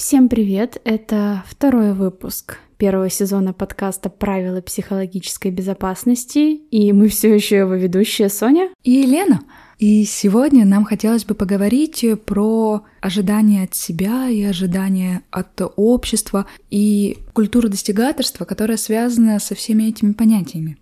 Всем 0.00 0.30
привет! 0.30 0.80
Это 0.84 1.44
второй 1.46 1.92
выпуск 1.92 2.56
первого 2.78 3.10
сезона 3.10 3.52
подкаста 3.52 4.08
«Правила 4.08 4.62
психологической 4.62 5.50
безопасности», 5.50 6.54
и 6.54 6.90
мы 6.94 7.08
все 7.08 7.34
еще 7.34 7.58
его 7.58 7.74
ведущая 7.74 8.30
Соня 8.30 8.70
и 8.82 8.92
Елена. 8.92 9.42
И 9.78 10.04
сегодня 10.04 10.64
нам 10.64 10.86
хотелось 10.86 11.26
бы 11.26 11.34
поговорить 11.34 12.02
про 12.24 12.82
ожидания 13.02 13.64
от 13.64 13.74
себя 13.74 14.30
и 14.30 14.42
ожидания 14.42 15.20
от 15.30 15.60
общества 15.76 16.46
и 16.70 17.18
культуру 17.34 17.68
достигаторства, 17.68 18.46
которая 18.46 18.78
связана 18.78 19.38
со 19.38 19.54
всеми 19.54 19.82
этими 19.82 20.14
понятиями. 20.14 20.78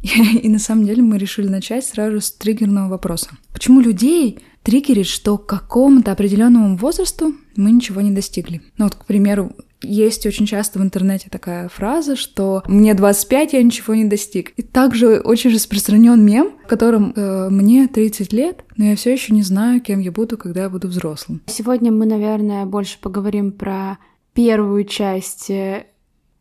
И 0.02 0.48
на 0.48 0.60
самом 0.60 0.86
деле 0.86 1.02
мы 1.02 1.18
решили 1.18 1.48
начать 1.48 1.84
сразу 1.84 2.20
с 2.20 2.30
триггерного 2.30 2.88
вопроса. 2.88 3.30
Почему 3.52 3.80
людей 3.80 4.38
триггерит, 4.62 5.06
что 5.06 5.38
к 5.38 5.46
какому-то 5.46 6.12
определенному 6.12 6.76
возрасту 6.76 7.34
мы 7.56 7.72
ничего 7.72 8.00
не 8.00 8.10
достигли? 8.10 8.62
Ну 8.78 8.84
вот, 8.84 8.94
к 8.94 9.04
примеру, 9.04 9.52
есть 9.82 10.26
очень 10.26 10.46
часто 10.46 10.78
в 10.78 10.82
интернете 10.82 11.28
такая 11.30 11.68
фраза, 11.68 12.16
что 12.16 12.62
мне 12.66 12.94
25, 12.94 13.52
я 13.54 13.62
ничего 13.62 13.94
не 13.94 14.04
достиг. 14.04 14.50
И 14.56 14.62
также 14.62 15.20
очень 15.20 15.52
распространен 15.52 16.24
мем, 16.24 16.52
в 16.64 16.68
котором 16.68 17.12
э, 17.16 17.48
мне 17.50 17.88
30 17.88 18.32
лет, 18.32 18.64
но 18.76 18.86
я 18.86 18.96
все 18.96 19.12
еще 19.12 19.34
не 19.34 19.42
знаю, 19.42 19.80
кем 19.80 20.00
я 20.00 20.12
буду, 20.12 20.36
когда 20.36 20.62
я 20.62 20.70
буду 20.70 20.88
взрослым. 20.88 21.42
Сегодня 21.46 21.92
мы, 21.92 22.06
наверное, 22.06 22.66
больше 22.66 22.98
поговорим 23.00 23.52
про 23.52 23.98
первую 24.34 24.84
часть 24.84 25.50
э, 25.50 25.86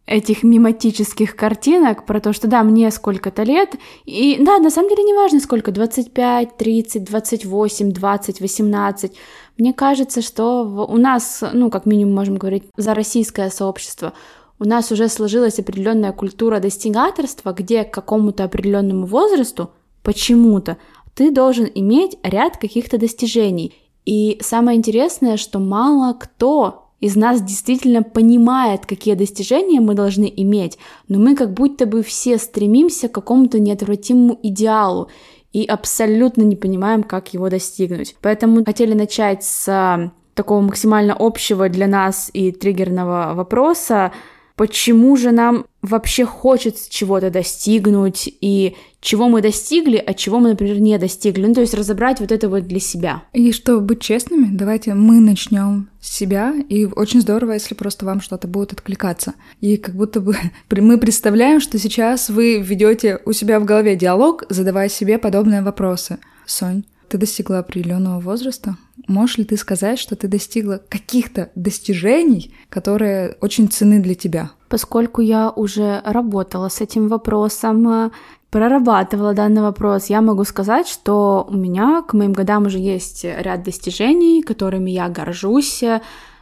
этих 0.10 0.42
мематических 0.42 1.36
картинок 1.36 2.06
про 2.06 2.20
то, 2.20 2.34
что 2.34 2.48
да, 2.48 2.64
мне 2.64 2.90
сколько-то 2.90 3.44
лет, 3.44 3.76
и 4.06 4.38
да, 4.40 4.58
на 4.58 4.72
самом 4.72 4.90
деле 4.90 5.04
не 5.04 5.14
важно 5.14 5.40
сколько, 5.40 5.72
25, 5.72 6.58
30, 6.58 7.04
28, 7.04 7.92
20, 7.92 8.42
18, 8.42 9.14
мне 9.60 9.74
кажется, 9.74 10.22
что 10.22 10.64
у 10.90 10.98
нас, 10.98 11.44
ну, 11.54 11.70
как 11.70 11.86
минимум 11.86 12.16
можем 12.16 12.38
говорить 12.38 12.64
за 12.76 12.96
российское 12.96 13.52
сообщество, 13.52 14.14
у 14.58 14.66
нас 14.66 14.92
уже 14.92 15.10
сложилась 15.10 15.60
определенная 15.60 16.12
культура 16.12 16.60
достигаторства, 16.60 17.54
где 17.54 17.84
к 17.84 17.94
какому-то 17.94 18.44
определенному 18.44 19.06
возрасту 19.06 19.70
почему-то 20.02 20.78
ты 21.14 21.32
должен 21.32 21.70
иметь 21.76 22.18
ряд 22.24 22.58
каких-то 22.58 22.98
достижений. 22.98 23.76
И 24.06 24.40
самое 24.42 24.78
интересное, 24.78 25.38
что 25.38 25.60
мало 25.60 26.14
кто 26.14 26.89
из 27.00 27.16
нас 27.16 27.42
действительно 27.42 28.04
понимает, 28.04 28.86
какие 28.86 29.16
достижения 29.16 29.80
мы 29.80 29.94
должны 29.94 30.32
иметь, 30.36 30.78
но 31.08 31.20
мы 31.20 31.36
как 31.36 31.54
будто 31.54 31.86
бы 31.86 32.04
все 32.04 32.38
стремимся 32.38 33.08
к 33.08 33.14
какому-то 33.14 33.60
неотвратимому 33.60 34.38
идеалу 34.44 35.10
и 35.54 35.66
абсолютно 35.66 36.44
не 36.44 36.56
понимаем, 36.56 37.04
как 37.04 37.34
его 37.34 37.50
достигнуть. 37.50 38.16
Поэтому 38.22 38.64
хотели 38.66 38.94
начать 38.94 39.44
с 39.44 40.12
такого 40.34 40.62
максимально 40.62 41.16
общего 41.18 41.70
для 41.70 41.88
нас 41.88 42.30
и 42.34 42.52
триггерного 42.52 43.34
вопроса, 43.34 44.12
почему 44.60 45.16
же 45.16 45.32
нам 45.32 45.68
вообще 45.82 46.26
хочется 46.26 46.92
чего-то 46.92 47.30
достигнуть, 47.32 48.28
и 48.42 48.76
чего 49.00 49.30
мы 49.30 49.42
достигли, 49.42 49.96
а 49.96 50.14
чего 50.14 50.40
мы, 50.42 50.50
например, 50.50 50.82
не 50.82 50.98
достигли. 50.98 51.46
Ну, 51.46 51.54
то 51.54 51.62
есть 51.62 51.74
разобрать 51.74 52.20
вот 52.20 52.34
это 52.34 52.50
вот 52.50 52.68
для 52.68 52.82
себя. 52.82 53.24
И 53.32 53.54
чтобы 53.54 53.80
быть 53.80 54.02
честными, 54.02 54.50
давайте 54.52 54.96
мы 54.96 55.22
начнем 55.22 55.88
с 56.02 56.14
себя, 56.14 56.54
и 56.68 56.84
очень 56.84 57.22
здорово, 57.22 57.54
если 57.54 57.74
просто 57.74 58.06
вам 58.06 58.20
что-то 58.20 58.50
будет 58.50 58.74
откликаться. 58.74 59.34
И 59.62 59.78
как 59.78 59.96
будто 59.96 60.20
бы 60.20 60.36
мы 60.72 60.98
представляем, 60.98 61.62
что 61.62 61.80
сейчас 61.80 62.30
вы 62.30 62.60
ведете 62.60 63.22
у 63.24 63.32
себя 63.32 63.62
в 63.62 63.64
голове 63.64 63.96
диалог, 63.96 64.44
задавая 64.50 64.90
себе 64.90 65.20
подобные 65.20 65.62
вопросы. 65.62 66.18
Сонь, 66.46 66.84
ты 67.10 67.18
достигла 67.18 67.60
определенного 67.60 68.20
возраста? 68.20 68.78
Можешь 69.08 69.38
ли 69.38 69.44
ты 69.44 69.58
сказать, 69.58 70.00
что 70.00 70.16
ты 70.16 70.28
достигла 70.28 70.82
каких-то 70.90 71.50
достижений, 71.56 72.54
которые 72.70 73.38
очень 73.42 73.68
ценны 73.68 74.00
для 74.00 74.16
тебя? 74.16 74.52
Поскольку 74.70 75.22
я 75.22 75.50
уже 75.50 76.02
работала 76.06 76.70
с 76.70 76.80
этим 76.82 77.08
вопросом, 77.08 78.12
прорабатывала 78.52 79.34
данный 79.34 79.62
вопрос, 79.62 80.08
я 80.08 80.22
могу 80.22 80.44
сказать, 80.44 80.88
что 80.88 81.48
у 81.50 81.56
меня 81.56 82.04
к 82.08 82.14
моим 82.14 82.34
годам 82.34 82.66
уже 82.66 82.80
есть 82.80 83.24
ряд 83.24 83.64
достижений, 83.64 84.42
которыми 84.42 84.92
я 84.92 85.10
горжусь, 85.10 85.84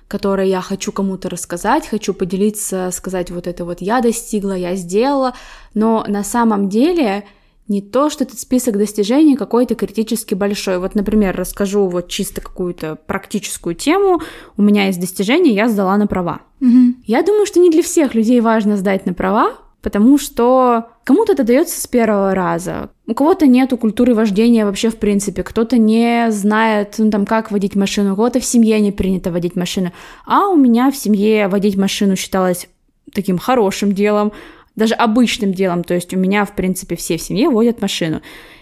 которые 0.07 0.49
я 0.49 0.61
хочу 0.61 0.91
кому-то 0.91 1.29
рассказать, 1.29 1.87
хочу 1.87 2.13
поделиться, 2.13 2.89
сказать, 2.91 3.29
вот 3.29 3.47
это 3.47 3.65
вот 3.65 3.81
я 3.81 4.01
достигла, 4.01 4.53
я 4.53 4.75
сделала, 4.75 5.33
но 5.73 6.05
на 6.07 6.23
самом 6.23 6.69
деле 6.69 7.25
не 7.67 7.81
то, 7.81 8.09
что 8.09 8.23
этот 8.23 8.39
список 8.39 8.77
достижений 8.77 9.35
какой-то 9.35 9.75
критически 9.75 10.33
большой. 10.33 10.79
Вот, 10.79 10.95
например, 10.95 11.35
расскажу 11.35 11.87
вот 11.87 12.07
чисто 12.07 12.41
какую-то 12.41 12.95
практическую 12.95 13.75
тему. 13.75 14.21
У 14.55 14.61
меня 14.61 14.85
есть 14.85 14.99
достижение, 14.99 15.53
я 15.53 15.67
сдала 15.67 15.97
на 15.97 16.07
права. 16.07 16.41
Угу. 16.61 16.95
Я 17.05 17.23
думаю, 17.23 17.45
что 17.45 17.59
не 17.59 17.69
для 17.69 17.83
всех 17.83 18.15
людей 18.15 18.39
важно 18.39 18.77
сдать 18.77 19.05
на 19.05 19.13
права, 19.13 19.53
потому 19.81 20.17
что 20.17 20.87
кому-то 21.03 21.33
это 21.33 21.43
дается 21.43 21.79
с 21.79 21.87
первого 21.87 22.33
раза. 22.33 22.89
У 23.05 23.13
кого-то 23.13 23.47
нету 23.47 23.77
культуры 23.77 24.13
вождения 24.13 24.65
вообще 24.65 24.89
в 24.89 24.97
принципе, 24.97 25.43
кто-то 25.43 25.77
не 25.77 26.31
знает, 26.31 26.95
ну, 26.97 27.09
там, 27.11 27.25
как 27.25 27.51
водить 27.51 27.75
машину, 27.75 28.13
у 28.13 28.15
кого-то 28.15 28.39
в 28.39 28.45
семье 28.45 28.79
не 28.79 28.91
принято 28.91 29.31
водить 29.31 29.55
машину. 29.55 29.91
А 30.25 30.47
у 30.47 30.55
меня 30.55 30.89
в 30.91 30.95
семье 30.95 31.47
водить 31.47 31.77
машину 31.77 32.15
считалось 32.15 32.69
таким 33.13 33.37
хорошим 33.37 33.93
делом, 33.93 34.31
даже 34.77 34.93
обычным 34.93 35.53
делом. 35.53 35.83
То 35.83 35.93
есть 35.93 36.13
у 36.13 36.17
меня, 36.17 36.45
в 36.45 36.55
принципе, 36.55 36.95
все 36.95 37.17
в 37.17 37.21
семье 37.21 37.49
водят 37.49 37.81
машину. 37.81 38.21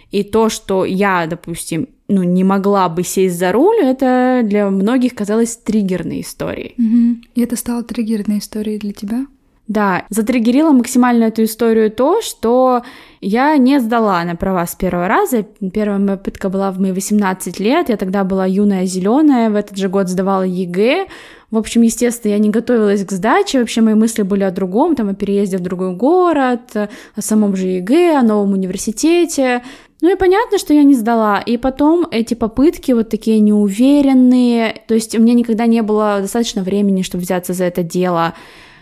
И 0.09 0.23
то, 0.23 0.49
что 0.49 0.85
я, 0.85 1.27
допустим, 1.27 1.89
ну, 2.07 2.23
не 2.23 2.43
могла 2.43 2.89
бы 2.89 3.03
сесть 3.03 3.37
за 3.37 3.51
руль, 3.51 3.77
это 3.81 4.41
для 4.43 4.69
многих 4.69 5.13
казалось 5.13 5.57
триггерной 5.57 6.21
историей. 6.21 6.73
Угу. 6.77 7.17
И 7.35 7.41
это 7.41 7.55
стало 7.55 7.83
триггерной 7.83 8.39
историей 8.39 8.79
для 8.79 8.93
тебя? 8.93 9.25
Да, 9.67 10.05
затриггерила 10.09 10.71
максимально 10.71 11.25
эту 11.25 11.43
историю 11.43 11.89
то, 11.89 12.21
что 12.21 12.83
я 13.19 13.57
не 13.57 13.79
сдала 13.79 14.23
на 14.23 14.35
права 14.35 14.67
с 14.67 14.75
первого 14.75 15.07
раза. 15.07 15.43
Первая 15.73 15.97
моя 15.97 16.17
попытка 16.17 16.49
была 16.49 16.71
в 16.71 16.79
мои 16.79 16.91
18 16.91 17.59
лет, 17.59 17.89
я 17.89 17.97
тогда 17.97 18.23
была 18.23 18.45
юная, 18.45 18.85
зеленая, 18.85 19.49
в 19.49 19.55
этот 19.55 19.75
же 19.77 19.89
год 19.89 20.07
сдавала 20.07 20.43
ЕГЭ. 20.43 21.07
В 21.55 21.57
общем, 21.57 21.83
естественно, 21.83 22.33
я 22.33 22.37
не 22.37 22.49
готовилась 22.49 23.05
к 23.05 23.11
сдаче, 23.13 23.59
вообще 23.59 23.79
мои 23.79 23.93
мысли 23.93 24.23
были 24.23 24.43
о 24.43 24.51
другом, 24.51 24.93
там, 24.93 25.07
о 25.07 25.13
переезде 25.13 25.55
в 25.57 25.61
другой 25.61 25.95
город, 25.95 26.75
о 26.75 27.21
самом 27.21 27.55
же 27.55 27.67
ЕГЭ, 27.67 28.17
о 28.17 28.23
новом 28.23 28.51
университете. 28.51 29.63
Ну 30.01 30.11
и 30.11 30.17
понятно, 30.17 30.57
что 30.57 30.73
я 30.73 30.83
не 30.83 30.95
сдала. 30.95 31.39
И 31.39 31.55
потом 31.55 32.07
эти 32.11 32.33
попытки 32.33 32.91
вот 32.91 33.07
такие 33.07 33.39
неуверенные, 33.39 34.81
то 34.85 34.95
есть 34.95 35.17
у 35.17 35.21
меня 35.21 35.33
никогда 35.33 35.65
не 35.65 35.81
было 35.81 36.17
достаточно 36.19 36.61
времени, 36.61 37.03
чтобы 37.03 37.23
взяться 37.23 37.53
за 37.53 37.63
это 37.63 37.83
дело. 37.83 38.33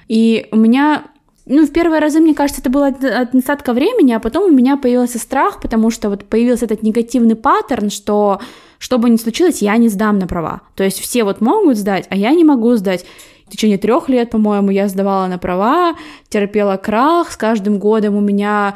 И 0.08 0.48
у 0.52 0.56
меня 0.56 1.04
ну, 1.46 1.68
в 1.68 1.72
первые 1.72 2.00
разы, 2.00 2.22
мне 2.22 2.34
кажется, 2.34 2.62
это 2.62 2.72
было 2.72 2.88
от 2.88 3.34
недостатка 3.36 3.74
времени, 3.74 4.14
а 4.14 4.20
потом 4.20 4.46
у 4.46 4.56
меня 4.56 4.78
появился 4.78 5.20
страх, 5.20 5.62
потому 5.62 5.92
что 5.92 6.10
вот 6.10 6.26
появился 6.26 6.66
этот 6.66 6.82
негативный 6.82 7.36
паттерн, 7.36 7.92
что 7.92 8.40
что 8.84 8.98
бы 8.98 9.10
ни 9.10 9.16
случилось, 9.16 9.62
я 9.62 9.78
не 9.78 9.88
сдам 9.88 10.20
на 10.20 10.28
права. 10.28 10.60
То 10.76 10.84
есть 10.84 11.00
все 11.00 11.24
вот 11.24 11.40
могут 11.40 11.78
сдать, 11.78 12.06
а 12.10 12.18
я 12.18 12.32
не 12.32 12.44
могу 12.44 12.76
сдать. 12.76 13.06
В 13.48 13.52
течение 13.52 13.78
трех 13.78 14.10
лет, 14.10 14.30
по-моему, 14.30 14.72
я 14.72 14.90
сдавала 14.90 15.26
на 15.28 15.38
права, 15.38 15.96
терпела 16.28 16.76
крах, 16.76 17.32
с 17.32 17.38
каждым 17.38 17.80
годом 17.80 18.18
у 18.18 18.20
меня 18.20 18.76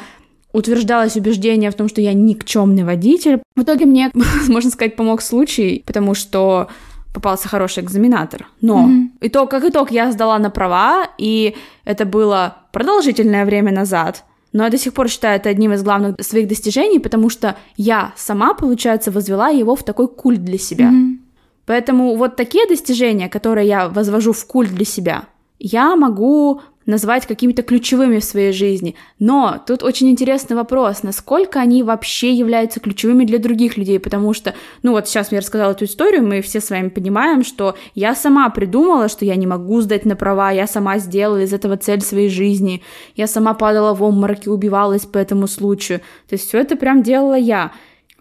утверждалось 0.53 1.17
убеждение 1.17 1.71
в 1.71 1.75
том, 1.75 1.89
что 1.89 1.99
я 1.99 2.13
никчемный 2.13 2.85
водитель. 2.85 3.41
В 3.57 3.63
итоге 3.63 3.85
мне, 3.85 4.09
можно 4.47 4.71
сказать, 4.71 4.95
помог 4.95 5.21
случай, 5.21 5.83
потому 5.85 6.13
что 6.13 6.69
попался 7.13 7.49
хороший 7.49 7.83
экзаменатор. 7.83 8.47
Но 8.61 8.87
mm-hmm. 8.87 9.07
итог, 9.27 9.51
как 9.51 9.65
итог, 9.65 9.91
я 9.91 10.09
сдала 10.13 10.39
на 10.39 10.49
права, 10.49 11.09
и 11.17 11.53
это 11.83 12.05
было 12.05 12.59
продолжительное 12.71 13.43
время 13.43 13.73
назад. 13.73 14.23
Но 14.57 14.63
я 14.63 14.71
до 14.71 14.77
сих 14.79 14.93
пор 14.93 15.07
считаю 15.07 15.35
это 15.35 15.49
одним 15.49 15.73
из 15.73 15.83
главных 15.83 16.15
своих 16.19 16.47
достижений, 16.47 16.97
потому 16.97 17.29
что 17.29 17.55
я 17.75 18.13
сама, 18.15 18.55
получается, 18.55 19.11
возвела 19.11 19.49
его 19.49 19.75
в 19.75 19.83
такой 19.83 20.07
культ 20.07 20.43
для 20.43 20.57
себя. 20.57 20.89
Mm-hmm. 20.89 21.17
Поэтому 21.67 22.15
вот 22.15 22.35
такие 22.35 22.65
достижения, 22.67 23.29
которые 23.29 23.67
я 23.67 23.87
возвожу 23.87 24.31
в 24.31 24.43
культ 24.47 24.73
для 24.73 24.85
себя, 24.85 25.25
я 25.59 25.95
могу 25.95 26.61
назвать 26.87 27.27
какими-то 27.27 27.61
ключевыми 27.61 28.17
в 28.19 28.23
своей 28.23 28.51
жизни. 28.51 28.95
Но 29.19 29.61
тут 29.67 29.83
очень 29.83 30.09
интересный 30.09 30.55
вопрос, 30.55 31.03
насколько 31.03 31.59
они 31.59 31.83
вообще 31.83 32.33
являются 32.33 32.79
ключевыми 32.79 33.25
для 33.25 33.37
других 33.37 33.77
людей, 33.77 33.99
потому 33.99 34.33
что, 34.33 34.55
ну 34.81 34.93
вот 34.93 35.07
сейчас 35.07 35.31
я 35.31 35.39
рассказала 35.39 35.73
эту 35.73 35.85
историю, 35.85 36.25
мы 36.25 36.41
все 36.41 36.59
с 36.59 36.69
вами 36.69 36.89
понимаем, 36.89 37.43
что 37.43 37.75
я 37.93 38.15
сама 38.15 38.49
придумала, 38.49 39.09
что 39.09 39.25
я 39.25 39.35
не 39.35 39.45
могу 39.45 39.81
сдать 39.81 40.05
на 40.05 40.15
права, 40.15 40.51
я 40.51 40.65
сама 40.65 40.97
сделала 40.97 41.43
из 41.43 41.53
этого 41.53 41.77
цель 41.77 42.01
своей 42.01 42.29
жизни, 42.29 42.81
я 43.15 43.27
сама 43.27 43.53
падала 43.53 43.93
в 43.93 44.01
обморок 44.01 44.47
и 44.47 44.49
убивалась 44.49 45.05
по 45.05 45.17
этому 45.17 45.47
случаю. 45.47 45.99
То 46.27 46.33
есть 46.33 46.47
все 46.47 46.59
это 46.59 46.77
прям 46.77 47.03
делала 47.03 47.37
я. 47.37 47.73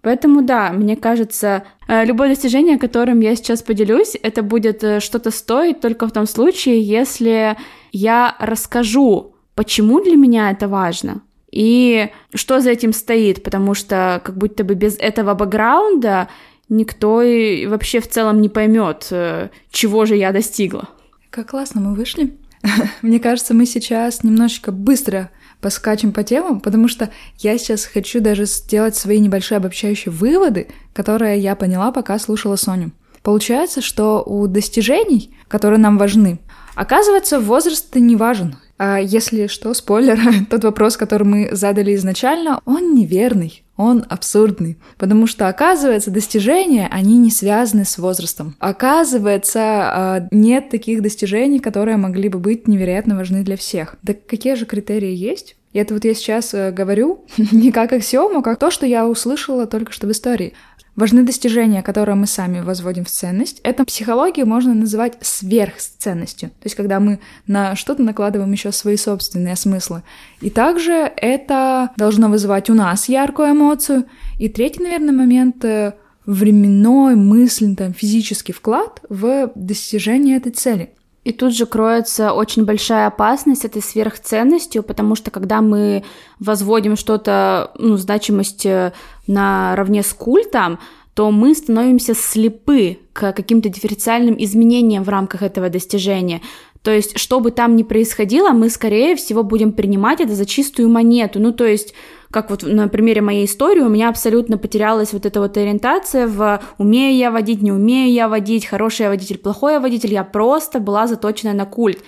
Поэтому 0.06 0.42
да, 0.42 0.70
мне 0.70 0.94
кажется, 0.94 1.64
э, 1.88 2.04
любое 2.04 2.28
достижение, 2.28 2.78
которым 2.78 3.18
я 3.18 3.34
сейчас 3.34 3.60
поделюсь, 3.60 4.16
это 4.22 4.44
будет 4.44 4.84
э, 4.84 5.00
что-то 5.00 5.32
стоить 5.32 5.80
только 5.80 6.06
в 6.06 6.12
том 6.12 6.28
случае, 6.28 6.80
если 6.80 7.56
я 7.90 8.36
расскажу, 8.38 9.34
почему 9.56 10.00
для 10.00 10.14
меня 10.14 10.52
это 10.52 10.68
важно, 10.68 11.22
и 11.50 12.08
что 12.32 12.60
за 12.60 12.70
этим 12.70 12.92
стоит, 12.92 13.42
потому 13.42 13.74
что 13.74 14.22
как 14.24 14.38
будто 14.38 14.62
бы 14.62 14.76
без 14.76 14.96
этого 14.96 15.34
бэкграунда 15.34 16.28
никто 16.68 17.20
и 17.22 17.66
вообще 17.66 17.98
в 17.98 18.08
целом 18.08 18.40
не 18.40 18.48
поймет, 18.48 19.08
э, 19.10 19.48
чего 19.72 20.04
же 20.04 20.14
я 20.14 20.30
достигла. 20.30 20.88
Как 21.30 21.50
классно 21.50 21.80
мы 21.80 21.96
вышли. 21.96 22.38
Мне 23.02 23.18
кажется, 23.18 23.54
мы 23.54 23.66
сейчас 23.66 24.22
немножечко 24.22 24.70
быстро 24.70 25.32
поскачем 25.60 26.12
по 26.12 26.22
темам, 26.22 26.60
потому 26.60 26.88
что 26.88 27.10
я 27.38 27.58
сейчас 27.58 27.84
хочу 27.84 28.20
даже 28.20 28.46
сделать 28.46 28.96
свои 28.96 29.18
небольшие 29.18 29.56
обобщающие 29.56 30.12
выводы, 30.12 30.68
которые 30.92 31.38
я 31.38 31.56
поняла, 31.56 31.92
пока 31.92 32.18
слушала 32.18 32.56
Соню. 32.56 32.92
Получается, 33.22 33.80
что 33.80 34.22
у 34.22 34.46
достижений, 34.46 35.36
которые 35.48 35.78
нам 35.78 35.98
важны, 35.98 36.38
оказывается, 36.74 37.40
возраст 37.40 37.94
не 37.96 38.14
важен. 38.14 38.56
А 38.78 38.99
если 38.99 39.46
что, 39.46 39.73
спойлер, 39.75 40.19
тот 40.50 40.64
вопрос, 40.64 40.96
который 40.96 41.25
мы 41.25 41.49
задали 41.52 41.94
изначально, 41.94 42.61
он 42.64 42.94
неверный, 42.94 43.62
он 43.76 44.05
абсурдный. 44.08 44.76
Потому 44.99 45.26
что, 45.26 45.49
оказывается, 45.49 46.11
достижения, 46.11 46.88
они 46.90 47.19
не 47.19 47.31
связаны 47.31 47.84
с 47.84 47.99
возрастом. 47.99 48.55
Оказывается, 48.58 49.61
а, 49.61 50.28
нет 50.31 50.70
таких 50.70 51.02
достижений, 51.02 51.58
которые 51.58 51.96
могли 51.96 52.28
бы 52.28 52.38
быть 52.38 52.69
невероятно 52.69 53.17
важны 53.17 53.43
для 53.43 53.56
всех. 53.56 53.96
Да 54.02 54.14
какие 54.14 54.55
же 54.55 54.67
критерии 54.67 55.14
есть? 55.14 55.56
И 55.73 55.78
это 55.78 55.93
вот 55.93 56.06
я 56.06 56.14
сейчас 56.14 56.55
э, 56.55 56.73
говорю 56.73 57.26
не 57.52 57.70
как 57.70 57.93
аксиому, 57.93 58.43
как 58.43 58.58
то, 58.58 58.70
что 58.70 58.87
я 58.87 59.06
услышала 59.06 59.67
только 59.67 59.93
что 59.93 60.06
в 60.06 60.11
истории. 60.11 60.55
Важны 60.96 61.25
достижения, 61.25 61.82
которые 61.82 62.14
мы 62.14 62.26
сами 62.26 62.60
возводим 62.60 63.04
в 63.04 63.10
ценность. 63.10 63.60
Это 63.62 63.82
в 63.82 63.87
психологии 63.87 64.44
можно 64.44 64.72
называть 64.72 65.19
сверхценностью. 65.20 66.48
То 66.48 66.64
есть, 66.64 66.75
когда 66.75 67.00
мы 67.00 67.20
на 67.46 67.76
что-то 67.76 68.02
накладываем 68.02 68.50
еще 68.50 68.72
свои 68.72 68.96
собственные 68.96 69.56
смыслы. 69.56 70.02
И 70.40 70.48
также 70.48 71.12
это 71.16 71.90
должно 71.98 72.31
вызывать 72.31 72.70
у 72.70 72.75
нас 72.75 73.10
яркую 73.10 73.52
эмоцию. 73.52 74.06
И 74.38 74.48
третий, 74.48 74.82
наверное, 74.82 75.12
момент 75.12 75.62
э, 75.66 75.93
временной, 76.25 77.14
мысленный, 77.14 77.76
там, 77.76 77.92
физический 77.92 78.54
вклад 78.54 79.02
в 79.10 79.52
достижение 79.54 80.38
этой 80.38 80.52
цели. 80.52 80.94
И 81.26 81.32
тут 81.32 81.56
же 81.56 81.67
кроется 81.67 82.32
очень 82.32 82.64
большая 82.64 83.08
опасность 83.08 83.64
этой 83.64 83.82
сверхценностью, 83.82 84.84
потому 84.84 85.17
что 85.17 85.32
когда 85.32 85.61
мы 85.61 86.05
возводим 86.38 86.94
что-то, 86.94 87.73
ну, 87.81 87.96
значимость 87.96 88.64
э, 88.64 88.93
наравне 89.26 90.05
с 90.05 90.12
культом, 90.12 90.78
то 91.14 91.32
мы 91.32 91.56
становимся 91.56 92.14
слепы 92.14 92.99
к 93.12 93.32
каким-то 93.32 93.69
дифференциальным 93.69 94.37
изменениям 94.38 95.02
в 95.02 95.08
рамках 95.08 95.43
этого 95.43 95.69
достижения. 95.69 96.43
То 96.82 96.93
есть, 96.93 97.19
что 97.19 97.40
бы 97.40 97.50
там 97.50 97.75
ни 97.75 97.82
происходило, 97.82 98.50
мы, 98.50 98.70
скорее 98.70 99.17
всего, 99.17 99.43
будем 99.43 99.73
принимать 99.73 100.20
это 100.20 100.32
за 100.32 100.46
чистую 100.46 100.88
монету. 100.88 101.40
Ну, 101.40 101.52
то 101.52 101.67
есть, 101.67 101.93
как 102.36 102.50
вот 102.50 102.64
на 102.64 102.86
примере 102.88 103.22
моей 103.22 103.46
истории, 103.46 103.80
у 103.80 103.88
меня 103.88 104.10
абсолютно 104.10 104.58
потерялась 104.58 105.14
вот 105.14 105.24
эта 105.24 105.40
вот 105.40 105.56
ориентация 105.56 106.26
в 106.26 106.60
умею 106.76 107.16
я 107.16 107.30
водить, 107.30 107.62
не 107.62 107.72
умею 107.72 108.12
я 108.12 108.28
водить, 108.28 108.66
хороший 108.66 109.04
я 109.04 109.08
водитель, 109.08 109.38
плохой 109.38 109.72
я 109.72 109.80
водитель, 109.80 110.12
я 110.12 110.22
просто 110.22 110.78
была 110.78 111.06
заточена 111.06 111.54
на 111.54 111.64
культ. 111.64 111.98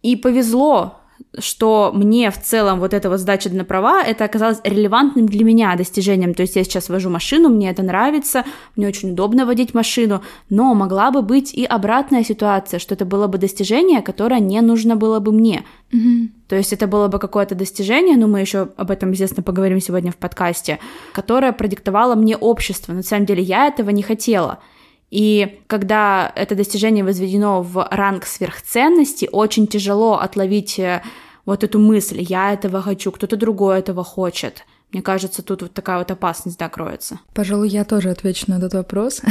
И 0.00 0.16
повезло, 0.16 1.00
что 1.38 1.90
мне 1.94 2.30
в 2.30 2.40
целом 2.40 2.80
вот 2.80 2.94
эта 2.94 3.10
вот 3.10 3.18
сдача 3.18 3.50
на 3.50 3.64
права, 3.64 4.02
это 4.02 4.24
оказалось 4.24 4.60
релевантным 4.64 5.26
для 5.26 5.44
меня 5.44 5.74
достижением. 5.76 6.34
То 6.34 6.42
есть 6.42 6.56
я 6.56 6.64
сейчас 6.64 6.88
вожу 6.88 7.10
машину, 7.10 7.48
мне 7.48 7.70
это 7.70 7.82
нравится, 7.82 8.44
мне 8.76 8.86
очень 8.86 9.12
удобно 9.12 9.46
водить 9.46 9.74
машину, 9.74 10.22
но 10.50 10.74
могла 10.74 11.10
бы 11.10 11.22
быть 11.22 11.52
и 11.52 11.64
обратная 11.64 12.24
ситуация, 12.24 12.78
что 12.78 12.94
это 12.94 13.04
было 13.04 13.26
бы 13.26 13.38
достижение, 13.38 14.02
которое 14.02 14.40
не 14.40 14.60
нужно 14.60 14.96
было 14.96 15.20
бы 15.20 15.32
мне. 15.32 15.64
Mm-hmm. 15.92 16.28
То 16.48 16.56
есть 16.56 16.72
это 16.72 16.86
было 16.86 17.08
бы 17.08 17.18
какое-то 17.18 17.54
достижение, 17.54 18.16
но 18.16 18.26
мы 18.26 18.40
еще 18.40 18.68
об 18.76 18.90
этом, 18.90 19.10
естественно, 19.10 19.42
поговорим 19.42 19.80
сегодня 19.80 20.12
в 20.12 20.16
подкасте, 20.16 20.78
которое 21.12 21.52
продиктовало 21.52 22.14
мне 22.14 22.36
общество. 22.36 22.92
На 22.92 23.02
самом 23.02 23.26
деле 23.26 23.42
я 23.42 23.66
этого 23.66 23.90
не 23.90 24.02
хотела. 24.02 24.60
И 25.10 25.60
когда 25.66 26.32
это 26.34 26.54
достижение 26.54 27.04
возведено 27.04 27.62
в 27.62 27.86
ранг 27.90 28.26
сверхценности, 28.26 29.28
очень 29.30 29.66
тяжело 29.66 30.18
отловить 30.18 30.78
э, 30.78 31.02
вот 31.46 31.62
эту 31.62 31.78
мысль 31.78 32.20
«я 32.20 32.52
этого 32.52 32.82
хочу, 32.82 33.12
кто-то 33.12 33.36
другой 33.36 33.78
этого 33.78 34.02
хочет». 34.02 34.64
Мне 34.92 35.02
кажется, 35.02 35.42
тут 35.42 35.62
вот 35.62 35.74
такая 35.74 35.98
вот 35.98 36.10
опасность, 36.12 36.56
да, 36.56 36.68
кроется. 36.68 37.18
Пожалуй, 37.34 37.68
я 37.68 37.84
тоже 37.84 38.10
отвечу 38.10 38.44
на 38.46 38.58
этот 38.58 38.74
вопрос. 38.74 39.22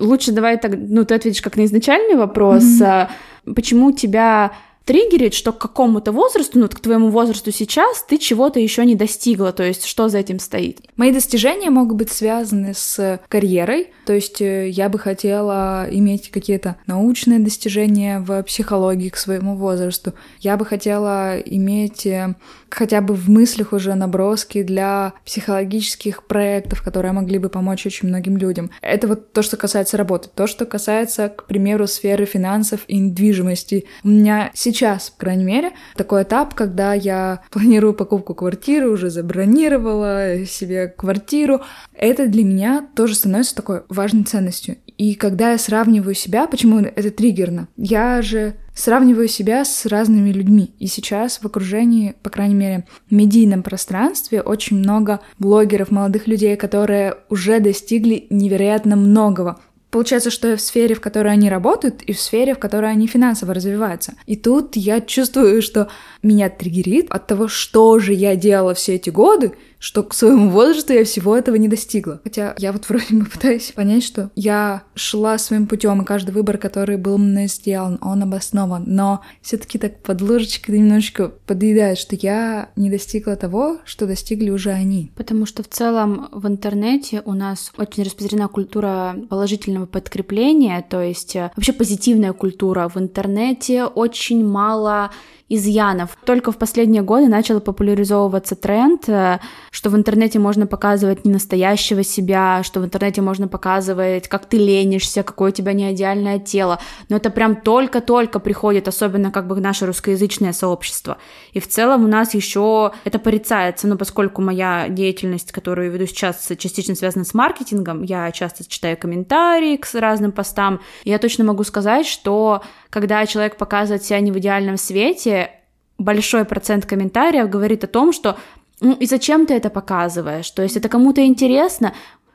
Лучше 0.00 0.32
давай 0.32 0.58
так, 0.58 0.72
ну, 0.76 1.04
ты 1.04 1.14
ответишь 1.14 1.42
как 1.42 1.56
на 1.56 1.64
изначальный 1.64 2.16
вопрос. 2.16 2.64
Mm-hmm. 2.64 3.54
Почему 3.54 3.92
тебя 3.92 4.52
триггерит, 4.84 5.34
что 5.34 5.52
к 5.52 5.58
какому-то 5.58 6.12
возрасту, 6.12 6.58
ну, 6.58 6.68
к 6.68 6.80
твоему 6.80 7.10
возрасту 7.10 7.50
сейчас, 7.52 8.04
ты 8.08 8.18
чего-то 8.18 8.60
еще 8.60 8.84
не 8.84 8.94
достигла, 8.94 9.52
то 9.52 9.62
есть 9.62 9.84
что 9.84 10.08
за 10.08 10.18
этим 10.18 10.38
стоит? 10.38 10.80
Мои 10.96 11.12
достижения 11.12 11.70
могут 11.70 11.96
быть 11.96 12.10
связаны 12.10 12.74
с 12.74 13.20
карьерой, 13.28 13.88
то 14.06 14.12
есть 14.12 14.40
э, 14.40 14.68
я 14.68 14.88
бы 14.88 14.98
хотела 14.98 15.86
иметь 15.90 16.30
какие-то 16.30 16.76
научные 16.86 17.38
достижения 17.38 18.20
в 18.20 18.42
психологии 18.42 19.08
к 19.08 19.16
своему 19.16 19.56
возрасту, 19.56 20.14
я 20.40 20.56
бы 20.56 20.66
хотела 20.66 21.38
иметь 21.38 22.06
э, 22.06 22.34
хотя 22.70 23.00
бы 23.00 23.14
в 23.14 23.28
мыслях 23.28 23.72
уже 23.72 23.94
наброски 23.94 24.62
для 24.62 25.14
психологических 25.24 26.24
проектов, 26.24 26.82
которые 26.82 27.12
могли 27.12 27.38
бы 27.38 27.48
помочь 27.48 27.86
очень 27.86 28.08
многим 28.08 28.36
людям. 28.36 28.70
Это 28.80 29.08
вот 29.08 29.32
то, 29.32 29.42
что 29.42 29.56
касается 29.56 29.96
работы. 29.96 30.28
То, 30.34 30.46
что 30.46 30.66
касается, 30.66 31.28
к 31.28 31.46
примеру, 31.46 31.86
сферы 31.86 32.24
финансов 32.24 32.80
и 32.88 32.98
недвижимости. 32.98 33.86
У 34.02 34.08
меня 34.08 34.50
сейчас, 34.54 34.71
по 35.10 35.20
крайней 35.20 35.44
мере, 35.44 35.72
такой 35.96 36.22
этап, 36.22 36.54
когда 36.54 36.94
я 36.94 37.42
планирую 37.50 37.94
покупку 37.94 38.34
квартиры, 38.34 38.90
уже 38.90 39.10
забронировала 39.10 40.44
себе 40.46 40.88
квартиру. 40.88 41.60
Это 41.94 42.26
для 42.26 42.44
меня 42.44 42.86
тоже 42.94 43.14
становится 43.14 43.54
такой 43.54 43.82
важной 43.88 44.24
ценностью. 44.24 44.76
И 44.98 45.14
когда 45.14 45.52
я 45.52 45.58
сравниваю 45.58 46.14
себя, 46.14 46.46
почему 46.46 46.78
это 46.78 47.10
триггерно? 47.10 47.68
Я 47.76 48.22
же 48.22 48.54
сравниваю 48.74 49.28
себя 49.28 49.64
с 49.64 49.86
разными 49.86 50.30
людьми. 50.30 50.74
И 50.78 50.86
сейчас 50.86 51.38
в 51.38 51.46
окружении, 51.46 52.14
по 52.22 52.30
крайней 52.30 52.54
мере, 52.54 52.84
в 53.08 53.14
медийном 53.14 53.62
пространстве 53.62 54.42
очень 54.42 54.78
много 54.78 55.20
блогеров, 55.38 55.90
молодых 55.90 56.26
людей, 56.26 56.56
которые 56.56 57.16
уже 57.28 57.60
достигли 57.60 58.26
невероятно 58.30 58.96
многого. 58.96 59.60
Получается, 59.92 60.30
что 60.30 60.48
я 60.48 60.56
в 60.56 60.60
сфере, 60.62 60.94
в 60.94 61.02
которой 61.02 61.34
они 61.34 61.50
работают, 61.50 62.00
и 62.00 62.14
в 62.14 62.18
сфере, 62.18 62.54
в 62.54 62.58
которой 62.58 62.90
они 62.90 63.06
финансово 63.06 63.52
развиваются. 63.52 64.14
И 64.24 64.36
тут 64.36 64.74
я 64.74 65.02
чувствую, 65.02 65.60
что 65.60 65.90
меня 66.22 66.48
триггерит 66.48 67.10
от 67.10 67.26
того, 67.26 67.46
что 67.46 67.98
же 67.98 68.14
я 68.14 68.34
делала 68.34 68.72
все 68.72 68.94
эти 68.94 69.10
годы, 69.10 69.52
что 69.82 70.04
к 70.04 70.14
своему 70.14 70.48
возрасту 70.48 70.92
я 70.92 71.04
всего 71.04 71.36
этого 71.36 71.56
не 71.56 71.66
достигла. 71.66 72.20
Хотя 72.22 72.54
я 72.58 72.70
вот 72.72 72.88
вроде 72.88 73.16
бы 73.16 73.24
пытаюсь 73.24 73.72
понять, 73.72 74.04
что 74.04 74.30
я 74.36 74.84
шла 74.94 75.36
своим 75.38 75.66
путем, 75.66 76.00
и 76.00 76.04
каждый 76.04 76.30
выбор, 76.30 76.56
который 76.56 76.96
был 76.96 77.18
мной 77.18 77.48
сделан, 77.48 77.98
он 78.00 78.22
обоснован. 78.22 78.84
Но 78.86 79.22
все-таки 79.40 79.78
так 79.78 80.00
под 80.02 80.22
ложечкой 80.22 80.78
немножечко 80.78 81.32
подъедает, 81.46 81.98
что 81.98 82.14
я 82.14 82.70
не 82.76 82.90
достигла 82.90 83.34
того, 83.34 83.78
что 83.84 84.06
достигли 84.06 84.50
уже 84.50 84.70
они. 84.70 85.10
Потому 85.16 85.46
что 85.46 85.64
в 85.64 85.68
целом 85.68 86.28
в 86.30 86.46
интернете 86.46 87.20
у 87.24 87.32
нас 87.32 87.72
очень 87.76 88.04
распространена 88.04 88.46
культура 88.46 89.16
положительного 89.28 89.86
подкрепления, 89.86 90.86
то 90.88 91.02
есть 91.02 91.34
э, 91.34 91.50
вообще 91.56 91.72
позитивная 91.72 92.32
культура 92.32 92.88
в 92.88 92.98
интернете, 92.98 93.86
очень 93.86 94.46
мало 94.46 95.10
изъянов. 95.54 96.16
Только 96.24 96.50
в 96.50 96.56
последние 96.56 97.02
годы 97.02 97.28
начал 97.28 97.60
популяризовываться 97.60 98.56
тренд, 98.56 99.08
э, 99.08 99.38
что 99.70 99.90
в 99.90 99.96
интернете 99.96 100.38
можно 100.38 100.66
показывать 100.66 101.24
не 101.24 101.32
настоящего 101.32 102.02
себя, 102.02 102.62
что 102.62 102.80
в 102.80 102.84
интернете 102.84 103.20
можно 103.20 103.48
показывать, 103.48 104.28
как 104.28 104.46
ты 104.46 104.56
ленишься, 104.56 105.22
какое 105.22 105.50
у 105.50 105.54
тебя 105.54 105.74
не 105.74 105.92
идеальное 105.92 106.38
тело. 106.38 106.78
Но 107.08 107.16
это 107.16 107.30
прям 107.30 107.56
только-только 107.56 108.38
приходит, 108.38 108.88
особенно 108.88 109.30
как 109.30 109.46
бы 109.46 109.60
наше 109.60 109.86
русскоязычное 109.86 110.52
сообщество. 110.52 111.18
И 111.52 111.60
в 111.60 111.68
целом 111.68 112.04
у 112.04 112.08
нас 112.08 112.34
еще 112.34 112.92
это 113.04 113.18
порицается, 113.18 113.86
но 113.86 113.96
поскольку 113.96 114.40
моя 114.40 114.88
деятельность, 114.88 115.52
которую 115.52 115.88
я 115.88 115.92
веду 115.92 116.06
сейчас, 116.06 116.50
частично 116.58 116.94
связана 116.94 117.24
с 117.24 117.34
маркетингом, 117.34 118.02
я 118.02 118.30
часто 118.32 118.68
читаю 118.68 118.96
комментарии 118.96 119.76
к 119.76 119.86
разным 119.92 120.32
постам, 120.32 120.80
я 121.04 121.18
точно 121.18 121.44
могу 121.44 121.64
сказать, 121.64 122.06
что 122.06 122.62
когда 122.92 123.24
человек 123.24 123.56
показывает 123.56 124.04
себя 124.04 124.20
не 124.20 124.30
в 124.30 124.38
идеальном 124.38 124.76
свете, 124.76 125.50
большой 125.96 126.44
процент 126.44 126.84
комментариев 126.84 127.48
говорит 127.48 127.84
о 127.84 127.86
том, 127.86 128.12
что 128.12 128.36
ну 128.82 128.92
и 128.92 129.06
зачем 129.06 129.46
ты 129.46 129.54
это 129.54 129.70
показываешь? 129.70 130.50
То 130.50 130.62
есть 130.62 130.76
это 130.76 130.90
кому-то 130.90 131.24
интересно, 131.24 131.94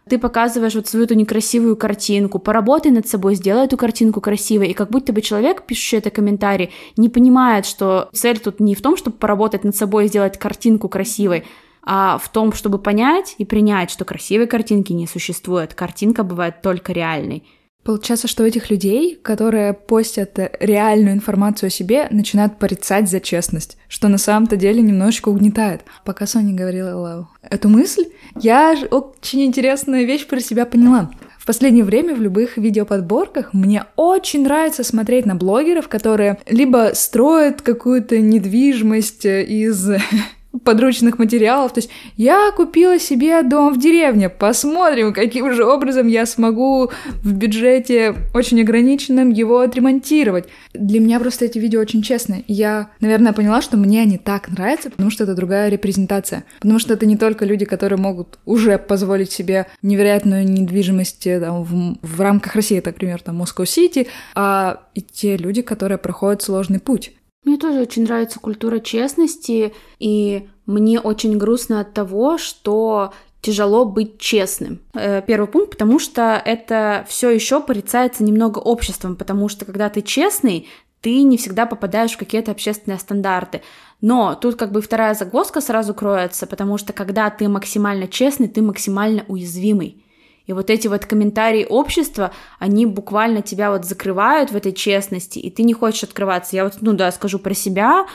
ты 0.10 0.18
показываешь 0.18 0.74
вот 0.74 0.88
свою 0.88 1.06
эту 1.06 1.14
некрасивую 1.14 1.76
картинку, 1.76 2.40
поработай 2.40 2.92
над 2.92 3.08
собой, 3.08 3.36
сделай 3.36 3.66
эту 3.66 3.78
картинку 3.78 4.20
красивой, 4.20 4.70
и 4.70 4.74
как 4.74 4.90
будто 4.90 5.14
бы 5.14 5.22
человек, 5.22 5.64
пишущий 5.68 6.00
это 6.00 6.10
комментарий, 6.10 6.72
не 6.96 7.10
понимает, 7.10 7.68
что 7.68 8.10
цель 8.14 8.40
тут 8.40 8.60
не 8.60 8.74
в 8.74 8.82
том, 8.82 8.98
чтобы 8.98 9.18
поработать 9.18 9.64
над 9.64 9.76
собой 9.76 10.06
и 10.06 10.08
сделать 10.08 10.40
картинку 10.40 10.90
красивой, 10.90 11.44
а 11.84 12.18
в 12.18 12.30
том, 12.30 12.52
чтобы 12.52 12.80
понять 12.80 13.36
и 13.38 13.46
принять, 13.46 13.92
что 13.92 14.06
красивой 14.06 14.48
картинки 14.48 14.92
не 14.92 15.06
существует, 15.06 15.76
картинка 15.76 16.24
бывает 16.24 16.64
только 16.64 16.94
реальной. 16.94 17.44
Получается, 17.84 18.28
что 18.28 18.46
этих 18.46 18.70
людей, 18.70 19.16
которые 19.16 19.72
постят 19.72 20.38
реальную 20.60 21.14
информацию 21.14 21.68
о 21.68 21.72
себе, 21.72 22.08
начинают 22.12 22.60
порицать 22.60 23.10
за 23.10 23.22
честность, 23.22 23.78
что 23.88 24.10
на 24.10 24.18
самом-то 24.18 24.58
деле 24.58 24.82
немножечко 24.82 25.30
угнетает. 25.30 25.84
Пока 26.04 26.28
Соня 26.28 26.54
говорила 26.54 27.30
эту 27.42 27.70
мысль, 27.70 28.06
я 28.36 28.76
очень 28.92 29.46
интересную 29.46 30.06
вещь 30.06 30.28
про 30.28 30.42
себя 30.42 30.66
поняла. 30.66 31.12
В 31.40 31.46
последнее 31.46 31.86
время 31.86 32.14
в 32.14 32.22
любых 32.22 32.58
видеоподборках 32.58 33.54
мне 33.54 33.86
очень 33.96 34.44
нравится 34.44 34.84
смотреть 34.84 35.26
на 35.26 35.36
блогеров, 35.36 35.88
которые 35.88 36.40
либо 36.46 36.92
строят 36.94 37.62
какую-то 37.62 38.20
недвижимость 38.20 39.24
из 39.26 39.90
подручных 40.64 41.20
материалов. 41.20 41.74
То 41.74 41.80
есть 41.80 41.90
я 42.16 42.52
купила 42.56 43.00
себе 43.00 43.42
дом 43.44 43.74
в 43.74 43.80
деревне, 43.80 44.30
посмотрим, 44.30 45.14
каким 45.14 45.54
же 45.54 45.66
образом 45.66 46.08
я 46.08 46.26
смогу 46.26 46.92
в 47.24 47.34
бюджете 47.34 48.16
очень 48.34 48.62
ограниченном 48.62 49.30
его 49.30 49.60
отремонтировать. 49.60 50.46
Для 50.74 51.00
меня 51.00 51.20
просто 51.20 51.46
эти 51.46 51.60
видео 51.60 51.82
очень 51.82 52.02
честные. 52.02 52.44
Я, 52.48 52.90
наверное, 53.00 53.34
поняла, 53.34 53.62
что 53.62 53.78
мне 53.78 54.02
они 54.02 54.18
так 54.18 54.50
нравятся, 54.50 54.90
потому 54.90 55.10
что 55.10 55.24
это 55.24 55.36
другая 55.36 55.70
репрезентация. 55.70 56.44
Потому 56.60 56.80
что 56.80 56.94
это 56.94 57.06
не 57.06 57.18
только 57.18 57.46
люди, 57.46 57.66
которые 57.66 58.00
могут 58.00 58.40
уже 58.46 58.78
позволить 58.78 59.32
себе 59.32 59.68
невероятную 59.82 60.46
недвижимость 60.46 61.28
э, 61.28 61.40
там, 61.40 61.64
в, 61.64 61.98
в 62.02 62.22
рамках 62.22 62.56
России, 62.56 62.82
например, 62.84 63.22
там 63.22 63.36
Москва-Сити, 63.38 64.08
а 64.36 64.82
и 64.94 65.02
те 65.02 65.38
люди, 65.38 65.62
которые 65.62 65.98
проходят 65.98 66.42
сложный 66.42 66.80
путь. 66.80 67.14
Мне 67.48 67.56
тоже 67.56 67.80
очень 67.80 68.04
нравится 68.04 68.42
культура 68.42 68.80
честности, 68.80 69.74
и 70.00 70.50
мне 70.66 71.00
очень 71.00 71.38
грустно 71.38 71.80
от 71.80 71.94
того, 71.94 72.38
что 72.38 73.14
тяжело 73.40 73.86
быть 73.86 74.20
честным. 74.20 74.82
Э, 74.94 75.22
первый 75.26 75.48
пункт, 75.48 75.72
потому 75.72 75.98
что 75.98 76.42
это 76.44 77.06
все 77.08 77.30
еще 77.30 77.62
порицается 77.62 78.26
немного 78.26 78.60
обществом, 78.60 79.16
потому 79.16 79.48
что 79.48 79.64
когда 79.64 79.88
ты 79.88 80.02
честный, 80.02 80.68
ты 81.00 81.24
не 81.24 81.38
всегда 81.38 81.66
попадаешь 81.66 82.12
в 82.12 82.18
какие-то 82.18 82.52
общественные 82.52 83.00
стандарты. 83.00 83.62
Но 84.02 84.36
тут 84.36 84.58
как 84.58 84.74
бы 84.74 84.82
вторая 84.82 85.14
загвоздка 85.14 85.62
сразу 85.62 85.94
кроется, 85.94 86.48
потому 86.48 86.78
что 86.78 86.92
когда 86.92 87.30
ты 87.30 87.48
максимально 87.48 88.10
честный, 88.10 88.50
ты 88.50 88.62
максимально 88.62 89.24
уязвимый. 89.30 90.04
И 90.48 90.54
вот 90.54 90.70
эти 90.70 90.88
вот 90.88 91.06
комментарии 91.06 91.66
общества, 91.70 92.32
они 92.58 92.86
буквально 92.86 93.42
тебя 93.42 93.70
вот 93.70 93.86
закрывают 93.86 94.52
в 94.52 94.56
этой 94.56 94.72
честности, 94.72 95.40
и 95.40 95.52
ты 95.52 95.64
не 95.64 95.74
хочешь 95.74 96.04
открываться. 96.04 96.56
Я 96.56 96.64
вот, 96.64 96.78
ну 96.82 96.94
да, 96.94 97.12
скажу 97.12 97.38
про 97.38 97.54
себя, 97.54 98.08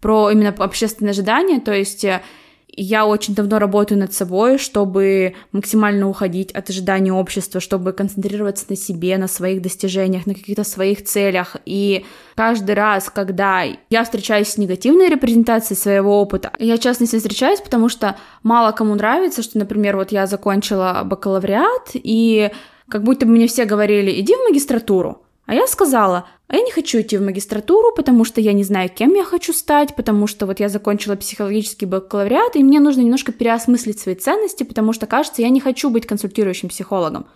про 0.00 0.30
именно 0.30 0.50
общественные 0.58 1.12
ожидания, 1.12 1.60
то 1.60 1.72
есть 1.72 2.04
э, 2.04 2.22
я 2.76 3.06
очень 3.06 3.34
давно 3.34 3.58
работаю 3.58 3.98
над 3.98 4.12
собой, 4.12 4.58
чтобы 4.58 5.34
максимально 5.52 6.08
уходить 6.08 6.52
от 6.52 6.68
ожиданий 6.68 7.10
общества, 7.10 7.60
чтобы 7.60 7.92
концентрироваться 7.92 8.66
на 8.68 8.76
себе, 8.76 9.16
на 9.16 9.28
своих 9.28 9.62
достижениях, 9.62 10.26
на 10.26 10.34
каких-то 10.34 10.62
своих 10.62 11.04
целях. 11.04 11.56
И 11.64 12.04
каждый 12.34 12.74
раз, 12.74 13.10
когда 13.10 13.62
я 13.88 14.04
встречаюсь 14.04 14.48
с 14.48 14.58
негативной 14.58 15.08
репрезентацией 15.08 15.78
своего 15.78 16.20
опыта, 16.20 16.52
я, 16.58 16.76
в 16.76 16.80
частности, 16.80 17.16
встречаюсь, 17.16 17.60
потому 17.60 17.88
что 17.88 18.16
мало 18.42 18.72
кому 18.72 18.94
нравится, 18.94 19.42
что, 19.42 19.58
например, 19.58 19.96
вот 19.96 20.12
я 20.12 20.26
закончила 20.26 21.02
бакалавриат, 21.04 21.90
и 21.94 22.50
как 22.88 23.02
будто 23.02 23.26
бы 23.26 23.32
мне 23.32 23.46
все 23.48 23.64
говорили, 23.64 24.20
иди 24.20 24.34
в 24.34 24.48
магистратуру. 24.48 25.25
А 25.46 25.54
я 25.54 25.66
сказала, 25.68 26.28
а 26.48 26.56
я 26.56 26.62
не 26.62 26.72
хочу 26.72 27.00
идти 27.00 27.16
в 27.16 27.22
магистратуру, 27.22 27.94
потому 27.94 28.24
что 28.24 28.40
я 28.40 28.52
не 28.52 28.64
знаю, 28.64 28.90
кем 28.92 29.14
я 29.14 29.24
хочу 29.24 29.52
стать, 29.52 29.94
потому 29.96 30.26
что 30.26 30.46
вот 30.46 30.60
я 30.60 30.68
закончила 30.68 31.14
психологический 31.14 31.86
бакалавриат, 31.86 32.56
и 32.56 32.64
мне 32.64 32.80
нужно 32.80 33.00
немножко 33.00 33.32
переосмыслить 33.32 34.00
свои 34.00 34.16
ценности, 34.16 34.64
потому 34.64 34.92
что, 34.92 35.06
кажется, 35.06 35.42
я 35.42 35.48
не 35.48 35.60
хочу 35.60 35.88
быть 35.88 36.06
консультирующим 36.06 36.68
психологом. 36.68 37.26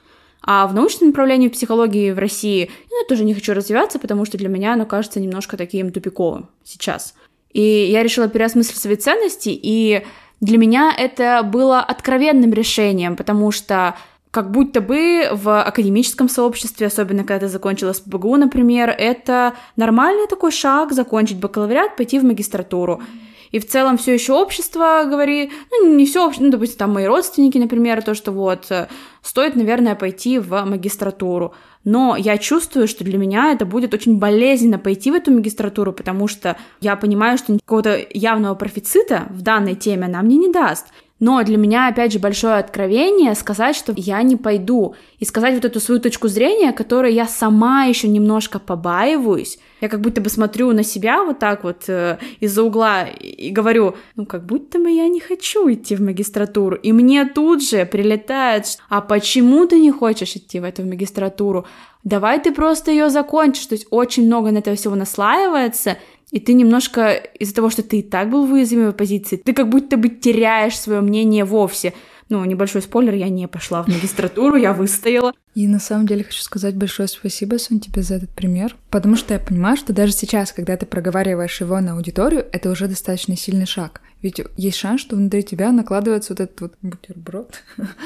А 0.43 0.67
в 0.67 0.75
научном 0.75 1.11
направлении 1.11 1.49
психологии 1.49 2.13
в 2.13 2.19
России 2.19 2.71
ну, 2.91 2.99
я 3.01 3.07
тоже 3.09 3.25
не 3.25 3.35
хочу 3.35 3.53
развиваться, 3.53 3.99
потому 3.99 4.25
что 4.25 4.39
для 4.39 4.49
меня 4.49 4.73
оно 4.73 4.87
кажется 4.87 5.21
немножко 5.21 5.57
таким 5.57 5.93
тупиковым 5.93 6.49
сейчас. 6.65 7.15
И 7.53 7.61
я 7.61 8.03
решила 8.03 8.29
переосмыслить 8.29 8.79
свои 8.79 8.97
ценности, 8.97 9.51
и 9.51 10.05
для 10.41 10.57
меня 10.57 10.95
это 10.97 11.43
было 11.43 11.81
откровенным 11.81 12.53
решением, 12.53 13.17
потому 13.17 13.51
что 13.51 13.97
как 14.31 14.51
будто 14.51 14.81
бы 14.81 15.29
в 15.33 15.63
академическом 15.63 16.29
сообществе, 16.29 16.87
особенно 16.87 17.25
когда 17.25 17.47
ты 17.47 17.49
закончила 17.49 17.93
СПБГУ, 17.93 18.37
например, 18.37 18.91
это 18.91 19.55
нормальный 19.77 20.27
такой 20.29 20.53
шаг 20.53 20.93
закончить 20.93 21.39
бакалавриат, 21.39 21.97
пойти 21.97 22.19
в 22.19 22.25
магистратуру. 22.25 23.03
И 23.51 23.59
в 23.59 23.67
целом 23.67 23.99
все 23.99 24.15
еще 24.15 24.35
общество 24.35 25.03
говорит, 25.07 25.51
ну 25.73 25.97
не 25.97 26.07
все 26.07 26.25
общество, 26.25 26.45
ну 26.45 26.53
допустим 26.53 26.79
там 26.79 26.93
мои 26.93 27.07
родственники, 27.07 27.59
например, 27.59 28.01
то, 28.03 28.15
что 28.15 28.31
вот 28.31 28.67
э, 28.71 28.87
стоит, 29.23 29.57
наверное, 29.57 29.97
пойти 29.97 30.39
в 30.39 30.65
магистратуру. 30.65 31.53
Но 31.83 32.15
я 32.17 32.39
чувствую, 32.39 32.87
что 32.87 33.03
для 33.03 33.19
меня 33.19 33.53
это 33.53 33.65
будет 33.65 33.93
очень 33.93 34.19
болезненно 34.19 34.79
пойти 34.79 35.11
в 35.11 35.15
эту 35.15 35.33
магистратуру, 35.33 35.93
потому 35.93 36.29
что 36.29 36.57
я 36.81 36.95
понимаю, 36.95 37.39
что 37.39 37.55
какого-то 37.55 37.99
явного 38.11 38.55
профицита 38.55 39.27
в 39.31 39.43
данной 39.43 39.75
теме 39.75 40.05
она 40.05 40.23
мне 40.23 40.37
не 40.37 40.53
даст. 40.53 40.87
Но 41.21 41.43
для 41.45 41.59
меня, 41.59 41.89
опять 41.89 42.13
же, 42.13 42.19
большое 42.19 42.55
откровение 42.55 43.35
сказать, 43.35 43.77
что 43.77 43.93
я 43.95 44.23
не 44.23 44.37
пойду, 44.37 44.95
и 45.19 45.27
сказать 45.27 45.55
вот 45.55 45.67
эту 45.67 45.79
свою 45.79 46.01
точку 46.01 46.29
зрения, 46.29 46.73
которой 46.73 47.13
я 47.13 47.27
сама 47.27 47.85
еще 47.85 48.09
немножко 48.09 48.59
побаиваюсь. 48.59 49.59
Я 49.83 49.89
как 49.89 50.01
будто 50.01 50.23
бы 50.23 50.31
смотрю 50.31 50.73
на 50.73 50.83
себя 50.83 51.23
вот 51.23 51.39
так 51.39 51.63
вот 51.63 51.85
э, 51.89 52.19
из-за 52.41 52.63
угла 52.63 53.05
и 53.05 53.51
говорю, 53.51 53.97
ну 54.17 54.25
как 54.25 54.47
будто 54.47 54.79
бы 54.79 54.91
я 54.91 55.09
не 55.09 55.21
хочу 55.21 55.71
идти 55.71 55.95
в 55.95 56.01
магистратуру. 56.01 56.77
И 56.77 56.93
мне 56.93 57.27
тут 57.27 57.63
же 57.63 57.85
прилетает, 57.85 58.79
а 58.89 59.03
почему 59.03 59.67
ты 59.67 59.79
не 59.79 59.91
хочешь 59.91 60.37
идти 60.37 60.59
в 60.59 60.65
эту 60.65 60.85
магистратуру? 60.85 61.67
Давай 62.03 62.41
ты 62.41 62.53
просто 62.53 62.91
ее 62.91 63.11
закончишь. 63.11 63.67
То 63.67 63.75
есть 63.75 63.87
очень 63.91 64.25
много 64.25 64.51
на 64.51 64.59
этого 64.59 64.77
всего 64.77 64.95
наслаивается, 64.95 65.99
и 66.31 66.41
ты 66.41 66.53
немножко 66.53 67.13
из-за 67.13 67.55
того, 67.55 67.71
что 67.71 67.83
ты 67.83 67.99
и 67.99 68.03
так 68.03 68.31
был 68.31 68.47
в 68.47 68.53
уязвимой 68.53 68.93
позиции, 68.93 69.37
ты 69.37 69.53
как 69.53 69.69
будто 69.69 69.97
бы 69.97 70.09
теряешь 70.09 70.79
свое 70.79 71.01
мнение 71.01 71.45
вовсе. 71.45 71.93
Ну, 72.29 72.45
небольшой 72.45 72.83
спойлер, 72.83 73.15
я 73.15 73.29
не 73.29 73.49
пошла 73.49 73.83
в 73.83 73.89
магистратуру, 73.89 74.55
я 74.55 74.73
выстояла. 74.73 75.33
И 75.57 75.67
на 75.67 75.81
самом 75.81 76.07
деле 76.07 76.23
хочу 76.23 76.43
сказать 76.43 76.77
большое 76.77 77.09
спасибо, 77.09 77.57
Сон, 77.59 77.81
тебе 77.81 78.03
за 78.03 78.15
этот 78.15 78.31
пример, 78.31 78.77
потому 78.89 79.17
что 79.17 79.35
я 79.35 79.41
понимаю, 79.41 79.77
что 79.77 79.93
даже 79.93 80.13
сейчас, 80.13 80.53
когда 80.53 80.77
ты 80.77 80.87
проговариваешь 80.87 81.61
его 81.61 81.81
на 81.81 81.95
аудиторию, 81.95 82.47
это 82.53 82.71
уже 82.71 82.87
достаточно 82.87 83.37
сильный 83.37 83.67
шаг. 83.67 84.01
Ведь 84.23 84.41
есть 84.57 84.77
шанс, 84.77 85.01
что 85.01 85.17
внутри 85.17 85.43
тебя 85.43 85.73
накладывается 85.73 86.33
вот 86.33 86.41
этот 86.41 86.61
вот 86.61 86.75
бутерброд 86.83 87.63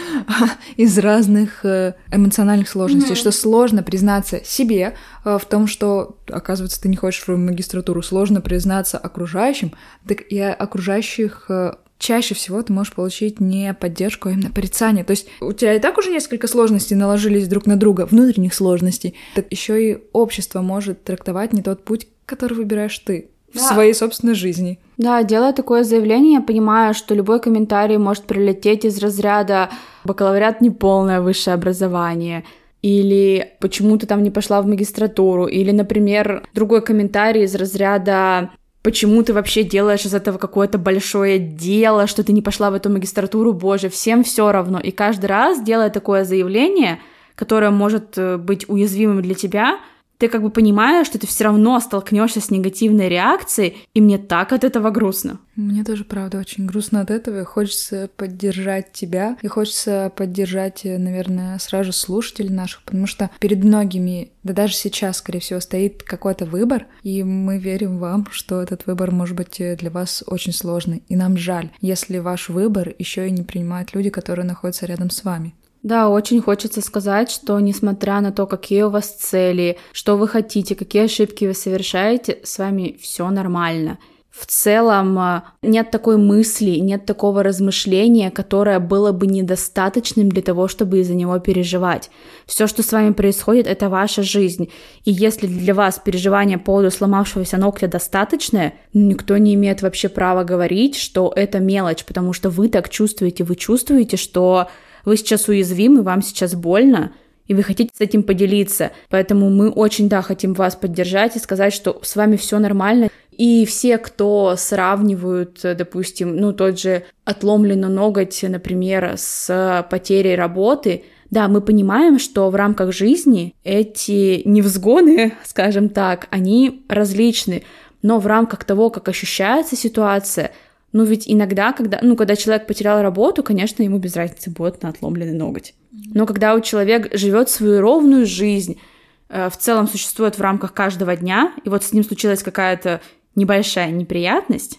из 0.77 0.97
разных 0.99 1.65
э, 1.65 1.95
эмоциональных 2.13 2.69
сложностей, 2.69 3.17
что 3.17 3.33
сложно 3.33 3.83
признаться 3.83 4.41
себе 4.45 4.95
э, 5.25 5.39
в 5.39 5.45
том, 5.45 5.67
что, 5.67 6.17
оказывается, 6.29 6.81
ты 6.81 6.89
не 6.89 6.97
хочешь 6.97 7.27
в 7.27 7.37
магистратуру, 7.37 8.03
сложно 8.03 8.41
признаться 8.41 8.97
окружающим, 8.97 9.73
так 10.07 10.21
и 10.31 10.39
окружающих 10.39 11.47
э, 11.49 11.75
чаще 11.99 12.35
всего 12.35 12.63
ты 12.63 12.73
можешь 12.73 12.93
получить 12.93 13.41
не 13.41 13.75
поддержку, 13.75 14.29
а 14.29 14.33
именно 14.33 14.51
порицание. 14.51 15.05
То 15.05 15.13
есть 15.13 15.27
у 15.41 15.53
тебя 15.53 15.75
и 15.75 15.81
так 15.81 15.99
уже 15.99 16.11
несколько 16.11 16.47
сложностей 16.47 16.97
наложились 16.97 17.49
друг 17.49 17.67
на 17.67 17.77
друга, 17.77 18.07
внутренних 18.07 18.55
сложностей. 18.55 19.15
Так 19.35 19.47
еще 19.51 19.91
и 19.91 19.99
общество 20.13 20.61
может 20.61 21.03
трактовать 21.03 21.53
не 21.53 21.63
тот 21.63 21.85
путь, 21.85 22.09
который 22.27 22.55
выбираешь 22.55 22.99
ты 22.99 23.31
в 23.55 23.59
да. 23.59 23.75
своей 23.75 23.95
собственной 23.95 24.35
жизни. 24.35 24.79
Да, 24.99 25.23
делая 25.23 25.53
такое 25.53 25.85
заявление, 25.85 26.35
я 26.35 26.41
понимаю, 26.41 26.93
что 26.93 27.15
любой 27.15 27.41
комментарий 27.41 27.97
может 27.97 28.25
прилететь 28.25 28.85
из 28.85 28.99
разряда 28.99 29.71
«бакалавриат— 30.05 30.61
не 30.61 30.71
полное 30.71 31.21
высшее 31.21 31.55
образование», 31.55 32.45
или 32.83 33.53
почему 33.61 33.97
ты 33.97 34.07
там 34.07 34.23
не 34.23 34.31
пошла 34.31 34.61
в 34.61 34.67
магистратуру, 34.67 35.47
или, 35.47 35.71
например, 35.71 36.43
другой 36.53 36.83
комментарий 36.83 37.45
из 37.45 37.55
разряда 37.55 38.51
почему 38.83 39.23
ты 39.23 39.33
вообще 39.33 39.63
делаешь 39.63 40.05
из 40.05 40.13
этого 40.13 40.37
какое-то 40.37 40.77
большое 40.77 41.39
дело, 41.39 42.07
что 42.07 42.23
ты 42.23 42.33
не 42.33 42.43
пошла 42.43 42.71
в 42.71 42.75
эту 42.75 42.91
магистратуру, 42.91 43.55
боже, 43.55 43.89
всем 43.89 44.23
все 44.23 44.53
равно. 44.53 44.79
И 44.79 44.91
каждый 44.91 45.27
раз, 45.27 45.63
делая 45.63 45.89
такое 45.89 46.25
заявление, 46.25 46.99
которое 47.35 47.71
может 47.71 48.19
э, 48.19 48.37
быть 48.37 48.69
уязвимым 48.69 49.23
для 49.23 49.35
тебя, 49.35 49.79
ты 50.19 50.29
как 50.29 50.43
бы 50.43 50.51
понимаешь, 50.51 51.07
что 51.07 51.19
ты 51.19 51.27
все 51.27 51.45
равно 51.45 51.79
столкнешься 51.81 52.41
с 52.41 52.51
негативной 52.51 53.09
реакцией, 53.09 53.77
и 53.95 54.01
мне 54.01 54.19
так 54.19 54.53
от 54.53 54.65
этого 54.65 54.91
грустно. 54.91 55.39
Мне 55.57 55.85
тоже, 55.85 56.05
правда, 56.05 56.39
очень 56.39 56.67
грустно 56.67 57.01
от 57.01 57.11
этого, 57.11 57.41
и 57.41 57.45
хочется 57.45 58.11
поддержать 58.17 58.93
тебя, 58.93 59.37
и 59.43 59.47
хочется 59.47 60.13
поддержать, 60.17 60.85
э, 60.85 60.99
наверное, 60.99 61.59
сразу 61.59 61.93
слушателей 61.93 62.51
наших, 62.51 62.83
потому 62.83 63.07
что 63.07 63.31
перед 63.39 63.63
многими, 63.63 64.33
да 64.43 64.53
даже 64.53 64.75
сейчас, 64.75 65.19
скорее 65.19 65.41
всего, 65.41 65.61
стоит 65.61 66.03
какой-то 66.03 66.45
выбор, 66.45 66.87
и 67.03 67.23
мы 67.23 67.59
верим 67.59 67.99
вам, 67.99 68.27
что 68.31 68.61
этот 68.63 68.87
выбор 68.87 69.11
может 69.13 69.37
быть 69.37 69.61
э, 69.61 69.77
для 69.77 69.91
вас 69.91 70.25
очень 70.27 70.53
сложный, 70.53 71.03
и 71.09 71.17
нам 71.17 71.37
жаль, 71.37 71.71
если 71.81 72.19
ваш 72.19 72.49
выбор 72.49 72.93
еще 72.99 73.29
и 73.29 73.31
не 73.31 73.43
принимают 73.43 73.95
люди, 73.95 74.11
которые 74.11 74.47
находятся 74.47 74.87
рядом 74.87 75.11
с 75.11 75.23
вами. 75.25 75.55
Да, 75.85 76.09
очень 76.09 76.41
хочется 76.41 76.81
сказать, 76.81 77.31
что 77.31 77.61
несмотря 77.61 78.23
на 78.23 78.33
то, 78.33 78.47
какие 78.47 78.85
у 78.85 78.91
вас 78.91 79.05
цели, 79.11 79.77
что 79.93 80.17
вы 80.17 80.27
хотите, 80.27 80.75
какие 80.75 81.05
ошибки 81.05 81.45
вы 81.45 81.53
совершаете, 81.53 82.39
с 82.43 82.59
вами 82.59 82.97
все 83.03 83.29
нормально. 83.29 83.99
В 84.31 84.47
целом 84.47 85.19
э, 85.19 85.43
нет 85.61 85.91
такой 85.91 86.17
мысли, 86.17 86.79
нет 86.79 87.05
такого 87.05 87.43
размышления, 87.43 88.31
которое 88.31 88.81
было 88.81 89.13
бы 89.13 89.27
недостаточным 89.27 90.31
для 90.31 90.41
того, 90.41 90.69
чтобы 90.69 91.01
из-за 91.01 91.15
него 91.15 91.39
переживать. 91.39 92.11
Все, 92.47 92.67
что 92.67 92.83
с 92.83 92.91
вами 92.91 93.13
происходит, 93.13 93.67
это 93.67 93.91
ваша 93.91 94.23
жизнь. 94.23 94.71
И 95.05 95.13
если 95.13 95.47
для 95.47 95.75
вас 95.75 96.01
переживание 96.03 96.57
по 96.57 96.65
поводу 96.65 96.91
сломавшегося 96.91 97.59
ногтя 97.59 97.89
достаточное, 97.89 98.73
никто 98.95 99.37
не 99.37 99.55
имеет 99.55 99.83
вообще 99.83 100.09
права 100.09 100.45
говорить, 100.45 100.97
что 100.97 101.31
это 101.37 101.59
мелочь, 101.61 102.07
потому 102.07 102.33
что 102.33 102.49
вы 102.49 102.71
так 102.71 102.89
чувствуете, 102.89 103.45
вы 103.45 103.55
чувствуете, 103.55 104.17
что 104.17 104.69
вы 105.05 105.17
сейчас 105.17 105.49
уязвимы, 105.49 106.03
вам 106.03 106.23
сейчас 106.23 106.55
больно, 106.55 107.13
и 107.47 107.55
вы 107.55 107.63
хотите 107.63 107.91
с 107.95 108.01
этим 108.01 108.23
поделиться. 108.23 108.93
Поэтому 109.11 109.51
мы 109.51 109.69
очень, 109.69 110.09
да, 110.09 110.23
хотим 110.23 110.55
вас 110.55 110.77
поддержать 110.77 111.37
и 111.37 111.39
сказать, 111.39 111.75
что 111.75 112.01
с 112.03 112.17
вами 112.17 112.37
все 112.37 112.59
нормально. 112.59 113.11
И 113.31 113.67
все, 113.67 113.99
кто 113.99 114.55
сравнивают, 114.57 115.61
допустим, 115.63 116.37
ну, 116.37 116.53
тот 116.53 116.79
же 116.79 117.05
отломленный 117.25 117.89
ноготь, 117.89 118.43
например, 118.43 119.15
с 119.17 119.87
потерей 119.91 120.37
работы, 120.37 121.05
да, 121.31 121.49
мы 121.49 121.61
понимаем, 121.61 122.21
что 122.21 122.49
в 122.49 122.55
рамках 122.55 122.93
жизни 122.93 123.55
эти 123.65 124.43
невзгоны, 124.45 125.35
скажем 125.45 125.89
так, 125.89 126.29
они 126.31 126.85
различны, 126.89 127.65
но 128.03 128.21
в 128.21 128.27
рамках 128.27 128.65
того, 128.65 128.91
как 128.91 129.09
ощущается 129.09 129.77
ситуация, 129.77 130.53
ну 130.95 131.03
ведь 131.03 131.25
иногда, 131.27 131.73
когда, 131.73 131.99
ну, 132.03 132.15
когда 132.15 132.37
человек 132.37 132.69
потерял 132.69 133.03
работу, 133.03 133.43
конечно, 133.43 133.83
ему 133.83 133.99
без 133.99 134.15
разницы 134.15 134.51
будет 134.51 134.81
на 134.85 134.91
отломленный 134.91 135.37
ноготь. 135.37 135.75
Но 135.91 136.25
когда 136.25 136.55
у 136.55 136.61
человека 136.61 137.19
живет 137.19 137.51
свою 137.51 137.81
ровную 137.81 138.27
жизнь, 138.27 138.81
э, 139.29 139.51
в 139.51 139.57
целом 139.57 139.89
существует 139.89 140.39
в 140.39 140.41
рамках 140.41 140.73
каждого 140.73 141.17
дня, 141.17 141.53
и 141.65 141.69
вот 141.69 141.83
с 141.83 141.93
ним 141.93 142.05
случилась 142.05 142.45
какая-то 142.45 143.01
небольшая 143.35 143.91
неприятность, 143.91 144.79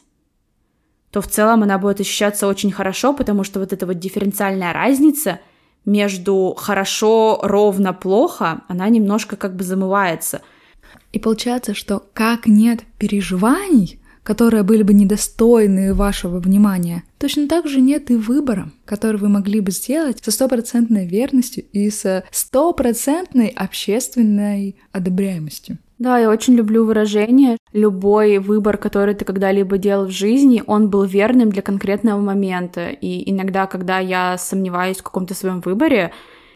то 1.11 1.19
в 1.19 1.27
целом 1.27 1.63
она 1.63 1.77
будет 1.77 1.99
ощущаться 1.99 2.47
очень 2.47 2.71
хорошо, 2.71 3.13
потому 3.13 3.43
что 3.43 3.59
вот 3.59 3.73
эта 3.73 3.85
вот 3.85 3.99
дифференциальная 3.99 4.71
разница 4.71 5.41
между 5.83 6.55
хорошо, 6.57 7.41
ровно, 7.43 7.91
плохо, 7.91 8.61
она 8.69 8.87
немножко 8.87 9.35
как 9.35 9.57
бы 9.57 9.65
замывается. 9.65 10.41
И 11.11 11.19
получается, 11.19 11.73
что 11.73 12.01
как 12.13 12.47
нет 12.47 12.83
переживаний, 12.97 13.99
которые 14.25 14.63
были 14.63 14.81
бы 14.81 14.93
недостойны 14.93 15.93
вашего 15.93 16.39
внимания, 16.39 17.03
точно 17.19 17.47
так 17.47 17.67
же 17.67 17.79
нет 17.79 18.09
и 18.09 18.15
выбора, 18.15 18.71
который 18.83 19.17
вы 19.17 19.29
могли 19.29 19.61
бы 19.61 19.71
сделать 19.71 20.21
со 20.23 20.31
стопроцентной 20.31 21.05
верностью 21.05 21.63
и 21.71 21.91
со 21.91 22.23
стопроцентной 22.31 23.49
общественной 23.49 24.77
одобряемостью. 24.91 25.77
Да, 25.99 26.17
я 26.17 26.29
очень 26.29 26.55
люблю 26.55 26.85
выражение. 26.85 27.57
Любой 27.71 28.39
выбор, 28.39 28.77
который 28.77 29.13
ты 29.13 29.23
когда-либо 29.23 29.77
делал 29.77 30.07
в 30.07 30.11
жизни, 30.11 30.63
он 30.65 30.89
был 30.89 31.03
верным 31.03 31.51
для 31.51 31.61
конкретного 31.61 32.19
момента. 32.19 32.89
И 32.89 33.29
иногда, 33.31 33.67
когда 33.67 33.99
я 33.99 34.37
сомневаюсь 34.37 34.97
в 34.97 35.03
каком-то 35.03 35.35
своем 35.35 35.61
выборе, 35.61 36.11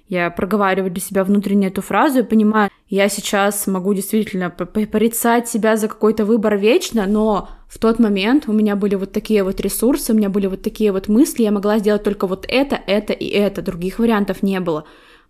я 0.09 0.31
проговариваю 0.31 0.91
для 0.91 1.01
себя 1.01 1.23
внутренне 1.23 1.67
эту 1.67 1.83
фразу 1.83 2.19
и 2.19 2.23
понимаю, 2.23 2.71
я 2.87 3.07
сейчас 3.09 3.67
могу 3.67 3.93
действительно 3.93 4.49
порицать 4.49 5.47
себя 5.47 5.77
за 5.77 5.87
какой-то 5.87 6.25
выбор 6.25 6.57
вечно, 6.57 7.05
но 7.05 7.47
в 7.69 7.77
тот 7.77 7.99
момент 7.99 8.45
у 8.47 8.51
меня 8.51 8.75
были 8.75 8.95
вот 8.95 9.11
такие 9.11 9.43
вот 9.43 9.61
ресурсы, 9.61 10.11
у 10.11 10.15
меня 10.15 10.29
были 10.29 10.47
вот 10.47 10.63
такие 10.63 10.91
вот 10.91 11.07
мысли, 11.07 11.43
я 11.43 11.51
могла 11.51 11.77
сделать 11.77 12.03
только 12.03 12.25
вот 12.25 12.45
это, 12.49 12.79
это 12.87 13.13
и 13.13 13.27
это, 13.27 13.61
других 13.61 13.99
вариантов 13.99 14.41
не 14.41 14.59
было. 14.59 14.85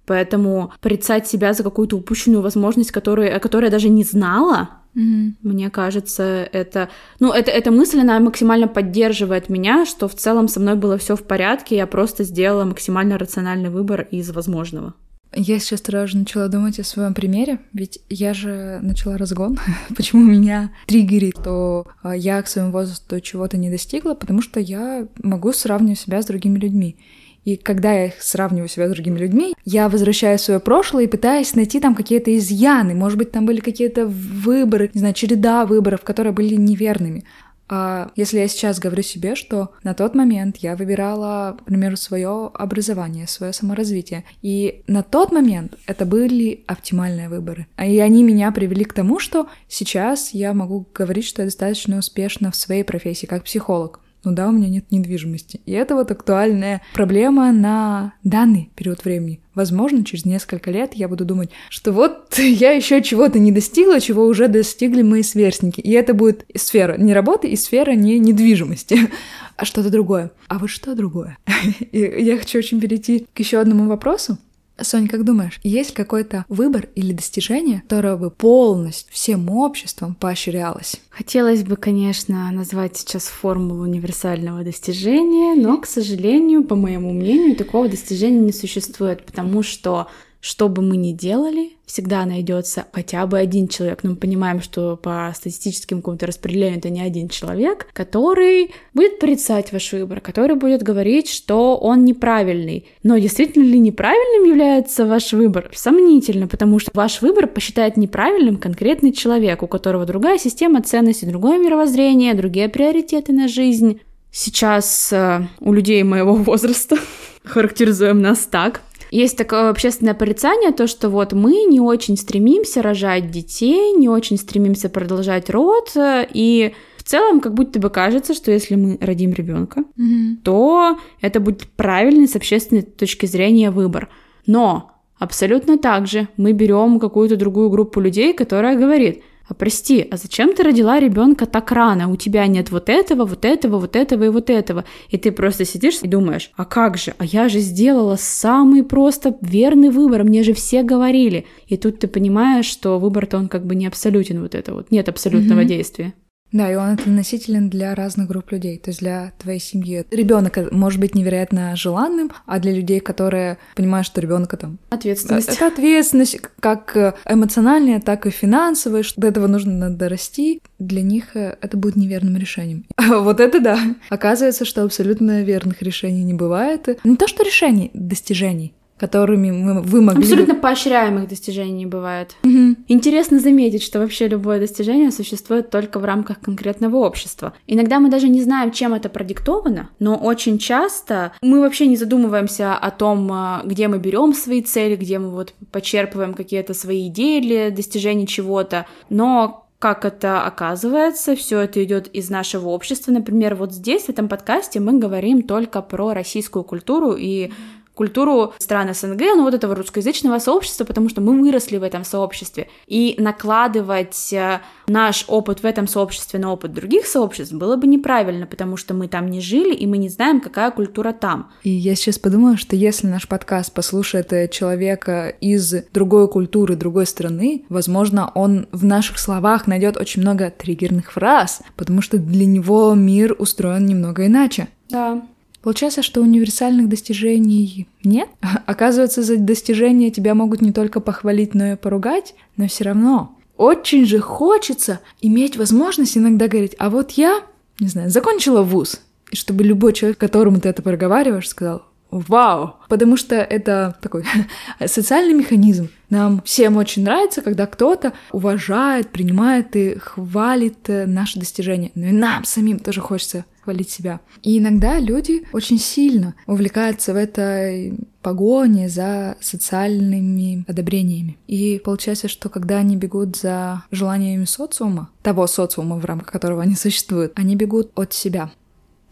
Поэтому 0.06 0.72
порицать 0.82 1.28
себя 1.28 1.54
за 1.54 1.64
какую-то 1.64 1.98
упущенную 1.98 2.42
возможность, 2.42 2.92
которую, 2.92 3.36
о 3.36 3.40
которой 3.40 3.66
я 3.66 3.72
даже 3.72 3.90
не 3.90 4.04
знала, 4.04 4.70
Mm-hmm. 4.96 5.34
Мне 5.44 5.70
кажется, 5.70 6.50
это, 6.52 6.90
ну, 7.20 7.32
это, 7.32 7.52
эта 7.52 7.70
мысль, 7.70 8.00
она 8.00 8.20
максимально 8.20 8.68
поддерживает 8.68 9.48
меня, 9.48 9.86
что 9.86 10.08
в 10.08 10.16
целом 10.16 10.48
со 10.48 10.60
мной 10.60 10.76
было 10.76 10.98
все 10.98 11.16
в 11.16 11.22
порядке, 11.22 11.76
я 11.76 11.86
просто 11.86 12.24
сделала 12.24 12.66
максимально 12.66 13.20
рациональный 13.20 13.70
выбор 13.70 14.08
из 14.10 14.32
возможного. 14.32 14.96
Я 15.34 15.60
сейчас 15.60 15.82
сразу 15.82 16.18
начала 16.18 16.48
думать 16.48 16.80
о 16.80 16.84
своем 16.84 17.14
примере, 17.14 17.60
ведь 17.72 18.00
я 18.10 18.34
же 18.34 18.80
начала 18.82 19.18
разгон. 19.18 19.60
Почему 19.96 20.24
меня 20.24 20.72
триггерит, 20.88 21.36
то 21.44 21.88
а, 22.02 22.16
я 22.16 22.42
к 22.42 22.48
своему 22.48 22.72
возрасту 22.72 23.20
чего-то 23.22 23.58
не 23.58 23.70
достигла, 23.70 24.16
потому 24.16 24.42
что 24.42 24.60
я 24.60 25.08
могу 25.22 25.54
сравнивать 25.54 26.00
себя 26.00 26.22
с 26.22 26.26
другими 26.26 26.58
людьми. 26.58 26.98
И 27.46 27.56
когда 27.56 27.94
я 27.94 28.12
сравниваю 28.20 28.68
себя 28.68 28.88
с 28.88 28.92
другими 28.92 29.18
людьми, 29.18 29.56
я 29.66 29.88
возвращаю 29.88 30.38
свое 30.40 30.60
прошлое 30.60 31.06
и 31.06 31.08
пытаюсь 31.08 31.56
найти 31.56 31.80
там 31.80 31.96
какие-то 31.96 32.36
изъяны. 32.38 32.96
Может 32.96 33.18
быть, 33.18 33.32
там 33.32 33.46
были 33.46 33.60
какие-то 33.60 34.08
выборы, 34.08 34.90
не 34.94 35.00
знаю, 35.00 35.14
череда 35.14 35.66
выборов, 35.66 36.02
которые 36.02 36.34
были 36.34 36.56
неверными. 36.56 37.24
А 37.70 38.12
если 38.16 38.40
я 38.40 38.48
сейчас 38.48 38.80
говорю 38.80 39.04
себе, 39.04 39.36
что 39.36 39.72
на 39.84 39.94
тот 39.94 40.16
момент 40.16 40.58
я 40.58 40.76
выбирала, 40.76 41.56
к 41.60 41.66
примеру, 41.66 41.96
свое 41.98 42.50
образование, 42.54 43.28
свое 43.28 43.54
саморазвитие, 43.54 44.26
и 44.42 44.84
на 44.88 45.04
тот 45.04 45.32
момент 45.32 45.76
это 45.86 46.06
были 46.06 46.64
оптимальные 46.68 47.30
выборы, 47.30 47.68
а 47.76 47.86
и 47.86 48.00
они 48.00 48.24
меня 48.24 48.52
привели 48.52 48.84
к 48.86 48.94
тому, 48.94 49.20
что 49.20 49.48
сейчас 49.68 50.32
я 50.32 50.54
могу 50.54 50.88
говорить, 50.94 51.26
что 51.26 51.44
я 51.44 51.48
достаточно 51.48 52.00
успешна 52.00 52.52
в 52.52 52.56
своей 52.56 52.84
профессии 52.84 53.28
как 53.28 53.44
психолог 53.44 54.02
ну 54.24 54.34
да, 54.34 54.50
у 54.50 54.52
меня 54.52 54.68
нет 54.68 54.92
недвижимости. 54.92 55.62
И 55.66 55.72
это 55.72 55.96
вот 55.96 56.12
актуальная 56.12 56.82
проблема 56.94 57.52
на 57.52 58.14
данный 58.24 58.70
период 58.76 59.06
времени. 59.06 59.40
Возможно, 59.56 60.04
через 60.04 60.26
несколько 60.26 60.72
лет 60.72 60.94
я 60.94 61.08
буду 61.08 61.26
думать, 61.26 61.52
что 61.70 61.92
вот 61.92 62.38
я 62.38 62.72
еще 62.72 63.02
чего-то 63.02 63.40
не 63.40 63.52
достигла, 63.52 64.00
чего 64.00 64.26
уже 64.26 64.48
достигли 64.48 65.02
мои 65.02 65.24
сверстники. 65.24 65.80
И 65.80 65.92
это 65.92 66.14
будет 66.14 66.46
сфера 66.56 66.98
не 66.98 67.14
работы 67.14 67.48
и 67.48 67.56
сфера 67.56 67.92
не 67.92 68.20
недвижимости, 68.20 69.10
а 69.56 69.66
что-то 69.66 69.90
другое. 69.90 70.32
А 70.48 70.60
вот 70.60 70.70
что 70.70 70.96
другое? 70.96 71.38
И 71.92 72.00
я 72.00 72.38
хочу 72.38 72.58
очень 72.58 72.82
перейти 72.82 73.26
к 73.34 73.40
еще 73.40 73.60
одному 73.60 73.88
вопросу. 73.88 74.38
Соня, 74.84 75.08
как 75.08 75.24
думаешь, 75.26 75.60
есть 75.64 75.94
какой-то 75.94 76.46
выбор 76.50 76.88
или 76.96 77.14
достижение, 77.14 77.82
которое 77.82 78.16
бы 78.16 78.32
полностью 78.32 79.14
всем 79.14 79.50
обществом 79.50 80.16
поощрялось? 80.16 81.02
Хотелось 81.10 81.64
бы, 81.64 81.76
конечно, 81.76 82.52
назвать 82.52 82.98
сейчас 82.98 83.26
формулу 83.26 83.84
универсального 83.84 84.64
достижения, 84.64 85.56
но, 85.56 85.78
к 85.78 85.86
сожалению, 85.86 86.64
по 86.64 86.76
моему 86.76 87.12
мнению, 87.14 87.56
такого 87.56 87.90
достижения 87.90 88.40
не 88.40 88.54
существует, 88.54 89.26
потому 89.26 89.64
что 89.64 90.08
что 90.42 90.70
бы 90.70 90.82
мы 90.82 90.96
ни 90.96 91.12
делали, 91.12 91.72
всегда 91.86 92.26
найдется 92.26 92.86
хотя 92.94 93.26
бы 93.26 93.38
один 93.38 93.68
человек. 93.68 94.04
Но 94.04 94.12
мы 94.12 94.16
понимаем, 94.16 94.62
что 94.62 94.96
по 94.96 95.32
статистическим 95.36 95.98
какому-то 95.98 96.28
распределению 96.28 96.78
это 96.78 96.90
не 96.90 97.02
один 97.02 97.28
человек, 97.28 97.88
который 97.94 98.72
будет 98.94 99.20
порицать 99.20 99.74
ваш 99.74 99.92
выбор, 99.92 100.22
который 100.22 100.56
будет 100.56 100.82
говорить, 100.82 101.30
что 101.30 101.76
он 101.78 102.06
неправильный. 102.06 102.86
Но 103.04 103.18
действительно 103.18 103.64
ли 103.64 103.80
неправильным 103.80 104.50
является 104.50 105.06
ваш 105.06 105.34
выбор? 105.34 105.70
Сомнительно, 105.74 106.48
потому 106.48 106.80
что 106.80 106.92
ваш 106.94 107.22
выбор 107.22 107.48
посчитает 107.48 107.98
неправильным 107.98 108.58
конкретный 108.58 109.12
человек, 109.12 109.62
у 109.62 109.68
которого 109.68 110.06
другая 110.06 110.38
система 110.38 110.82
ценностей, 110.82 111.26
другое 111.26 111.60
мировоззрение, 111.60 112.34
другие 112.34 112.70
приоритеты 112.70 113.34
на 113.34 113.48
жизнь. 113.48 114.00
Сейчас 114.32 115.12
э, 115.12 115.48
у 115.60 115.74
людей 115.74 116.04
моего 116.04 116.34
возраста 116.36 116.98
характеризуем 117.44 118.22
нас 118.22 118.40
так, 118.40 118.82
есть 119.12 119.38
такое 119.38 119.70
общественное 119.70 120.14
порицание, 120.14 120.72
то, 120.72 120.88
что 120.88 121.10
вот 121.10 121.34
мы 121.34 121.64
не 121.64 121.80
очень 121.80 122.18
стремимся 122.18 122.82
рожать 122.82 123.32
детей, 123.32 123.92
не 123.94 124.10
очень 124.10 124.38
стремимся 124.38 124.90
продолжать 124.90 125.50
род, 125.50 125.92
и 125.96 126.74
в 126.98 127.04
целом 127.04 127.40
как 127.40 127.54
будто 127.54 127.80
бы 127.80 127.90
кажется, 127.90 128.34
что 128.34 128.52
если 128.52 128.76
мы 128.76 128.98
родим 129.02 129.34
ребенка, 129.34 129.84
mm-hmm. 129.98 130.38
то 130.44 131.00
это 131.22 131.40
будет 131.40 131.68
правильный 131.70 132.28
с 132.28 132.36
общественной 132.36 132.84
точки 132.84 133.26
зрения 133.26 133.72
выбор. 133.72 134.10
Но 134.46 134.92
абсолютно 135.18 135.78
так 135.78 136.08
же 136.08 136.28
мы 136.38 136.54
берем 136.54 137.00
какую-то 137.00 137.36
другую 137.36 137.70
группу 137.70 138.00
людей, 138.00 138.34
которая 138.34 138.78
говорит, 138.78 139.24
а 139.50 139.56
прости, 139.56 140.08
а 140.12 140.16
зачем 140.16 140.54
ты 140.54 140.62
родила 140.62 141.00
ребенка 141.00 141.48
так 141.48 141.72
рано? 141.72 142.10
У 142.12 142.16
тебя 142.16 142.46
нет 142.46 142.70
вот 142.70 142.88
этого, 142.88 143.26
вот 143.26 143.46
этого, 143.46 143.80
вот 143.80 143.96
этого 143.96 144.26
и 144.26 144.30
вот 144.30 144.52
этого. 144.52 144.86
И 145.10 145.18
ты 145.18 145.32
просто 145.32 145.66
сидишь 145.66 146.00
и 146.04 146.08
думаешь, 146.08 146.52
а 146.56 146.66
как 146.66 146.98
же? 146.98 147.16
А 147.18 147.26
я 147.26 147.50
же 147.50 147.60
сделала 147.60 148.16
самый 148.16 148.84
просто 148.84 149.36
верный 149.42 149.90
выбор, 149.90 150.24
мне 150.24 150.44
же 150.44 150.54
все 150.54 150.84
говорили. 150.84 151.48
И 151.68 151.78
тут 151.78 151.98
ты 151.98 152.08
понимаешь, 152.08 152.68
что 152.68 153.00
выбор-то 153.00 153.38
он 153.38 153.48
как 153.48 153.66
бы 153.66 153.74
не 153.74 153.88
абсолютен 153.88 154.40
вот 154.42 154.54
это 154.54 154.74
вот, 154.74 154.92
нет 154.92 155.10
абсолютного 155.10 155.62
mm-hmm. 155.62 155.66
действия. 155.66 156.14
Да, 156.52 156.72
и 156.72 156.76
он 156.76 156.92
относителен 156.92 157.70
для 157.70 157.96
разных 157.96 158.28
групп 158.28 158.52
людей, 158.52 158.78
то 158.78 158.90
есть 158.90 159.00
для 159.00 159.34
твоей 159.38 159.60
семьи. 159.60 160.06
Ребенок 160.12 160.72
может 160.72 161.00
быть 161.00 161.16
невероятно 161.16 161.76
желанным, 161.76 162.32
а 162.46 162.60
для 162.60 162.74
людей, 162.74 163.00
которые 163.00 163.58
понимают, 163.76 164.08
что 164.08 164.22
ребенка 164.22 164.58
там 164.58 164.80
ответственность. 164.90 165.50
Это 165.50 165.68
ответственность, 165.68 166.40
как 166.60 167.16
эмоциональная, 167.26 168.00
так 168.00 168.26
и 168.26 168.32
финансовая, 168.32 169.04
что 169.04 169.22
до 169.22 169.28
этого 169.28 169.48
нужно 169.48 169.90
дорасти. 169.90 170.62
Для 170.80 171.02
них 171.02 171.36
э, 171.36 171.58
это 171.62 171.78
будет 171.78 171.96
неверным 171.96 172.38
решением. 172.38 172.86
Вот 173.30 173.40
это 173.40 173.60
да. 173.60 173.80
Оказывается, 174.10 174.66
что 174.66 174.84
абсолютно 174.84 175.44
верных 175.44 175.82
решений 175.82 176.24
не 176.24 176.34
бывает. 176.34 176.88
Не 177.04 177.16
то, 177.16 177.28
что 177.28 177.44
решений, 177.44 177.92
достижений 177.94 178.74
которыми 179.00 179.52
мы, 179.52 179.82
вы 179.82 180.02
могли 180.02 180.24
Абсолютно 180.24 180.54
бы... 180.54 180.60
поощряемых 180.60 181.28
достижений 181.28 181.86
бывает. 181.86 182.36
Угу. 182.44 182.76
Интересно 182.88 183.40
заметить, 183.40 183.84
что 183.84 184.00
вообще 184.00 184.28
любое 184.28 184.60
достижение 184.60 185.12
существует 185.12 185.70
только 185.70 186.00
в 186.00 186.06
рамках 186.06 186.40
конкретного 186.42 186.98
общества. 186.98 187.54
Иногда 187.66 188.00
мы 188.00 188.10
даже 188.10 188.28
не 188.28 188.42
знаем, 188.42 188.72
чем 188.72 188.94
это 188.94 189.10
продиктовано, 189.10 189.90
но 190.00 190.16
очень 190.16 190.58
часто 190.58 191.32
мы 191.42 191.62
вообще 191.62 191.88
не 191.88 191.96
задумываемся 191.96 192.76
о 192.76 192.92
том, 192.92 193.30
а, 193.32 193.62
где 193.64 193.88
мы 193.88 193.98
берем 193.98 194.34
свои 194.34 194.62
цели, 194.62 194.96
где 194.96 195.18
мы 195.20 195.30
вот 195.30 195.54
почерпываем 195.72 196.34
какие-то 196.34 196.74
свои 196.74 197.08
идеи 197.08 197.40
для 197.40 197.72
достижения 197.72 198.28
чего-то, 198.28 198.86
но 199.10 199.66
как 199.80 200.04
это 200.04 200.44
оказывается, 200.44 201.38
все 201.38 201.62
это 201.62 201.82
идет 201.82 202.08
из 202.10 202.30
нашего 202.30 202.68
общества. 202.68 203.14
Например, 203.14 203.56
вот 203.56 203.72
здесь, 203.72 204.04
в 204.04 204.10
этом 204.10 204.28
подкасте, 204.28 204.82
мы 204.82 205.00
говорим 205.00 205.42
только 205.42 205.82
про 205.82 206.14
российскую 206.14 206.66
культуру 206.66 207.14
и 207.18 207.52
культуру 208.00 208.54
стран 208.60 208.94
СНГ, 208.94 209.20
ну 209.36 209.44
вот 209.44 209.54
этого 209.54 209.76
русскоязычного 209.76 210.40
сообщества, 210.40 210.86
потому 210.86 211.10
что 211.10 211.20
мы 211.20 211.38
выросли 211.38 211.76
в 211.76 211.84
этом 211.84 212.06
сообществе. 212.06 212.70
И 212.88 213.16
накладывать 213.18 214.32
э, 214.32 214.62
наш 214.88 215.26
опыт 215.28 215.64
в 215.64 215.66
этом 215.66 215.86
сообществе 215.86 216.40
на 216.40 216.54
опыт 216.54 216.72
других 216.72 217.06
сообществ 217.06 217.52
было 217.52 217.76
бы 217.76 217.88
неправильно, 217.88 218.46
потому 218.46 218.78
что 218.78 218.94
мы 218.94 219.10
там 219.10 219.30
не 219.30 219.42
жили, 219.42 219.76
и 219.76 219.86
мы 219.86 219.98
не 219.98 220.08
знаем, 220.08 220.40
какая 220.40 220.72
культура 220.72 221.12
там. 221.12 221.52
И 221.64 221.72
я 221.72 221.94
сейчас 221.96 222.18
подумала, 222.18 222.56
что 222.56 222.78
если 222.78 223.06
наш 223.08 223.28
подкаст 223.28 223.74
послушает 223.74 224.32
э, 224.32 224.48
человека 224.48 225.28
из 225.42 225.74
другой 225.92 226.30
культуры, 226.30 226.78
другой 226.78 227.06
страны, 227.06 227.66
возможно, 227.68 228.32
он 228.34 228.68
в 228.72 228.86
наших 228.86 229.20
словах 229.20 229.68
найдет 229.68 229.98
очень 229.98 230.22
много 230.22 230.50
триггерных 230.52 231.12
фраз, 231.12 231.62
потому 231.76 232.02
что 232.02 232.18
для 232.18 232.46
него 232.46 232.94
мир 232.94 233.36
устроен 233.38 233.86
немного 233.86 234.26
иначе. 234.26 234.70
Да. 234.90 235.22
Получается, 235.62 236.02
что 236.02 236.22
универсальных 236.22 236.88
достижений 236.90 237.88
нет. 238.04 238.30
Оказывается, 238.66 239.24
за 239.24 239.38
достижения 239.38 240.12
тебя 240.12 240.36
могут 240.36 240.62
не 240.62 240.72
только 240.72 241.00
похвалить, 241.00 241.54
но 241.54 241.74
и 241.74 241.76
поругать, 241.76 242.36
но 242.58 242.68
все 242.68 242.86
равно 242.86 243.36
очень 243.58 244.06
же 244.06 244.20
хочется 244.20 245.02
иметь 245.20 245.58
возможность 245.58 246.18
иногда 246.18 246.48
говорить, 246.48 246.76
а 246.80 246.90
вот 246.90 247.12
я, 247.12 247.42
не 247.80 247.90
знаю, 247.90 248.10
закончила 248.10 248.62
вуз, 248.62 249.02
и 249.32 249.36
чтобы 249.36 249.66
любой 249.66 249.92
человек, 249.92 250.18
которому 250.18 250.62
ты 250.62 250.70
это 250.70 250.82
проговариваешь, 250.82 251.50
сказал, 251.50 251.84
Вау! 252.12 252.76
Потому 252.88 253.18
что 253.18 253.36
это 253.36 253.96
такой 254.02 254.26
социальный 254.86 255.34
механизм. 255.34 255.90
Нам 256.10 256.42
всем 256.44 256.78
очень 256.78 257.04
нравится, 257.04 257.42
когда 257.42 257.68
кто-то 257.68 258.14
уважает, 258.32 259.10
принимает 259.10 259.76
и 259.76 259.96
хвалит 260.00 260.90
э, 260.90 261.06
наши 261.06 261.40
достижения. 261.40 261.92
Но 261.94 262.08
и 262.08 262.12
нам 262.12 262.46
самим 262.46 262.80
тоже 262.80 263.00
хочется 263.00 263.46
хвалить 263.62 263.92
себя. 263.92 264.20
И 264.42 264.58
иногда 264.58 265.00
люди 265.00 265.44
очень 265.54 265.78
сильно 265.78 266.34
увлекаются 266.48 267.14
в 267.14 267.16
этой 267.16 267.94
погоне 268.24 268.90
за 268.90 269.38
социальными 269.40 270.66
одобрениями. 270.68 271.38
И 271.46 271.80
получается, 271.84 272.28
что 272.28 272.50
когда 272.50 272.78
они 272.78 272.96
бегут 272.96 273.38
за 273.38 273.84
желаниями 273.92 274.46
социума, 274.46 275.10
того 275.22 275.46
социума, 275.46 275.98
в 275.98 276.06
рамках 276.06 276.32
которого 276.32 276.64
они 276.64 276.76
существуют, 276.76 277.34
они 277.36 277.56
бегут 277.56 277.92
от 277.96 278.14
себя. 278.14 278.50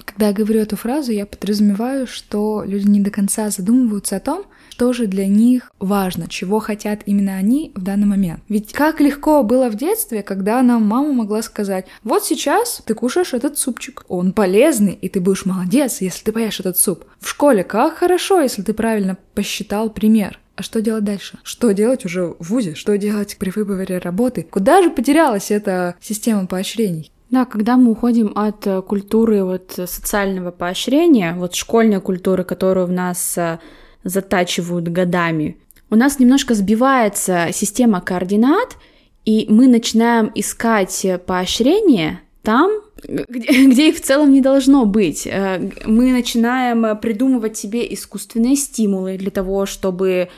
Когда 0.07 0.29
я 0.29 0.33
говорю 0.33 0.61
эту 0.61 0.77
фразу, 0.77 1.11
я 1.11 1.25
подразумеваю, 1.25 2.07
что 2.07 2.63
люди 2.65 2.87
не 2.87 3.01
до 3.01 3.11
конца 3.11 3.49
задумываются 3.49 4.15
о 4.15 4.19
том, 4.19 4.45
что 4.69 4.93
же 4.93 5.05
для 5.05 5.27
них 5.27 5.71
важно, 5.79 6.27
чего 6.27 6.59
хотят 6.59 7.01
именно 7.05 7.35
они 7.35 7.71
в 7.75 7.83
данный 7.83 8.07
момент. 8.07 8.41
Ведь 8.47 8.71
как 8.71 9.01
легко 9.01 9.43
было 9.43 9.69
в 9.69 9.75
детстве, 9.75 10.23
когда 10.23 10.61
нам 10.63 10.83
мама 10.83 11.11
могла 11.11 11.41
сказать, 11.41 11.85
вот 12.03 12.23
сейчас 12.23 12.81
ты 12.85 12.93
кушаешь 12.93 13.33
этот 13.33 13.57
супчик, 13.57 14.05
он 14.07 14.31
полезный, 14.31 14.93
и 14.93 15.09
ты 15.09 15.19
будешь 15.19 15.45
молодец, 15.45 15.99
если 15.99 16.23
ты 16.23 16.31
поешь 16.31 16.59
этот 16.59 16.77
суп. 16.77 17.05
В 17.19 17.29
школе 17.29 17.63
как 17.63 17.97
хорошо, 17.97 18.41
если 18.41 18.61
ты 18.61 18.73
правильно 18.73 19.17
посчитал 19.35 19.89
пример. 19.89 20.39
А 20.55 20.63
что 20.63 20.81
делать 20.81 21.03
дальше? 21.03 21.37
Что 21.43 21.71
делать 21.73 22.05
уже 22.05 22.35
в 22.39 22.49
ВУЗе? 22.49 22.73
Что 22.73 22.97
делать 22.97 23.37
при 23.37 23.51
выборе 23.51 23.99
работы? 23.99 24.47
Куда 24.49 24.81
же 24.81 24.89
потерялась 24.89 25.51
эта 25.51 25.95
система 26.01 26.47
поощрений? 26.47 27.11
Да, 27.29 27.45
когда 27.45 27.75
мы 27.75 27.91
уходим 27.91 28.31
от 28.35 28.65
э, 28.67 28.81
культуры 28.81 29.43
вот 29.43 29.73
социального 29.73 30.51
поощрения, 30.51 31.33
вот 31.33 31.55
школьной 31.55 31.99
культуры, 31.99 32.45
которую 32.45 32.87
в 32.87 32.91
нас 32.91 33.37
э, 33.37 33.59
затачивают 34.03 34.87
годами, 34.87 35.57
у 35.89 35.95
нас 35.95 36.19
немножко 36.19 36.53
сбивается 36.53 37.49
система 37.51 37.99
координат, 37.99 38.77
и 39.25 39.45
мы 39.49 39.67
начинаем 39.67 40.31
искать 40.35 41.05
поощрение 41.25 42.21
там, 42.43 42.71
где, 43.03 43.65
где 43.71 43.89
их 43.89 43.97
в 43.97 44.01
целом 44.01 44.31
не 44.31 44.39
должно 44.39 44.85
быть. 44.85 45.27
Э, 45.27 45.69
мы 45.85 46.13
начинаем 46.13 46.97
придумывать 46.97 47.57
себе 47.57 47.93
искусственные 47.93 48.55
стимулы 48.55 49.17
для 49.17 49.31
того, 49.31 49.65
чтобы 49.65 50.29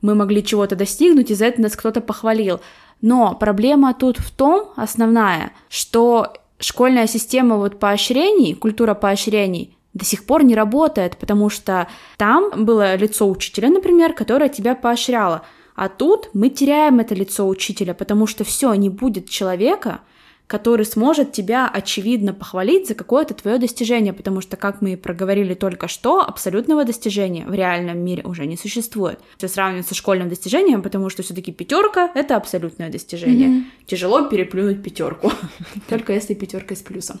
мы 0.00 0.14
могли 0.14 0.44
чего-то 0.44 0.76
достигнуть, 0.76 1.30
и 1.30 1.34
за 1.34 1.46
это 1.46 1.60
нас 1.60 1.74
кто-то 1.74 2.00
похвалил. 2.00 2.60
Но 3.00 3.34
проблема 3.34 3.94
тут 3.94 4.18
в 4.18 4.30
том, 4.30 4.72
основная, 4.76 5.52
что 5.68 6.32
школьная 6.58 7.06
система 7.06 7.56
вот 7.56 7.78
поощрений, 7.78 8.54
культура 8.54 8.94
поощрений 8.94 9.76
до 9.94 10.04
сих 10.04 10.26
пор 10.26 10.44
не 10.44 10.54
работает, 10.54 11.16
потому 11.16 11.48
что 11.48 11.88
там 12.16 12.64
было 12.64 12.96
лицо 12.96 13.28
учителя, 13.28 13.70
например, 13.70 14.12
которое 14.12 14.48
тебя 14.48 14.74
поощряло. 14.74 15.42
А 15.74 15.88
тут 15.88 16.30
мы 16.32 16.48
теряем 16.48 17.00
это 17.00 17.14
лицо 17.14 17.46
учителя, 17.46 17.94
потому 17.94 18.26
что 18.26 18.44
все, 18.44 18.72
не 18.74 18.88
будет 18.88 19.28
человека, 19.28 20.00
который 20.46 20.86
сможет 20.86 21.32
тебя 21.32 21.68
очевидно 21.68 22.32
похвалить 22.32 22.86
за 22.86 22.94
какое-то 22.94 23.34
твое 23.34 23.58
достижение, 23.58 24.12
потому 24.12 24.40
что, 24.40 24.56
как 24.56 24.80
мы 24.80 24.92
и 24.92 24.96
проговорили 24.96 25.54
только 25.54 25.88
что, 25.88 26.20
абсолютного 26.20 26.84
достижения 26.84 27.44
в 27.46 27.54
реальном 27.54 27.98
мире 27.98 28.22
уже 28.22 28.46
не 28.46 28.56
существует. 28.56 29.18
Все 29.38 29.48
сравнивать 29.48 29.88
со 29.88 29.94
школьным 29.94 30.28
достижением, 30.28 30.82
потому 30.82 31.10
что 31.10 31.22
все-таки 31.22 31.52
пятерка 31.52 32.10
это 32.14 32.36
абсолютное 32.36 32.90
достижение. 32.90 33.48
Mm-hmm. 33.48 33.86
Тяжело 33.86 34.22
переплюнуть 34.22 34.82
пятерку, 34.82 35.32
только 35.88 36.12
если 36.12 36.34
пятерка 36.34 36.76
с 36.76 36.80
плюсом. 36.80 37.18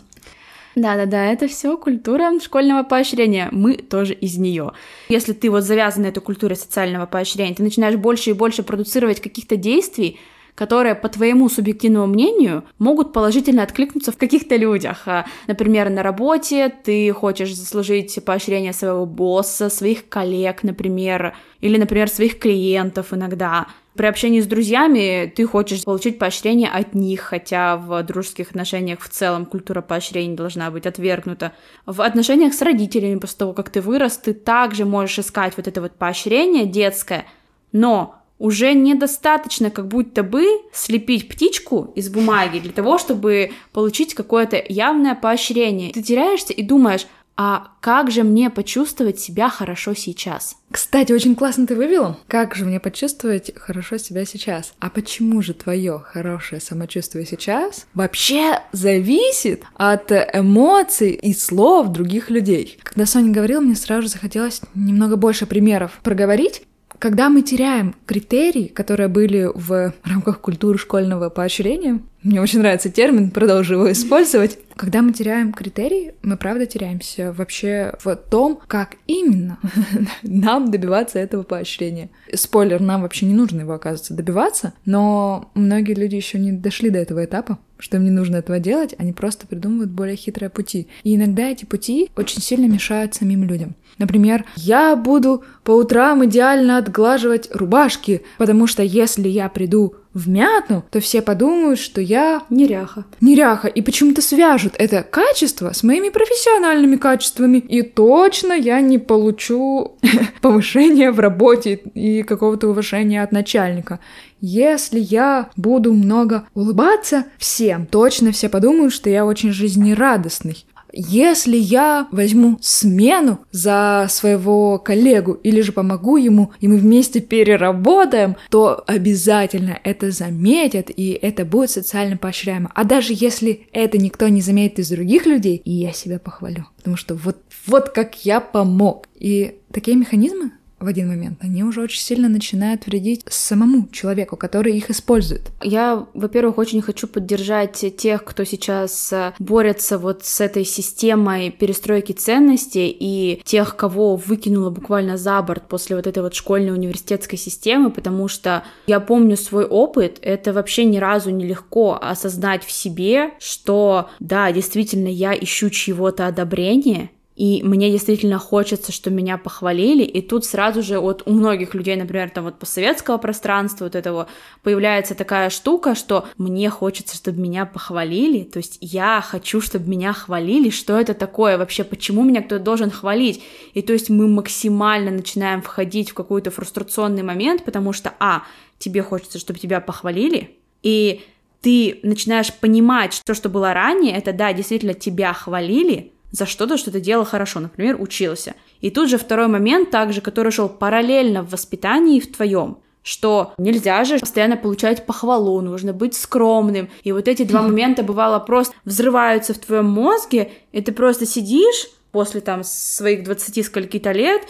Да-да-да, 0.76 1.24
это 1.32 1.48
все 1.48 1.76
культура 1.78 2.38
школьного 2.38 2.82
поощрения. 2.82 3.48
Мы 3.50 3.78
тоже 3.78 4.12
из 4.12 4.36
нее. 4.36 4.72
Если 5.08 5.32
ты 5.32 5.50
вот 5.50 5.64
завязан 5.64 6.02
на 6.02 6.08
эту 6.08 6.20
культуре 6.20 6.54
социального 6.54 7.06
поощрения, 7.06 7.54
ты 7.54 7.62
начинаешь 7.62 7.96
больше 7.96 8.30
и 8.30 8.34
больше 8.34 8.62
продуцировать 8.62 9.22
каких-то 9.22 9.56
действий, 9.56 10.20
которые, 10.56 10.94
по 10.94 11.08
твоему 11.08 11.48
субъективному 11.48 12.06
мнению, 12.06 12.64
могут 12.78 13.12
положительно 13.12 13.62
откликнуться 13.62 14.10
в 14.10 14.16
каких-то 14.16 14.56
людях. 14.56 15.02
А, 15.06 15.26
например, 15.46 15.90
на 15.90 16.02
работе 16.02 16.74
ты 16.82 17.12
хочешь 17.12 17.54
заслужить 17.54 18.18
поощрение 18.24 18.72
своего 18.72 19.06
босса, 19.06 19.68
своих 19.68 20.08
коллег, 20.08 20.62
например, 20.62 21.36
или, 21.60 21.78
например, 21.78 22.08
своих 22.08 22.38
клиентов 22.38 23.12
иногда. 23.12 23.66
При 23.94 24.06
общении 24.06 24.40
с 24.40 24.46
друзьями 24.46 25.32
ты 25.34 25.46
хочешь 25.46 25.84
получить 25.84 26.18
поощрение 26.18 26.68
от 26.68 26.94
них, 26.94 27.20
хотя 27.20 27.76
в 27.76 28.02
дружеских 28.02 28.50
отношениях 28.50 29.00
в 29.00 29.08
целом 29.08 29.46
культура 29.46 29.82
поощрений 29.82 30.36
должна 30.36 30.70
быть 30.70 30.86
отвергнута. 30.86 31.52
В 31.84 32.00
отношениях 32.00 32.54
с 32.54 32.62
родителями 32.62 33.18
после 33.18 33.38
того, 33.38 33.52
как 33.52 33.70
ты 33.70 33.80
вырос, 33.80 34.18
ты 34.18 34.32
также 34.32 34.84
можешь 34.84 35.18
искать 35.18 35.54
вот 35.56 35.68
это 35.68 35.80
вот 35.80 35.92
поощрение 35.92 36.66
детское, 36.66 37.26
но 37.72 38.16
уже 38.38 38.74
недостаточно 38.74 39.70
как 39.70 39.88
будто 39.88 40.22
бы 40.22 40.44
слепить 40.72 41.28
птичку 41.28 41.92
из 41.94 42.08
бумаги 42.08 42.58
для 42.58 42.72
того, 42.72 42.98
чтобы 42.98 43.52
получить 43.72 44.14
какое-то 44.14 44.62
явное 44.68 45.14
поощрение. 45.14 45.92
Ты 45.92 46.02
теряешься 46.02 46.52
и 46.52 46.62
думаешь, 46.62 47.06
а 47.38 47.68
как 47.80 48.10
же 48.10 48.22
мне 48.22 48.48
почувствовать 48.48 49.20
себя 49.20 49.50
хорошо 49.50 49.92
сейчас? 49.94 50.56
Кстати, 50.70 51.12
очень 51.12 51.36
классно 51.36 51.66
ты 51.66 51.74
вывел. 51.74 52.16
Как 52.28 52.54
же 52.54 52.64
мне 52.64 52.80
почувствовать 52.80 53.52
хорошо 53.56 53.98
себя 53.98 54.24
сейчас? 54.24 54.72
А 54.80 54.88
почему 54.88 55.42
же 55.42 55.52
твое 55.52 55.98
хорошее 55.98 56.62
самочувствие 56.62 57.26
сейчас 57.26 57.86
вообще 57.92 58.62
зависит 58.72 59.64
от 59.74 60.10
эмоций 60.12 61.10
и 61.10 61.34
слов 61.34 61.88
других 61.88 62.30
людей? 62.30 62.78
Когда 62.82 63.04
Соня 63.04 63.32
говорила, 63.32 63.60
мне 63.60 63.76
сразу 63.76 64.08
захотелось 64.08 64.62
немного 64.74 65.16
больше 65.16 65.44
примеров 65.44 66.00
проговорить. 66.02 66.62
Когда 66.98 67.28
мы 67.28 67.42
теряем 67.42 67.94
критерии, 68.06 68.68
которые 68.68 69.08
были 69.08 69.50
в 69.54 69.92
рамках 70.04 70.40
культуры 70.40 70.78
школьного 70.78 71.28
поощрения, 71.28 72.00
мне 72.22 72.40
очень 72.40 72.60
нравится 72.60 72.90
термин, 72.90 73.30
продолжу 73.30 73.74
его 73.74 73.92
использовать. 73.92 74.58
Когда 74.76 75.00
мы 75.00 75.12
теряем 75.12 75.54
критерии, 75.54 76.14
мы 76.22 76.36
правда 76.36 76.66
теряемся 76.66 77.32
вообще 77.32 77.94
в 78.04 78.14
том, 78.14 78.60
как 78.66 78.96
именно 79.06 79.58
нам 80.22 80.70
добиваться 80.70 81.18
этого 81.18 81.44
поощрения. 81.44 82.10
Спойлер, 82.34 82.80
нам 82.80 83.02
вообще 83.02 83.24
не 83.24 83.34
нужно 83.34 83.62
его, 83.62 83.72
оказывается, 83.72 84.14
добиваться, 84.14 84.74
но 84.84 85.50
многие 85.54 85.94
люди 85.94 86.14
еще 86.14 86.38
не 86.38 86.52
дошли 86.52 86.90
до 86.90 86.98
этого 86.98 87.24
этапа, 87.24 87.58
что 87.78 87.96
им 87.96 88.04
не 88.04 88.10
нужно 88.10 88.36
этого 88.36 88.58
делать, 88.58 88.94
они 88.98 89.12
просто 89.12 89.46
придумывают 89.46 89.90
более 89.90 90.16
хитрые 90.16 90.50
пути. 90.50 90.88
И 91.04 91.16
иногда 91.16 91.48
эти 91.48 91.64
пути 91.64 92.10
очень 92.16 92.42
сильно 92.42 92.66
мешают 92.66 93.14
самим 93.14 93.44
людям. 93.44 93.76
Например, 93.98 94.44
я 94.56 94.94
буду 94.94 95.42
по 95.64 95.70
утрам 95.70 96.24
идеально 96.26 96.76
отглаживать 96.76 97.48
рубашки, 97.54 98.22
потому 98.36 98.66
что 98.66 98.82
если 98.82 99.28
я 99.28 99.48
приду 99.48 99.94
в 100.16 100.30
мятну, 100.30 100.82
то 100.90 100.98
все 100.98 101.20
подумают, 101.20 101.78
что 101.78 102.00
я 102.00 102.42
неряха. 102.48 103.04
Неряха, 103.20 103.68
и 103.68 103.82
почему-то 103.82 104.22
свяжут 104.22 104.72
это 104.78 105.02
качество 105.02 105.72
с 105.72 105.82
моими 105.82 106.08
профессиональными 106.08 106.96
качествами. 106.96 107.58
И 107.58 107.82
точно 107.82 108.54
я 108.54 108.80
не 108.80 108.98
получу 108.98 109.98
повышения 110.40 111.10
в 111.12 111.20
работе 111.20 111.74
и 111.92 112.22
какого-то 112.22 112.68
уважения 112.68 113.22
от 113.22 113.30
начальника. 113.30 114.00
Если 114.40 115.00
я 115.00 115.50
буду 115.54 115.92
много 115.92 116.48
улыбаться 116.54 117.26
всем, 117.36 117.84
точно 117.84 118.32
все 118.32 118.48
подумают, 118.48 118.94
что 118.94 119.10
я 119.10 119.26
очень 119.26 119.52
жизнерадостный. 119.52 120.64
Если 120.98 121.58
я 121.58 122.08
возьму 122.10 122.56
смену 122.62 123.40
за 123.52 124.06
своего 124.08 124.78
коллегу 124.78 125.34
или 125.34 125.60
же 125.60 125.72
помогу 125.72 126.16
ему, 126.16 126.52
и 126.58 126.68
мы 126.68 126.78
вместе 126.78 127.20
переработаем, 127.20 128.36
то 128.48 128.82
обязательно 128.86 129.78
это 129.84 130.10
заметят, 130.10 130.90
и 130.94 131.10
это 131.10 131.44
будет 131.44 131.70
социально 131.70 132.16
поощряемо. 132.16 132.72
А 132.74 132.84
даже 132.84 133.12
если 133.14 133.68
это 133.72 133.98
никто 133.98 134.28
не 134.28 134.40
заметит 134.40 134.78
из 134.78 134.88
других 134.88 135.26
людей, 135.26 135.60
я 135.66 135.92
себя 135.92 136.18
похвалю. 136.18 136.66
Потому 136.78 136.96
что 136.96 137.14
вот, 137.14 137.36
вот 137.66 137.90
как 137.90 138.24
я 138.24 138.40
помог. 138.40 139.06
И 139.18 139.58
такие 139.72 139.98
механизмы 139.98 140.52
в 140.78 140.86
один 140.86 141.08
момент, 141.08 141.38
они 141.40 141.64
уже 141.64 141.80
очень 141.80 142.00
сильно 142.00 142.28
начинают 142.28 142.86
вредить 142.86 143.22
самому 143.28 143.88
человеку, 143.92 144.36
который 144.36 144.76
их 144.76 144.90
использует. 144.90 145.50
Я, 145.62 146.06
во-первых, 146.12 146.58
очень 146.58 146.82
хочу 146.82 147.06
поддержать 147.06 147.96
тех, 147.96 148.24
кто 148.24 148.44
сейчас 148.44 149.12
э, 149.12 149.32
борется 149.38 149.98
вот 149.98 150.24
с 150.24 150.40
этой 150.40 150.64
системой 150.64 151.50
перестройки 151.50 152.12
ценностей 152.12 152.94
и 152.98 153.40
тех, 153.44 153.76
кого 153.76 154.16
выкинуло 154.16 154.70
буквально 154.70 155.16
за 155.16 155.40
борт 155.40 155.66
после 155.66 155.96
вот 155.96 156.06
этой 156.06 156.22
вот 156.22 156.34
школьной 156.34 156.72
университетской 156.72 157.38
системы, 157.38 157.90
потому 157.90 158.28
что 158.28 158.62
я 158.86 159.00
помню 159.00 159.36
свой 159.36 159.64
опыт, 159.64 160.18
это 160.20 160.52
вообще 160.52 160.84
ни 160.84 160.98
разу 160.98 161.30
не 161.30 161.46
легко 161.46 161.98
осознать 162.00 162.64
в 162.64 162.70
себе, 162.70 163.30
что 163.38 164.10
да, 164.20 164.52
действительно, 164.52 165.08
я 165.08 165.34
ищу 165.34 165.70
чьего-то 165.70 166.26
одобрения, 166.26 167.10
и 167.36 167.62
мне 167.62 167.90
действительно 167.90 168.38
хочется, 168.38 168.92
что 168.92 169.10
меня 169.10 169.36
похвалили, 169.36 170.02
и 170.02 170.22
тут 170.22 170.46
сразу 170.46 170.82
же 170.82 170.98
вот 170.98 171.22
у 171.26 171.32
многих 171.32 171.74
людей, 171.74 171.94
например, 171.94 172.30
там 172.30 172.44
вот 172.44 172.58
постсоветского 172.58 173.18
пространства 173.18 173.84
вот 173.84 173.94
этого 173.94 174.26
появляется 174.62 175.14
такая 175.14 175.50
штука, 175.50 175.94
что 175.94 176.26
мне 176.38 176.70
хочется, 176.70 177.14
чтобы 177.14 177.40
меня 177.40 177.66
похвалили, 177.66 178.42
то 178.44 178.56
есть 178.56 178.78
я 178.80 179.20
хочу, 179.20 179.60
чтобы 179.60 179.88
меня 179.88 180.14
хвалили, 180.14 180.70
что 180.70 180.98
это 180.98 181.12
такое 181.12 181.58
вообще, 181.58 181.84
почему 181.84 182.24
меня 182.24 182.42
кто-то 182.42 182.64
должен 182.64 182.90
хвалить, 182.90 183.42
и 183.74 183.82
то 183.82 183.92
есть 183.92 184.08
мы 184.08 184.28
максимально 184.28 185.10
начинаем 185.10 185.60
входить 185.60 186.10
в 186.10 186.14
какой-то 186.14 186.50
фрустрационный 186.50 187.22
момент, 187.22 187.64
потому 187.66 187.92
что, 187.92 188.14
а, 188.18 188.44
тебе 188.78 189.02
хочется, 189.02 189.38
чтобы 189.38 189.58
тебя 189.58 189.80
похвалили, 189.80 190.56
и 190.82 191.22
ты 191.60 192.00
начинаешь 192.02 192.52
понимать, 192.54 193.12
что, 193.12 193.34
что 193.34 193.50
было 193.50 193.74
ранее, 193.74 194.16
это 194.16 194.32
да, 194.32 194.54
действительно 194.54 194.94
тебя 194.94 195.32
хвалили, 195.34 196.12
за 196.36 196.46
что-то, 196.46 196.76
что 196.76 196.90
ты 196.90 197.00
делал 197.00 197.24
хорошо, 197.24 197.60
например, 197.60 197.96
учился. 198.00 198.54
И 198.80 198.90
тут 198.90 199.08
же 199.08 199.16
второй 199.16 199.48
момент, 199.48 199.90
также, 199.90 200.20
который 200.20 200.52
шел 200.52 200.68
параллельно 200.68 201.42
в 201.42 201.50
воспитании 201.50 202.20
в 202.20 202.30
твоем, 202.30 202.78
что 203.02 203.54
нельзя 203.56 204.04
же 204.04 204.18
постоянно 204.18 204.56
получать 204.56 205.06
похвалу, 205.06 205.60
нужно 205.62 205.92
быть 205.92 206.14
скромным. 206.14 206.90
И 207.04 207.12
вот 207.12 207.26
эти 207.26 207.44
два 207.44 207.62
момента 207.68 208.02
бывало 208.02 208.38
просто 208.38 208.74
взрываются 208.84 209.54
в 209.54 209.58
твоем 209.58 209.86
мозге, 209.86 210.50
и 210.72 210.82
ты 210.82 210.92
просто 210.92 211.24
сидишь 211.24 211.88
после 212.12 212.40
там 212.40 212.62
своих 212.64 213.24
20 213.24 213.64
скольки-то 213.64 214.12
лет 214.12 214.42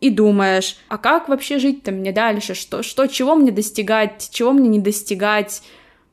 и 0.00 0.10
думаешь, 0.10 0.76
а 0.88 0.96
как 0.96 1.28
вообще 1.28 1.58
жить-то 1.58 1.92
мне 1.92 2.12
дальше, 2.12 2.54
что, 2.54 2.82
что, 2.82 3.06
чего 3.06 3.34
мне 3.34 3.50
достигать, 3.50 4.28
чего 4.32 4.52
мне 4.52 4.68
не 4.68 4.78
достигать. 4.78 5.62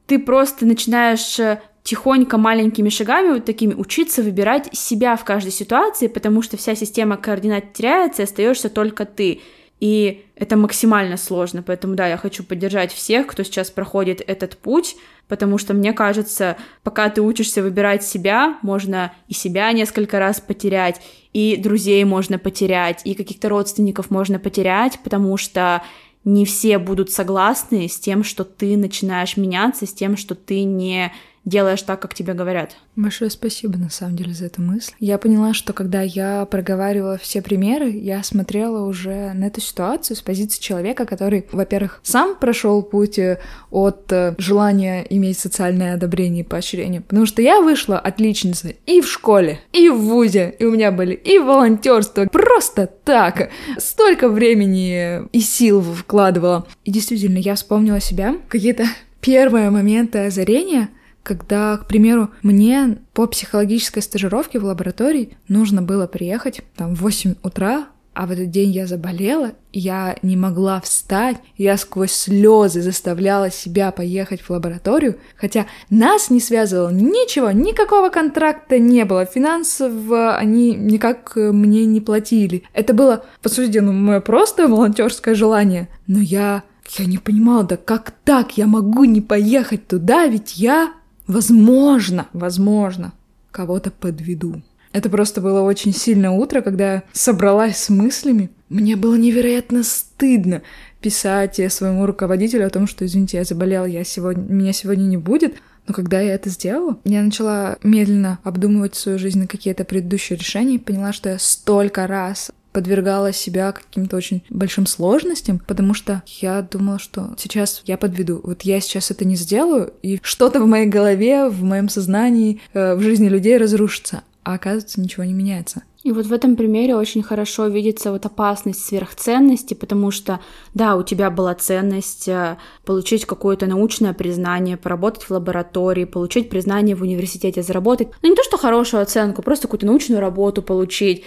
Ты 0.07 0.19
просто 0.19 0.65
начинаешь 0.65 1.39
э, 1.39 1.61
тихонько 1.83 2.37
маленькими 2.37 2.89
шагами 2.89 3.33
вот 3.33 3.45
такими 3.45 3.73
учиться 3.73 4.21
выбирать 4.21 4.69
себя 4.75 5.15
в 5.15 5.25
каждой 5.25 5.51
ситуации, 5.51 6.07
потому 6.07 6.41
что 6.41 6.57
вся 6.57 6.75
система 6.75 7.17
координат 7.17 7.73
теряется, 7.73 8.21
и 8.21 8.25
остаешься 8.25 8.69
только 8.69 9.05
ты. 9.05 9.41
И 9.79 10.25
это 10.35 10.57
максимально 10.57 11.17
сложно, 11.17 11.63
поэтому 11.63 11.95
да, 11.95 12.07
я 12.07 12.15
хочу 12.15 12.43
поддержать 12.43 12.93
всех, 12.93 13.25
кто 13.25 13.41
сейчас 13.41 13.71
проходит 13.71 14.21
этот 14.25 14.55
путь, 14.57 14.95
потому 15.27 15.57
что 15.57 15.73
мне 15.73 15.91
кажется, 15.91 16.55
пока 16.83 17.09
ты 17.09 17.21
учишься 17.21 17.63
выбирать 17.63 18.03
себя, 18.03 18.59
можно 18.61 19.11
и 19.27 19.33
себя 19.33 19.71
несколько 19.71 20.19
раз 20.19 20.39
потерять, 20.39 21.01
и 21.33 21.57
друзей 21.57 22.03
можно 22.03 22.37
потерять, 22.37 23.01
и 23.05 23.15
каких-то 23.15 23.49
родственников 23.49 24.11
можно 24.11 24.37
потерять, 24.37 24.99
потому 25.03 25.35
что 25.37 25.81
не 26.25 26.45
все 26.45 26.77
будут 26.77 27.09
согласны 27.09 27.87
с 27.87 27.99
тем, 27.99 28.23
что 28.23 28.43
ты 28.43 28.77
начинаешь 28.77 29.35
меняться, 29.35 29.87
с 29.87 29.93
тем, 29.93 30.15
что 30.15 30.35
ты 30.35 30.63
не 30.63 31.11
делаешь 31.45 31.81
так, 31.81 31.99
как 31.99 32.13
тебе 32.13 32.33
говорят. 32.33 32.75
Большое 32.95 33.31
спасибо, 33.31 33.77
на 33.77 33.89
самом 33.89 34.15
деле, 34.15 34.33
за 34.33 34.45
эту 34.45 34.61
мысль. 34.61 34.91
Я 34.99 35.17
поняла, 35.17 35.53
что 35.53 35.73
когда 35.73 36.01
я 36.01 36.45
проговаривала 36.45 37.17
все 37.17 37.41
примеры, 37.41 37.89
я 37.89 38.23
смотрела 38.23 38.85
уже 38.85 39.33
на 39.33 39.45
эту 39.45 39.61
ситуацию 39.61 40.17
с 40.17 40.21
позиции 40.21 40.61
человека, 40.61 41.05
который, 41.05 41.45
во-первых, 41.51 41.99
сам 42.03 42.35
прошел 42.35 42.83
путь 42.83 43.17
э, 43.17 43.39
от 43.71 44.11
э, 44.11 44.35
желания 44.37 45.05
иметь 45.09 45.39
социальное 45.39 45.95
одобрение 45.95 46.43
и 46.43 46.47
поощрение, 46.47 47.01
потому 47.01 47.25
что 47.25 47.41
я 47.41 47.61
вышла 47.61 47.97
отличницей 47.97 48.77
и 48.85 49.01
в 49.01 49.07
школе, 49.07 49.59
и 49.73 49.89
в 49.89 49.97
ВУЗе, 49.97 50.55
и 50.59 50.65
у 50.65 50.71
меня 50.71 50.91
были 50.91 51.13
и 51.13 51.39
волонтерство, 51.39 52.25
просто 52.25 52.87
так, 52.87 53.49
столько 53.77 54.29
времени 54.29 55.27
и 55.31 55.39
сил 55.39 55.81
вкладывала. 55.81 56.67
И 56.83 56.91
действительно, 56.91 57.37
я 57.37 57.55
вспомнила 57.55 57.99
себя, 57.99 58.35
какие-то 58.47 58.85
первые 59.21 59.69
моменты 59.71 60.19
озарения— 60.19 60.89
когда, 61.23 61.77
к 61.77 61.87
примеру, 61.87 62.29
мне 62.41 62.97
по 63.13 63.27
психологической 63.27 64.01
стажировке 64.01 64.59
в 64.59 64.65
лаборатории 64.65 65.37
нужно 65.47 65.81
было 65.81 66.07
приехать 66.07 66.61
там 66.75 66.95
в 66.95 67.01
8 67.01 67.35
утра, 67.43 67.87
а 68.13 68.25
в 68.27 68.31
этот 68.31 68.49
день 68.49 68.71
я 68.71 68.87
заболела, 68.87 69.53
я 69.71 70.17
не 70.21 70.35
могла 70.35 70.81
встать, 70.81 71.37
я 71.57 71.77
сквозь 71.77 72.11
слезы 72.11 72.81
заставляла 72.81 73.49
себя 73.49 73.91
поехать 73.91 74.41
в 74.41 74.49
лабораторию, 74.49 75.17
хотя 75.37 75.65
нас 75.89 76.29
не 76.29 76.41
связывало 76.41 76.89
ничего, 76.89 77.51
никакого 77.51 78.09
контракта 78.09 78.79
не 78.79 79.05
было, 79.05 79.25
финансов 79.25 79.93
они 80.11 80.75
никак 80.75 81.33
мне 81.37 81.85
не 81.85 82.01
платили. 82.01 82.63
Это 82.73 82.93
было, 82.93 83.23
по 83.41 83.47
сути, 83.47 83.77
ну, 83.77 83.93
мое 83.93 84.19
просто 84.19 84.67
волонтерское 84.67 85.33
желание, 85.33 85.87
но 86.07 86.19
я 86.19 86.63
я 86.97 87.05
не 87.05 87.17
понимала, 87.17 87.63
да 87.63 87.77
как 87.77 88.11
так? 88.25 88.57
Я 88.57 88.67
могу 88.67 89.05
не 89.05 89.21
поехать 89.21 89.87
туда, 89.87 90.27
ведь 90.27 90.57
я 90.57 90.91
возможно, 91.31 92.27
возможно, 92.33 93.13
кого-то 93.51 93.91
подведу. 93.91 94.61
Это 94.93 95.09
просто 95.09 95.39
было 95.39 95.61
очень 95.61 95.93
сильное 95.93 96.31
утро, 96.31 96.61
когда 96.61 96.93
я 96.93 97.03
собралась 97.13 97.77
с 97.77 97.89
мыслями. 97.89 98.49
Мне 98.69 98.95
было 98.95 99.15
невероятно 99.15 99.83
стыдно 99.83 100.61
писать 100.99 101.59
своему 101.71 102.05
руководителю 102.05 102.67
о 102.67 102.69
том, 102.69 102.87
что, 102.87 103.05
извините, 103.05 103.37
я 103.37 103.43
заболела, 103.45 103.85
я 103.85 104.03
сегодня, 104.03 104.43
меня 104.43 104.73
сегодня 104.73 105.03
не 105.03 105.17
будет. 105.17 105.55
Но 105.87 105.93
когда 105.93 106.19
я 106.19 106.35
это 106.35 106.49
сделала, 106.49 106.97
я 107.05 107.23
начала 107.23 107.77
медленно 107.83 108.39
обдумывать 108.43 108.95
свою 108.95 109.17
жизнь 109.17 109.39
на 109.39 109.47
какие-то 109.47 109.83
предыдущие 109.83 110.37
решения 110.37 110.75
и 110.75 110.79
поняла, 110.79 111.11
что 111.13 111.29
я 111.29 111.39
столько 111.39 112.05
раз 112.05 112.51
подвергала 112.71 113.33
себя 113.33 113.71
каким-то 113.71 114.17
очень 114.17 114.43
большим 114.49 114.85
сложностям, 114.85 115.59
потому 115.59 115.93
что 115.93 116.23
я 116.41 116.61
думала, 116.61 116.99
что 116.99 117.33
сейчас 117.37 117.81
я 117.85 117.97
подведу. 117.97 118.41
Вот 118.43 118.63
я 118.63 118.79
сейчас 118.79 119.11
это 119.11 119.25
не 119.25 119.35
сделаю, 119.35 119.93
и 120.01 120.19
что-то 120.23 120.59
в 120.61 120.67
моей 120.67 120.87
голове, 120.87 121.49
в 121.49 121.63
моем 121.63 121.89
сознании, 121.89 122.61
э, 122.73 122.95
в 122.95 123.01
жизни 123.01 123.27
людей 123.27 123.57
разрушится. 123.57 124.23
А 124.43 124.55
оказывается, 124.55 124.99
ничего 124.99 125.23
не 125.23 125.33
меняется. 125.33 125.83
И 126.03 126.11
вот 126.11 126.25
в 126.25 126.33
этом 126.33 126.55
примере 126.55 126.95
очень 126.95 127.21
хорошо 127.21 127.67
видится 127.67 128.11
вот 128.11 128.25
опасность 128.25 128.83
сверхценности, 128.83 129.75
потому 129.75 130.09
что, 130.09 130.39
да, 130.73 130.95
у 130.95 131.03
тебя 131.03 131.29
была 131.29 131.53
ценность 131.53 132.27
э, 132.27 132.57
получить 132.83 133.25
какое-то 133.25 133.67
научное 133.67 134.13
признание, 134.13 134.77
поработать 134.77 135.23
в 135.23 135.31
лаборатории, 135.31 136.05
получить 136.05 136.49
признание 136.49 136.95
в 136.95 137.03
университете, 137.03 137.61
заработать, 137.61 138.07
ну 138.23 138.29
не 138.29 138.35
то 138.35 138.43
что 138.43 138.57
хорошую 138.57 139.03
оценку, 139.03 139.43
просто 139.43 139.67
какую-то 139.67 139.85
научную 139.85 140.21
работу 140.21 140.63
получить. 140.63 141.23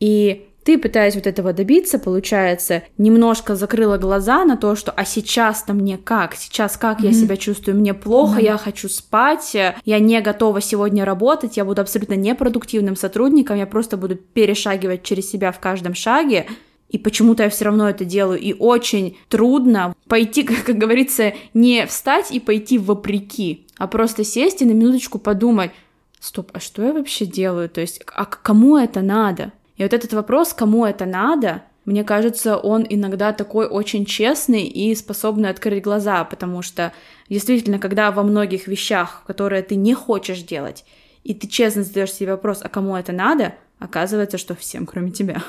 И 0.00 0.48
ты, 0.64 0.78
пытаясь 0.78 1.14
вот 1.14 1.26
этого 1.26 1.52
добиться, 1.52 1.98
получается, 1.98 2.82
немножко 2.96 3.54
закрыла 3.54 3.98
глаза 3.98 4.44
на 4.44 4.56
то, 4.56 4.74
что 4.76 4.90
а 4.92 5.04
сейчас-то 5.04 5.74
мне 5.74 5.98
как? 5.98 6.34
Сейчас 6.34 6.76
как 6.78 7.00
mm-hmm. 7.00 7.06
я 7.06 7.12
себя 7.12 7.36
чувствую? 7.36 7.76
Мне 7.76 7.92
плохо, 7.92 8.40
mm-hmm. 8.40 8.44
я 8.44 8.56
хочу 8.56 8.88
спать, 8.88 9.54
я 9.54 9.98
не 9.98 10.20
готова 10.22 10.62
сегодня 10.62 11.04
работать, 11.04 11.58
я 11.58 11.66
буду 11.66 11.82
абсолютно 11.82 12.14
непродуктивным 12.14 12.96
сотрудником, 12.96 13.58
я 13.58 13.66
просто 13.66 13.98
буду 13.98 14.16
перешагивать 14.16 15.02
через 15.02 15.30
себя 15.30 15.52
в 15.52 15.60
каждом 15.60 15.94
шаге. 15.94 16.46
И 16.88 16.98
почему-то 16.98 17.42
я 17.42 17.50
все 17.50 17.66
равно 17.66 17.88
это 17.88 18.04
делаю. 18.04 18.38
И 18.38 18.54
очень 18.54 19.18
трудно 19.28 19.94
пойти, 20.08 20.42
как, 20.44 20.64
как 20.64 20.78
говорится, 20.78 21.34
не 21.52 21.86
встать 21.86 22.30
и 22.30 22.40
пойти 22.40 22.78
вопреки, 22.78 23.66
а 23.76 23.86
просто 23.86 24.24
сесть 24.24 24.62
и 24.62 24.64
на 24.64 24.72
минуточку 24.72 25.18
подумать, 25.18 25.72
стоп, 26.20 26.50
а 26.54 26.60
что 26.60 26.82
я 26.82 26.94
вообще 26.94 27.26
делаю? 27.26 27.68
То 27.68 27.82
есть, 27.82 28.00
а 28.14 28.24
кому 28.24 28.78
это 28.78 29.02
надо? 29.02 29.52
И 29.76 29.82
вот 29.82 29.92
этот 29.92 30.12
вопрос, 30.12 30.52
кому 30.52 30.84
это 30.84 31.06
надо, 31.06 31.62
мне 31.84 32.02
кажется, 32.02 32.56
он 32.56 32.86
иногда 32.88 33.32
такой 33.32 33.66
очень 33.66 34.06
честный 34.06 34.64
и 34.64 34.94
способный 34.94 35.50
открыть 35.50 35.82
глаза, 35.82 36.24
потому 36.24 36.62
что 36.62 36.92
действительно, 37.28 37.78
когда 37.78 38.10
во 38.10 38.22
многих 38.22 38.66
вещах, 38.68 39.22
которые 39.26 39.62
ты 39.62 39.74
не 39.74 39.94
хочешь 39.94 40.42
делать, 40.42 40.84
и 41.24 41.34
ты 41.34 41.46
честно 41.46 41.82
задаешь 41.82 42.12
себе 42.12 42.32
вопрос, 42.32 42.60
а 42.62 42.68
кому 42.68 42.96
это 42.96 43.12
надо, 43.12 43.54
оказывается, 43.78 44.38
что 44.38 44.54
всем, 44.54 44.86
кроме 44.86 45.10
тебя. 45.10 45.42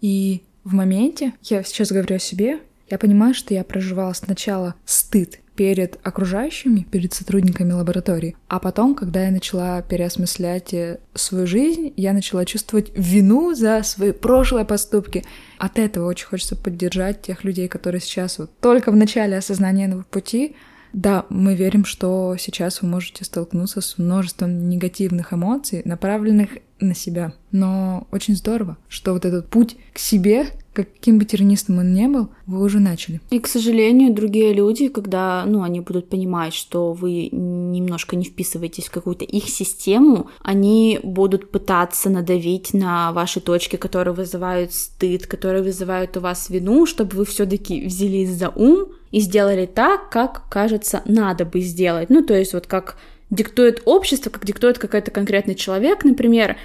И 0.00 0.42
в 0.64 0.72
моменте, 0.72 1.34
я 1.42 1.62
сейчас 1.62 1.92
говорю 1.92 2.16
о 2.16 2.20
себе, 2.20 2.60
я 2.88 2.98
понимаю, 2.98 3.34
что 3.34 3.52
я 3.52 3.64
проживала 3.64 4.12
сначала 4.14 4.74
стыд 4.84 5.41
перед 5.54 5.98
окружающими, 6.02 6.86
перед 6.90 7.12
сотрудниками 7.12 7.72
лаборатории. 7.72 8.36
А 8.48 8.58
потом, 8.58 8.94
когда 8.94 9.24
я 9.24 9.30
начала 9.30 9.82
переосмыслять 9.82 10.72
э, 10.74 10.98
свою 11.14 11.46
жизнь, 11.46 11.92
я 11.96 12.12
начала 12.12 12.44
чувствовать 12.44 12.90
вину 12.94 13.54
за 13.54 13.82
свои 13.82 14.12
прошлые 14.12 14.64
поступки. 14.64 15.24
От 15.58 15.78
этого 15.78 16.08
очень 16.08 16.26
хочется 16.26 16.56
поддержать 16.56 17.22
тех 17.22 17.44
людей, 17.44 17.68
которые 17.68 18.00
сейчас 18.00 18.38
вот 18.38 18.50
только 18.60 18.90
в 18.90 18.96
начале 18.96 19.36
осознания 19.36 19.86
этого 19.86 20.02
пути. 20.02 20.56
Да, 20.92 21.24
мы 21.30 21.54
верим, 21.54 21.84
что 21.84 22.36
сейчас 22.38 22.82
вы 22.82 22.88
можете 22.88 23.24
столкнуться 23.24 23.80
с 23.80 23.96
множеством 23.96 24.68
негативных 24.68 25.32
эмоций, 25.32 25.82
направленных 25.84 26.50
на 26.80 26.94
себя. 26.94 27.32
Но 27.50 28.06
очень 28.10 28.36
здорово, 28.36 28.76
что 28.88 29.12
вот 29.14 29.24
этот 29.24 29.48
путь 29.48 29.76
к 29.94 29.98
себе 29.98 30.46
каким 30.72 31.18
бы 31.18 31.24
тернистым 31.24 31.78
он 31.78 31.92
ни 31.92 32.06
был, 32.06 32.28
вы 32.46 32.62
уже 32.62 32.80
начали. 32.80 33.20
И, 33.30 33.38
к 33.38 33.46
сожалению, 33.46 34.14
другие 34.14 34.52
люди, 34.52 34.88
когда, 34.88 35.44
ну, 35.46 35.62
они 35.62 35.80
будут 35.80 36.08
понимать, 36.08 36.54
что 36.54 36.92
вы 36.92 37.28
немножко 37.30 38.16
не 38.16 38.24
вписываетесь 38.24 38.86
в 38.86 38.90
какую-то 38.90 39.24
их 39.24 39.48
систему, 39.48 40.28
они 40.42 41.00
будут 41.02 41.50
пытаться 41.50 42.10
надавить 42.10 42.74
на 42.74 43.12
ваши 43.12 43.40
точки, 43.40 43.76
которые 43.76 44.14
вызывают 44.14 44.72
стыд, 44.72 45.26
которые 45.26 45.62
вызывают 45.62 46.16
у 46.16 46.20
вас 46.20 46.48
вину, 46.48 46.86
чтобы 46.86 47.16
вы 47.16 47.24
все-таки 47.24 47.84
взялись 47.84 48.30
за 48.30 48.48
ум 48.48 48.88
и 49.10 49.20
сделали 49.20 49.66
так, 49.66 50.10
как, 50.10 50.48
кажется, 50.48 51.02
надо 51.04 51.44
бы 51.44 51.60
сделать. 51.60 52.08
Ну, 52.08 52.24
то 52.24 52.34
есть 52.34 52.54
вот 52.54 52.66
как 52.66 52.96
диктует 53.30 53.82
общество, 53.84 54.30
как 54.30 54.44
диктует 54.44 54.78
какой-то 54.78 55.10
конкретный 55.10 55.54
человек, 55.54 56.04
например, 56.04 56.56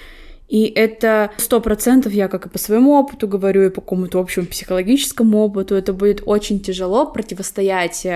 и 0.47 0.65
это 0.65 1.31
сто 1.38 1.60
процентов, 1.60 2.13
я 2.13 2.27
как 2.29 2.45
и 2.45 2.49
по 2.49 2.57
своему 2.57 2.93
опыту 2.93 3.27
говорю, 3.27 3.65
и 3.65 3.69
по 3.69 3.81
какому-то 3.81 4.19
общему 4.19 4.45
психологическому 4.45 5.39
опыту, 5.39 5.75
это 5.75 5.91
будет 5.93 6.23
очень 6.25 6.62
тяжело 6.62 7.05
противостоять 7.05 8.07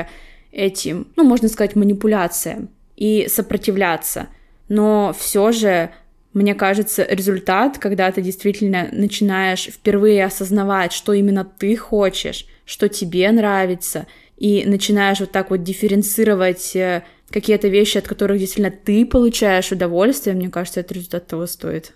этим, 0.51 1.07
ну, 1.15 1.23
можно 1.23 1.49
сказать, 1.49 1.75
манипуляциям 1.75 2.69
и 2.95 3.27
сопротивляться. 3.27 4.27
Но 4.69 5.13
все 5.17 5.51
же, 5.51 5.89
мне 6.33 6.55
кажется, 6.55 7.05
результат, 7.09 7.77
когда 7.77 8.09
ты 8.11 8.21
действительно 8.21 8.87
начинаешь 8.91 9.65
впервые 9.65 10.23
осознавать, 10.23 10.93
что 10.93 11.11
именно 11.11 11.43
ты 11.43 11.75
хочешь, 11.75 12.45
что 12.63 12.87
тебе 12.87 13.29
нравится, 13.31 14.07
и 14.37 14.63
начинаешь 14.65 15.19
вот 15.19 15.31
так 15.31 15.51
вот 15.51 15.63
дифференцировать 15.63 16.75
э, 16.75 17.03
какие-то 17.29 17.67
вещи, 17.67 17.97
от 17.97 18.07
которых 18.07 18.39
действительно 18.39 18.71
ты 18.71 19.05
получаешь 19.05 19.71
удовольствие, 19.71 20.35
мне 20.35 20.49
кажется, 20.49 20.79
это 20.79 20.93
результат 20.93 21.27
того 21.27 21.45
стоит. 21.45 21.93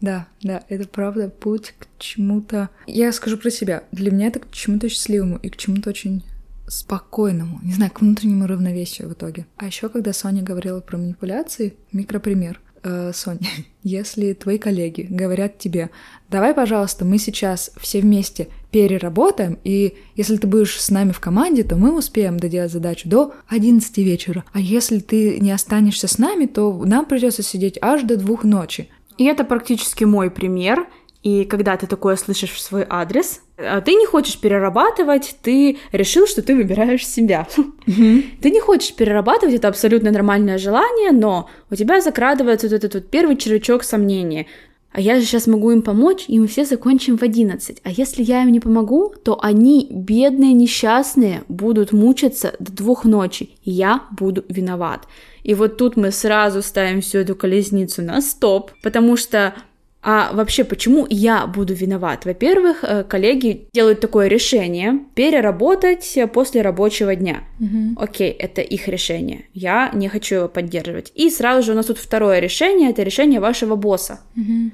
Да, 0.00 0.26
да, 0.42 0.62
это 0.68 0.88
правда 0.88 1.28
путь 1.28 1.74
к 1.78 1.86
чему-то. 1.98 2.70
Я 2.86 3.12
скажу 3.12 3.36
про 3.36 3.50
себя. 3.50 3.84
Для 3.92 4.10
меня 4.10 4.28
это 4.28 4.40
к 4.40 4.50
чему-то 4.50 4.88
счастливому 4.88 5.38
и 5.38 5.50
к 5.50 5.56
чему-то 5.56 5.90
очень 5.90 6.24
спокойному, 6.70 7.60
не 7.62 7.72
знаю, 7.72 7.90
к 7.90 8.00
внутреннему 8.00 8.46
равновесию 8.46 9.08
в 9.08 9.12
итоге. 9.12 9.46
А 9.56 9.66
еще, 9.66 9.88
когда 9.88 10.12
Соня 10.12 10.42
говорила 10.42 10.80
про 10.80 10.98
манипуляции, 10.98 11.74
микропример. 11.92 12.60
Э, 12.82 13.12
Соня, 13.12 13.40
если 13.82 14.32
твои 14.32 14.56
коллеги 14.56 15.06
говорят 15.10 15.58
тебе, 15.58 15.90
давай, 16.30 16.54
пожалуйста, 16.54 17.04
мы 17.04 17.18
сейчас 17.18 17.72
все 17.78 18.00
вместе 18.00 18.48
переработаем, 18.70 19.58
и 19.64 19.96
если 20.14 20.36
ты 20.36 20.46
будешь 20.46 20.80
с 20.80 20.90
нами 20.90 21.10
в 21.10 21.20
команде, 21.20 21.64
то 21.64 21.76
мы 21.76 21.96
успеем 21.96 22.38
доделать 22.38 22.72
задачу 22.72 23.08
до 23.08 23.34
11 23.48 23.98
вечера. 23.98 24.44
А 24.52 24.60
если 24.60 25.00
ты 25.00 25.40
не 25.40 25.50
останешься 25.50 26.08
с 26.08 26.18
нами, 26.18 26.46
то 26.46 26.72
нам 26.84 27.04
придется 27.04 27.42
сидеть 27.42 27.78
аж 27.82 28.02
до 28.02 28.16
двух 28.16 28.44
ночи. 28.44 28.88
И 29.20 29.24
это 29.24 29.44
практически 29.44 30.04
мой 30.04 30.30
пример. 30.30 30.88
И 31.22 31.44
когда 31.44 31.76
ты 31.76 31.86
такое 31.86 32.16
слышишь 32.16 32.52
в 32.52 32.60
свой 32.60 32.86
адрес, 32.88 33.42
а 33.58 33.82
ты 33.82 33.92
не 33.92 34.06
хочешь 34.06 34.40
перерабатывать, 34.40 35.36
ты 35.42 35.76
решил, 35.92 36.26
что 36.26 36.40
ты 36.40 36.56
выбираешь 36.56 37.06
себя. 37.06 37.46
Ты 37.84 38.50
не 38.50 38.60
хочешь 38.60 38.94
перерабатывать, 38.94 39.56
это 39.56 39.68
абсолютно 39.68 40.10
нормальное 40.10 40.56
желание, 40.56 41.12
но 41.12 41.50
у 41.70 41.74
тебя 41.74 42.00
закрадывается 42.00 42.66
вот 42.68 42.74
этот 42.74 42.94
вот 42.94 43.10
первый 43.10 43.36
червячок 43.36 43.84
сомнения. 43.84 44.46
А 44.92 45.02
я 45.02 45.20
же 45.20 45.26
сейчас 45.26 45.46
могу 45.46 45.70
им 45.70 45.82
помочь, 45.82 46.24
и 46.26 46.40
мы 46.40 46.46
все 46.46 46.64
закончим 46.64 47.18
в 47.18 47.22
11. 47.22 47.82
А 47.84 47.90
если 47.90 48.22
я 48.22 48.42
им 48.42 48.50
не 48.50 48.60
помогу, 48.60 49.12
то 49.22 49.38
они, 49.42 49.86
бедные, 49.90 50.54
несчастные, 50.54 51.44
будут 51.48 51.92
мучиться 51.92 52.54
до 52.58 52.72
двух 52.72 53.04
ночи, 53.04 53.50
и 53.64 53.70
я 53.70 54.04
буду 54.18 54.46
виноват. 54.48 55.06
И 55.42 55.54
вот 55.54 55.76
тут 55.76 55.96
мы 55.96 56.10
сразу 56.10 56.62
ставим 56.62 57.00
всю 57.00 57.18
эту 57.18 57.34
колесницу 57.34 58.02
на 58.02 58.20
стоп, 58.20 58.72
потому 58.82 59.16
что 59.16 59.54
а 60.02 60.32
вообще, 60.32 60.64
почему 60.64 61.06
я 61.10 61.46
буду 61.46 61.74
виноват? 61.74 62.24
Во-первых, 62.24 62.84
э, 62.84 63.04
коллеги 63.04 63.68
делают 63.74 64.00
такое 64.00 64.28
решение 64.28 65.00
переработать 65.14 66.18
после 66.32 66.62
рабочего 66.62 67.14
дня. 67.14 67.44
Угу. 67.60 68.02
Окей, 68.02 68.30
это 68.30 68.62
их 68.62 68.88
решение. 68.88 69.44
Я 69.52 69.90
не 69.92 70.08
хочу 70.08 70.36
его 70.36 70.48
поддерживать. 70.48 71.12
И 71.14 71.28
сразу 71.28 71.62
же 71.66 71.72
у 71.72 71.74
нас 71.74 71.86
тут 71.86 71.98
второе 71.98 72.38
решение, 72.38 72.90
это 72.90 73.02
решение 73.02 73.40
вашего 73.40 73.76
босса, 73.76 74.20
угу. 74.36 74.70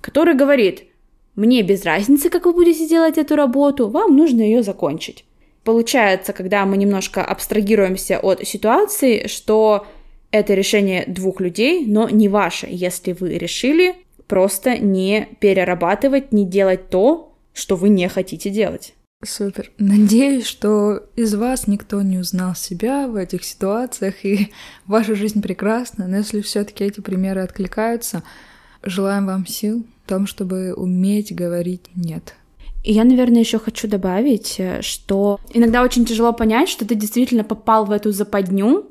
который 0.00 0.34
говорит, 0.34 0.84
мне 1.36 1.62
без 1.62 1.84
разницы, 1.84 2.28
как 2.28 2.44
вы 2.44 2.52
будете 2.52 2.88
делать 2.88 3.16
эту 3.16 3.36
работу, 3.36 3.88
вам 3.88 4.16
нужно 4.16 4.40
ее 4.40 4.64
закончить. 4.64 5.24
Получается, 5.62 6.32
когда 6.32 6.66
мы 6.66 6.76
немножко 6.76 7.24
абстрагируемся 7.24 8.18
от 8.18 8.46
ситуации, 8.46 9.28
что 9.28 9.86
это 10.34 10.54
решение 10.54 11.04
двух 11.06 11.40
людей, 11.40 11.86
но 11.86 12.08
не 12.08 12.28
ваше, 12.28 12.66
если 12.68 13.12
вы 13.12 13.38
решили 13.38 13.94
просто 14.26 14.78
не 14.78 15.28
перерабатывать, 15.38 16.32
не 16.32 16.44
делать 16.44 16.88
то, 16.88 17.36
что 17.52 17.76
вы 17.76 17.88
не 17.88 18.08
хотите 18.08 18.50
делать. 18.50 18.94
Супер. 19.22 19.70
Надеюсь, 19.78 20.44
что 20.44 21.04
из 21.14 21.34
вас 21.34 21.68
никто 21.68 22.02
не 22.02 22.18
узнал 22.18 22.56
себя 22.56 23.06
в 23.06 23.14
этих 23.14 23.44
ситуациях, 23.44 24.24
и 24.24 24.52
ваша 24.86 25.14
жизнь 25.14 25.40
прекрасна. 25.40 26.08
Но 26.08 26.16
если 26.16 26.40
все-таки 26.40 26.82
эти 26.84 27.00
примеры 27.00 27.40
откликаются, 27.42 28.24
желаем 28.82 29.26
вам 29.26 29.46
сил 29.46 29.86
в 30.04 30.08
том, 30.08 30.26
чтобы 30.26 30.74
уметь 30.74 31.32
говорить 31.32 31.84
нет. 31.94 32.34
И 32.82 32.92
я, 32.92 33.04
наверное, 33.04 33.40
еще 33.40 33.58
хочу 33.58 33.88
добавить, 33.88 34.56
э, 34.58 34.82
что 34.82 35.40
иногда 35.54 35.82
очень 35.82 36.04
тяжело 36.04 36.32
понять, 36.32 36.68
что 36.68 36.84
ты 36.84 36.94
действительно 36.94 37.44
попал 37.44 37.86
в 37.86 37.90
эту 37.92 38.12
западню, 38.12 38.84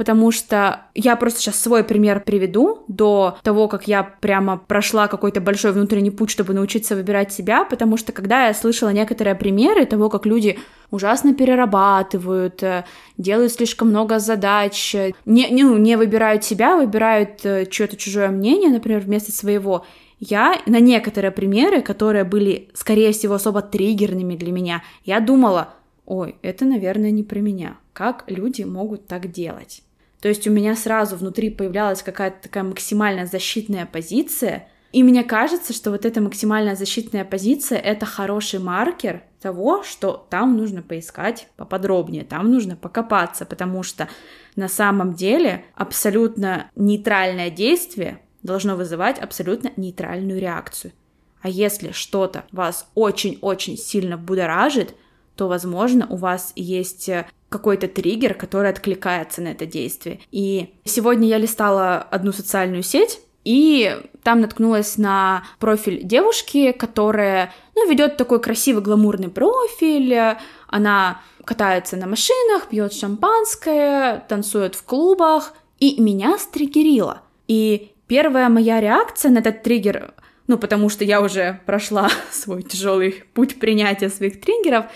потому 0.00 0.30
что 0.30 0.86
я 0.94 1.14
просто 1.14 1.40
сейчас 1.40 1.60
свой 1.60 1.84
пример 1.84 2.22
приведу 2.24 2.84
до 2.88 3.36
того, 3.42 3.68
как 3.68 3.86
я 3.86 4.02
прямо 4.02 4.56
прошла 4.56 5.08
какой-то 5.08 5.42
большой 5.42 5.72
внутренний 5.72 6.10
путь, 6.10 6.30
чтобы 6.30 6.54
научиться 6.54 6.96
выбирать 6.96 7.34
себя, 7.34 7.66
потому 7.66 7.98
что 7.98 8.10
когда 8.10 8.46
я 8.46 8.54
слышала 8.54 8.88
некоторые 8.94 9.34
примеры 9.34 9.84
того, 9.84 10.08
как 10.08 10.24
люди 10.24 10.58
ужасно 10.90 11.34
перерабатывают, 11.34 12.62
э, 12.62 12.86
делают 13.18 13.52
слишком 13.52 13.90
много 13.90 14.18
задач, 14.20 14.94
не, 15.26 15.50
не, 15.50 15.64
ну, 15.64 15.76
не 15.76 15.98
выбирают 15.98 16.44
себя, 16.44 16.76
выбирают 16.76 17.44
э, 17.44 17.66
чье-то 17.66 17.98
чужое 17.98 18.30
мнение, 18.30 18.70
например, 18.70 19.00
вместо 19.00 19.32
своего, 19.32 19.84
я 20.18 20.62
на 20.64 20.80
некоторые 20.80 21.30
примеры, 21.30 21.82
которые 21.82 22.24
были, 22.24 22.70
скорее 22.72 23.12
всего, 23.12 23.34
особо 23.34 23.60
триггерными 23.60 24.36
для 24.36 24.50
меня, 24.50 24.82
я 25.04 25.20
думала, 25.20 25.74
ой, 26.06 26.36
это, 26.40 26.64
наверное, 26.64 27.10
не 27.10 27.22
про 27.22 27.40
меня. 27.40 27.76
Как 27.92 28.24
люди 28.28 28.62
могут 28.62 29.06
так 29.06 29.30
делать? 29.30 29.82
То 30.20 30.28
есть 30.28 30.46
у 30.46 30.50
меня 30.50 30.76
сразу 30.76 31.16
внутри 31.16 31.50
появлялась 31.50 32.02
какая-то 32.02 32.42
такая 32.42 32.64
максимально 32.64 33.26
защитная 33.26 33.86
позиция, 33.86 34.68
и 34.92 35.04
мне 35.04 35.22
кажется, 35.22 35.72
что 35.72 35.92
вот 35.92 36.04
эта 36.04 36.20
максимально 36.20 36.74
защитная 36.74 37.24
позиция— 37.24 37.78
это 37.78 38.06
хороший 38.06 38.58
маркер 38.58 39.22
того, 39.40 39.84
что 39.84 40.26
там 40.30 40.56
нужно 40.56 40.82
поискать 40.82 41.48
поподробнее, 41.56 42.24
там 42.24 42.50
нужно 42.50 42.74
покопаться, 42.76 43.46
потому 43.46 43.84
что 43.84 44.08
на 44.56 44.68
самом 44.68 45.14
деле 45.14 45.64
абсолютно 45.76 46.70
нейтральное 46.74 47.50
действие 47.50 48.20
должно 48.42 48.74
вызывать 48.74 49.18
абсолютно 49.18 49.70
нейтральную 49.76 50.40
реакцию. 50.40 50.92
А 51.40 51.48
если 51.48 51.92
что-то 51.92 52.44
вас 52.50 52.90
очень-очень 52.94 53.76
сильно 53.76 54.18
будоражит, 54.18 54.94
то, 55.36 55.46
возможно, 55.46 56.06
у 56.10 56.16
вас 56.16 56.52
есть 56.56 57.08
какой-то 57.50 57.88
триггер, 57.88 58.32
который 58.34 58.70
откликается 58.70 59.42
на 59.42 59.48
это 59.48 59.66
действие. 59.66 60.20
И 60.30 60.72
сегодня 60.84 61.28
я 61.28 61.36
листала 61.36 61.98
одну 61.98 62.32
социальную 62.32 62.82
сеть, 62.82 63.20
и 63.44 63.98
там 64.22 64.40
наткнулась 64.40 64.96
на 64.98 65.44
профиль 65.58 66.02
девушки, 66.02 66.72
которая, 66.72 67.52
ну, 67.74 67.88
ведет 67.90 68.16
такой 68.16 68.40
красивый 68.40 68.82
гламурный 68.82 69.28
профиль. 69.28 70.36
Она 70.68 71.20
катается 71.44 71.96
на 71.96 72.06
машинах, 72.06 72.68
пьет 72.68 72.92
шампанское, 72.92 74.24
танцует 74.28 74.74
в 74.74 74.84
клубах, 74.84 75.54
и 75.78 76.00
меня 76.00 76.38
стригерило. 76.38 77.22
И 77.48 77.92
первая 78.06 78.48
моя 78.48 78.80
реакция 78.80 79.32
на 79.32 79.38
этот 79.38 79.62
триггер, 79.62 80.14
ну, 80.46 80.58
потому 80.58 80.88
что 80.88 81.04
я 81.04 81.20
уже 81.20 81.60
прошла 81.66 82.10
свой 82.30 82.62
тяжелый 82.62 83.24
путь 83.34 83.58
принятия 83.58 84.10
своих 84.10 84.40
триггеров, 84.40 84.86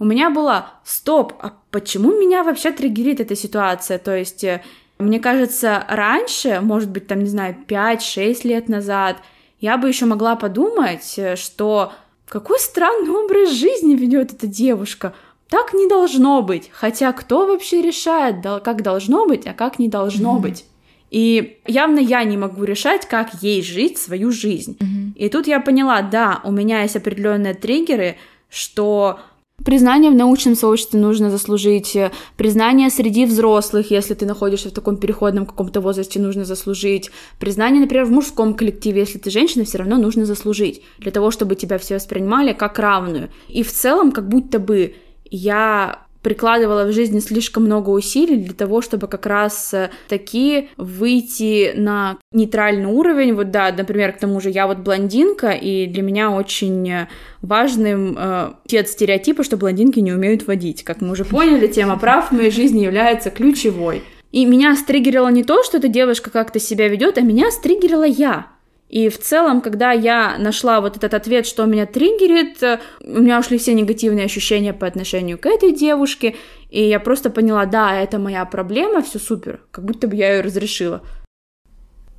у 0.00 0.04
меня 0.04 0.30
была 0.30 0.72
«Стоп, 0.82 1.34
а 1.40 1.52
почему 1.70 2.18
меня 2.18 2.42
вообще 2.42 2.72
триггерит 2.72 3.20
эта 3.20 3.36
ситуация?» 3.36 3.98
То 3.98 4.16
есть, 4.16 4.42
э, 4.42 4.62
мне 4.98 5.20
кажется, 5.20 5.84
раньше, 5.88 6.60
может 6.62 6.90
быть, 6.90 7.06
там, 7.06 7.20
не 7.20 7.28
знаю, 7.28 7.54
5-6 7.68 8.44
лет 8.44 8.68
назад, 8.68 9.18
я 9.60 9.76
бы 9.76 9.88
еще 9.88 10.06
могла 10.06 10.36
подумать, 10.36 11.14
э, 11.18 11.36
что 11.36 11.92
какой 12.26 12.58
странный 12.58 13.10
образ 13.10 13.50
жизни 13.50 13.94
ведет 13.94 14.32
эта 14.32 14.46
девушка. 14.46 15.12
Так 15.50 15.74
не 15.74 15.86
должно 15.86 16.42
быть. 16.42 16.70
Хотя 16.72 17.12
кто 17.12 17.46
вообще 17.46 17.82
решает, 17.82 18.36
как 18.64 18.82
должно 18.82 19.26
быть, 19.26 19.46
а 19.46 19.52
как 19.52 19.78
не 19.78 19.88
должно 19.88 20.36
mm-hmm. 20.36 20.40
быть? 20.40 20.64
И 21.10 21.58
явно 21.66 21.98
я 21.98 22.22
не 22.24 22.38
могу 22.38 22.64
решать, 22.64 23.06
как 23.06 23.42
ей 23.42 23.62
жить 23.62 23.98
свою 23.98 24.30
жизнь. 24.30 24.78
Mm-hmm. 24.78 25.12
И 25.16 25.28
тут 25.28 25.46
я 25.46 25.60
поняла, 25.60 26.02
да, 26.02 26.40
у 26.44 26.52
меня 26.52 26.82
есть 26.82 26.96
определенные 26.96 27.52
триггеры, 27.54 28.16
что 28.48 29.18
Признание 29.64 30.10
в 30.10 30.14
научном 30.14 30.54
сообществе 30.54 30.98
нужно 30.98 31.30
заслужить, 31.30 31.96
признание 32.36 32.90
среди 32.90 33.26
взрослых, 33.26 33.90
если 33.90 34.14
ты 34.14 34.26
находишься 34.26 34.70
в 34.70 34.72
таком 34.72 34.96
переходном 34.96 35.46
каком-то 35.46 35.80
возрасте, 35.80 36.20
нужно 36.20 36.44
заслужить, 36.44 37.10
признание, 37.38 37.80
например, 37.80 38.06
в 38.06 38.10
мужском 38.10 38.54
коллективе, 38.54 39.00
если 39.00 39.18
ты 39.18 39.30
женщина, 39.30 39.64
все 39.64 39.78
равно 39.78 39.96
нужно 39.98 40.24
заслужить, 40.24 40.82
для 40.98 41.12
того, 41.12 41.30
чтобы 41.30 41.56
тебя 41.56 41.78
все 41.78 41.96
воспринимали 41.96 42.52
как 42.52 42.78
равную. 42.78 43.30
И 43.48 43.62
в 43.62 43.70
целом, 43.70 44.12
как 44.12 44.28
будто 44.28 44.58
бы 44.58 44.94
я 45.30 46.06
прикладывала 46.22 46.84
в 46.84 46.92
жизни 46.92 47.20
слишком 47.20 47.64
много 47.64 47.90
усилий 47.90 48.36
для 48.36 48.54
того, 48.54 48.82
чтобы 48.82 49.06
как 49.06 49.26
раз 49.26 49.72
э, 49.74 49.90
таки 50.08 50.68
выйти 50.76 51.72
на 51.74 52.18
нейтральный 52.32 52.86
уровень. 52.86 53.34
Вот 53.34 53.50
да, 53.50 53.72
например, 53.76 54.12
к 54.12 54.18
тому 54.18 54.40
же 54.40 54.50
я 54.50 54.66
вот 54.66 54.78
блондинка, 54.78 55.50
и 55.50 55.86
для 55.86 56.02
меня 56.02 56.30
очень 56.30 57.06
важным 57.42 58.16
э, 58.18 58.52
те 58.66 58.84
стереотипы, 58.84 59.44
что 59.44 59.56
блондинки 59.56 60.00
не 60.00 60.12
умеют 60.12 60.46
водить. 60.46 60.84
Как 60.84 61.00
мы 61.00 61.12
уже 61.12 61.24
поняли, 61.24 61.66
тема 61.66 61.98
прав 61.98 62.30
в 62.30 62.32
моей 62.32 62.50
жизни 62.50 62.80
является 62.84 63.30
ключевой. 63.30 64.02
И 64.32 64.44
меня 64.44 64.76
стригерило 64.76 65.28
не 65.28 65.42
то, 65.42 65.62
что 65.64 65.78
эта 65.78 65.88
девушка 65.88 66.30
как-то 66.30 66.60
себя 66.60 66.88
ведет, 66.88 67.18
а 67.18 67.20
меня 67.20 67.50
стригерила 67.50 68.06
я. 68.06 68.46
И 68.90 69.08
в 69.08 69.18
целом, 69.20 69.60
когда 69.60 69.92
я 69.92 70.36
нашла 70.36 70.80
вот 70.80 70.96
этот 70.96 71.14
ответ, 71.14 71.46
что 71.46 71.64
меня 71.64 71.86
триггерит, 71.86 72.60
э, 72.60 72.80
у 73.00 73.20
меня 73.20 73.38
ушли 73.38 73.56
все 73.56 73.72
негативные 73.72 74.24
ощущения 74.24 74.72
по 74.72 74.84
отношению 74.84 75.38
к 75.38 75.46
этой 75.46 75.72
девушке, 75.72 76.34
и 76.70 76.88
я 76.88 76.98
просто 76.98 77.30
поняла, 77.30 77.66
да, 77.66 77.94
это 77.94 78.18
моя 78.18 78.44
проблема, 78.44 79.00
все 79.00 79.20
супер, 79.20 79.60
как 79.70 79.84
будто 79.84 80.08
бы 80.08 80.16
я 80.16 80.34
ее 80.34 80.40
разрешила. 80.40 81.02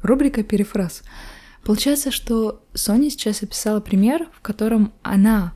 Рубрика 0.01 0.43
«Перефраз». 0.43 1.03
Получается, 1.65 2.09
что 2.09 2.63
Соня 2.73 3.09
сейчас 3.09 3.43
описала 3.43 3.81
пример, 3.81 4.27
в 4.33 4.39
котором 4.39 4.93
она 5.03 5.53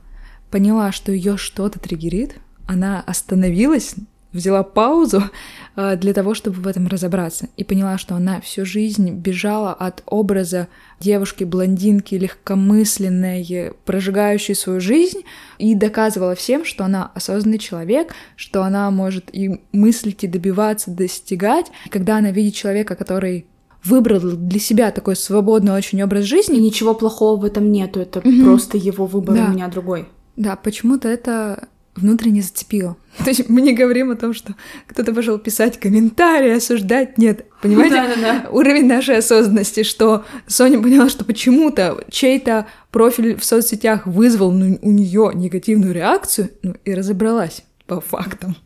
поняла, 0.50 0.92
что 0.92 1.12
ее 1.12 1.38
что-то 1.38 1.80
триггерит, 1.80 2.36
она 2.68 3.02
остановилась, 3.06 3.94
взяла 4.36 4.62
паузу 4.62 5.22
э, 5.76 5.96
для 5.96 6.12
того, 6.12 6.34
чтобы 6.34 6.60
в 6.60 6.66
этом 6.66 6.86
разобраться, 6.86 7.48
и 7.56 7.64
поняла, 7.64 7.98
что 7.98 8.14
она 8.14 8.40
всю 8.40 8.64
жизнь 8.64 9.10
бежала 9.10 9.72
от 9.72 10.02
образа 10.06 10.68
девушки-блондинки, 11.00 12.14
легкомысленной, 12.14 13.72
прожигающей 13.84 14.54
свою 14.54 14.80
жизнь, 14.80 15.22
и 15.58 15.74
доказывала 15.74 16.34
всем, 16.34 16.64
что 16.64 16.84
она 16.84 17.10
осознанный 17.14 17.58
человек, 17.58 18.14
что 18.36 18.62
она 18.62 18.90
может 18.90 19.34
и 19.34 19.60
мыслить, 19.72 20.24
и 20.24 20.28
добиваться, 20.28 20.90
достигать. 20.90 21.66
И 21.86 21.88
когда 21.88 22.18
она 22.18 22.30
видит 22.30 22.54
человека, 22.54 22.94
который 22.94 23.46
выбрал 23.86 24.20
для 24.20 24.58
себя 24.58 24.90
такой 24.90 25.16
свободный 25.16 25.72
очень 25.72 26.02
образ 26.02 26.24
жизни. 26.24 26.58
И 26.58 26.60
ничего 26.60 26.94
плохого 26.94 27.40
в 27.40 27.44
этом 27.44 27.70
нету, 27.70 28.00
это 28.00 28.20
mm-hmm. 28.20 28.44
просто 28.44 28.76
его 28.76 29.06
выбор, 29.06 29.36
да. 29.36 29.46
у 29.46 29.52
меня 29.52 29.68
другой. 29.68 30.08
Да, 30.36 30.56
почему-то 30.56 31.08
это 31.08 31.68
внутренне 31.96 32.42
зацепило. 32.42 32.96
То 33.24 33.30
есть 33.30 33.48
мы 33.48 33.60
не 33.60 33.72
говорим 33.72 34.10
о 34.10 34.16
том, 34.16 34.34
что 34.34 34.54
кто-то 34.86 35.12
пошел 35.12 35.38
писать 35.38 35.78
комментарии, 35.80 36.56
осуждать. 36.56 37.18
Нет, 37.18 37.46
понимаете? 37.62 37.94
Да, 37.94 38.06
да, 38.06 38.14
да. 38.42 38.50
Уровень 38.50 38.86
нашей 38.86 39.18
осознанности, 39.18 39.82
что 39.82 40.24
Соня 40.46 40.80
поняла, 40.80 41.08
что 41.08 41.24
почему-то 41.24 42.04
чей-то 42.10 42.66
профиль 42.90 43.36
в 43.36 43.44
соцсетях 43.44 44.06
вызвал 44.06 44.52
ну, 44.52 44.78
у 44.82 44.90
нее 44.90 45.32
негативную 45.34 45.92
реакцию, 45.92 46.50
ну 46.62 46.74
и 46.84 46.94
разобралась 46.94 47.64
по 47.86 48.00
фактам. 48.00 48.56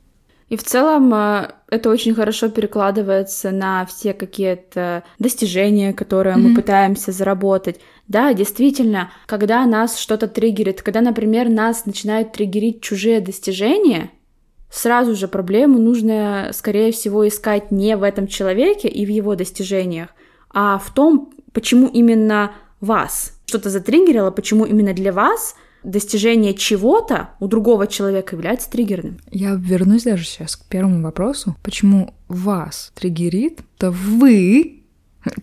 И 0.51 0.57
в 0.57 0.65
целом 0.65 1.15
э, 1.15 1.53
это 1.71 1.91
очень 1.91 2.13
хорошо 2.13 2.49
перекладывается 2.49 3.53
на 3.53 3.87
все 3.87 4.13
какие-то 4.13 5.05
достижения, 5.21 5.93
которые 5.93 6.35
mm-hmm. 6.35 6.41
мы 6.41 6.55
пытаемся 6.57 7.13
заработать. 7.13 7.81
Да, 8.11 8.35
действительно, 8.35 9.13
когда 9.27 9.65
нас 9.67 9.97
что-то 9.97 10.27
триггерит, 10.27 10.83
когда, 10.83 11.01
например, 11.01 11.49
нас 11.49 11.87
начинают 11.87 12.33
триггерить 12.33 12.83
чужие 12.83 13.21
достижения, 13.21 14.11
сразу 14.69 15.15
же 15.15 15.29
проблему 15.29 15.79
нужно, 15.79 16.51
скорее 16.53 16.91
всего, 16.91 17.29
искать 17.29 17.71
не 17.71 17.97
в 17.97 18.03
этом 18.03 18.27
человеке 18.27 18.89
и 18.89 19.07
в 19.07 19.09
его 19.09 19.37
достижениях, 19.37 20.09
а 20.53 20.79
в 20.79 20.93
том, 20.93 21.33
почему 21.53 21.87
именно 21.87 22.51
вас 22.81 23.39
что-то 23.47 23.71
затриггерило, 23.71 24.33
почему 24.33 24.65
именно 24.65 24.93
для 24.93 25.13
вас 25.13 25.55
достижение 25.85 26.55
чего-то 26.55 27.31
у 27.39 27.47
другого 27.47 27.87
человека 27.87 28.35
является 28.35 28.69
триггерным. 28.69 29.19
Я 29.31 29.55
вернусь 29.55 30.03
даже 30.03 30.25
сейчас 30.25 30.57
к 30.57 30.65
первому 30.65 31.05
вопросу. 31.05 31.55
Почему 31.63 32.13
вас 32.27 32.91
триггерит, 32.97 33.61
то 33.79 33.93
вы, 33.93 34.83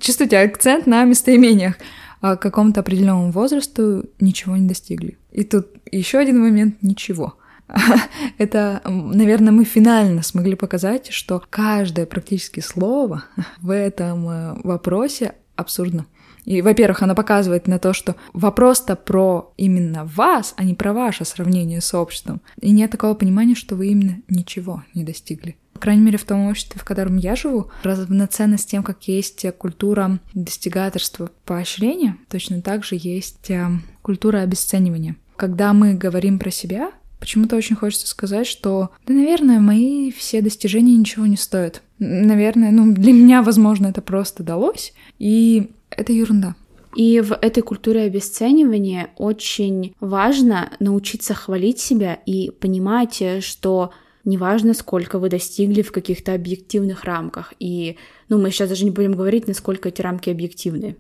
чувствуете 0.02 0.40
акцент 0.40 0.86
на 0.86 1.06
местоимениях, 1.06 1.76
а 2.22 2.36
к 2.36 2.42
какому-то 2.42 2.80
определенному 2.80 3.32
возрасту 3.32 4.06
ничего 4.20 4.56
не 4.58 4.68
достигли. 4.68 5.18
И 5.32 5.44
тут 5.44 5.68
еще 5.92 6.18
один 6.18 6.40
момент— 6.40 6.78
ничего. 6.82 7.38
Это, 8.38 8.82
наверное, 8.86 9.52
мы 9.52 9.66
финально 9.66 10.24
смогли 10.24 10.56
показать, 10.56 11.12
что 11.12 11.44
каждое 11.50 12.06
практически 12.06 12.60
слово 12.60 13.26
в 13.62 13.70
этом 13.72 14.30
э, 14.30 14.54
вопросе 14.64 15.36
абсурдно. 15.56 16.06
И, 16.46 16.62
во-первых, 16.62 17.04
она 17.04 17.14
показывает 17.14 17.68
на 17.68 17.78
то, 17.78 17.92
что 17.92 18.16
вопрос-то 18.32 18.96
про 18.96 19.54
именно 19.58 20.06
вас, 20.06 20.54
а 20.56 20.64
не 20.64 20.76
про 20.76 20.94
ваше 20.94 21.26
сравнение 21.26 21.82
с 21.82 21.94
обществом. 21.94 22.42
И 22.62 22.72
нет 22.72 22.90
такого 22.90 23.16
понимания, 23.16 23.54
что 23.54 23.76
вы 23.76 23.88
именно 23.88 24.22
ничего 24.30 24.84
не 24.94 25.04
достигли. 25.04 25.58
По 25.78 25.82
крайней 25.82 26.02
мере, 26.02 26.18
в 26.18 26.24
том 26.24 26.48
обществе, 26.48 26.82
в 26.82 26.84
котором 26.84 27.18
я 27.18 27.36
живу, 27.36 27.70
равноценно 27.84 28.58
с 28.58 28.66
тем, 28.66 28.82
как 28.82 29.04
есть 29.04 29.46
культура 29.60 30.18
достигаторства 30.34 31.30
поощрения, 31.46 32.18
точно 32.32 32.64
так 32.64 32.84
же 32.84 32.98
есть 33.00 33.52
э, 33.52 33.68
культура 34.02 34.40
обесценивания. 34.40 35.18
Когда 35.36 35.74
мы 35.74 35.94
говорим 35.94 36.40
про 36.40 36.50
себя, 36.50 36.92
Почему-то 37.20 37.56
очень 37.56 37.76
хочется 37.76 38.08
сказать, 38.08 38.46
что, 38.46 38.92
да, 39.08 39.14
наверное, 39.14 39.60
мои 39.60 40.12
все 40.12 40.40
достижения 40.42 40.96
ничего 40.96 41.26
не 41.26 41.36
стоят. 41.36 41.82
Наверное, 41.98 42.70
ну, 42.70 42.94
для 42.94 43.12
меня, 43.12 43.42
возможно, 43.42 43.88
это 43.88 44.02
просто 44.02 44.44
далось. 44.44 44.94
И 45.18 45.72
это 45.90 46.14
ерунда. 46.14 46.56
И 46.96 47.20
в 47.22 47.34
этой 47.34 47.64
культуре 47.64 48.02
обесценивания 48.02 49.10
очень 49.18 49.96
важно 50.00 50.72
научиться 50.80 51.34
хвалить 51.34 51.80
себя 51.80 52.20
и 52.28 52.52
понимать, 52.52 53.24
что 53.42 53.92
неважно, 54.28 54.74
сколько 54.74 55.18
вы 55.18 55.30
достигли 55.30 55.82
в 55.82 55.92
каких-то 55.92 56.34
объективных 56.34 57.06
рамках. 57.06 57.54
И, 57.60 57.98
ну, 58.30 58.38
мы 58.38 58.52
сейчас 58.52 58.70
даже 58.70 58.84
не 58.84 58.92
будем 58.92 59.14
говорить, 59.14 59.48
насколько 59.48 59.90
эти 59.90 60.02
рамки 60.02 60.30
объективны. 60.30 60.98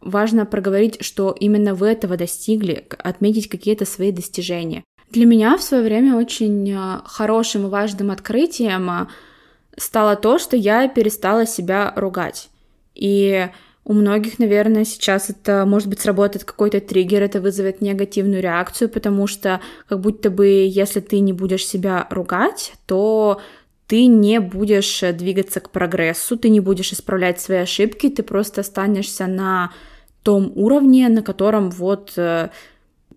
Важно 0.00 0.46
проговорить, 0.46 1.04
что 1.04 1.34
именно 1.38 1.74
вы 1.74 1.88
этого 1.88 2.16
достигли, 2.16 2.86
отметить 2.98 3.48
какие-то 3.48 3.84
свои 3.84 4.10
достижения. 4.10 4.82
Для 5.10 5.26
меня 5.26 5.56
в 5.56 5.62
свое 5.62 5.84
время 5.84 6.16
очень 6.16 6.72
а, 6.72 7.02
хорошим 7.04 7.66
и 7.66 7.70
важным 7.70 8.10
открытием 8.10 8.90
а, 8.90 9.08
стало 9.76 10.16
то, 10.16 10.38
что 10.38 10.56
я 10.56 10.88
перестала 10.88 11.46
себя 11.46 11.92
ругать. 11.94 12.48
И 12.94 13.48
у 13.86 13.92
многих, 13.92 14.40
наверное, 14.40 14.84
сейчас 14.84 15.30
это, 15.30 15.64
может 15.64 15.88
быть, 15.88 16.00
сработает 16.00 16.42
какой-то 16.44 16.80
триггер, 16.80 17.22
это 17.22 17.40
вызовет 17.40 17.80
негативную 17.80 18.42
реакцию, 18.42 18.88
потому 18.88 19.28
что 19.28 19.60
как 19.88 20.00
будто 20.00 20.28
бы, 20.28 20.48
если 20.48 20.98
ты 20.98 21.20
не 21.20 21.32
будешь 21.32 21.64
себя 21.64 22.08
ругать, 22.10 22.72
то 22.86 23.40
ты 23.86 24.06
не 24.06 24.40
будешь 24.40 25.04
двигаться 25.14 25.60
к 25.60 25.70
прогрессу, 25.70 26.36
ты 26.36 26.48
не 26.48 26.58
будешь 26.58 26.92
исправлять 26.92 27.40
свои 27.40 27.58
ошибки, 27.58 28.08
ты 28.08 28.24
просто 28.24 28.62
останешься 28.62 29.28
на 29.28 29.70
том 30.24 30.50
уровне, 30.56 31.08
на 31.08 31.22
котором 31.22 31.70
вот 31.70 32.14
э, 32.16 32.48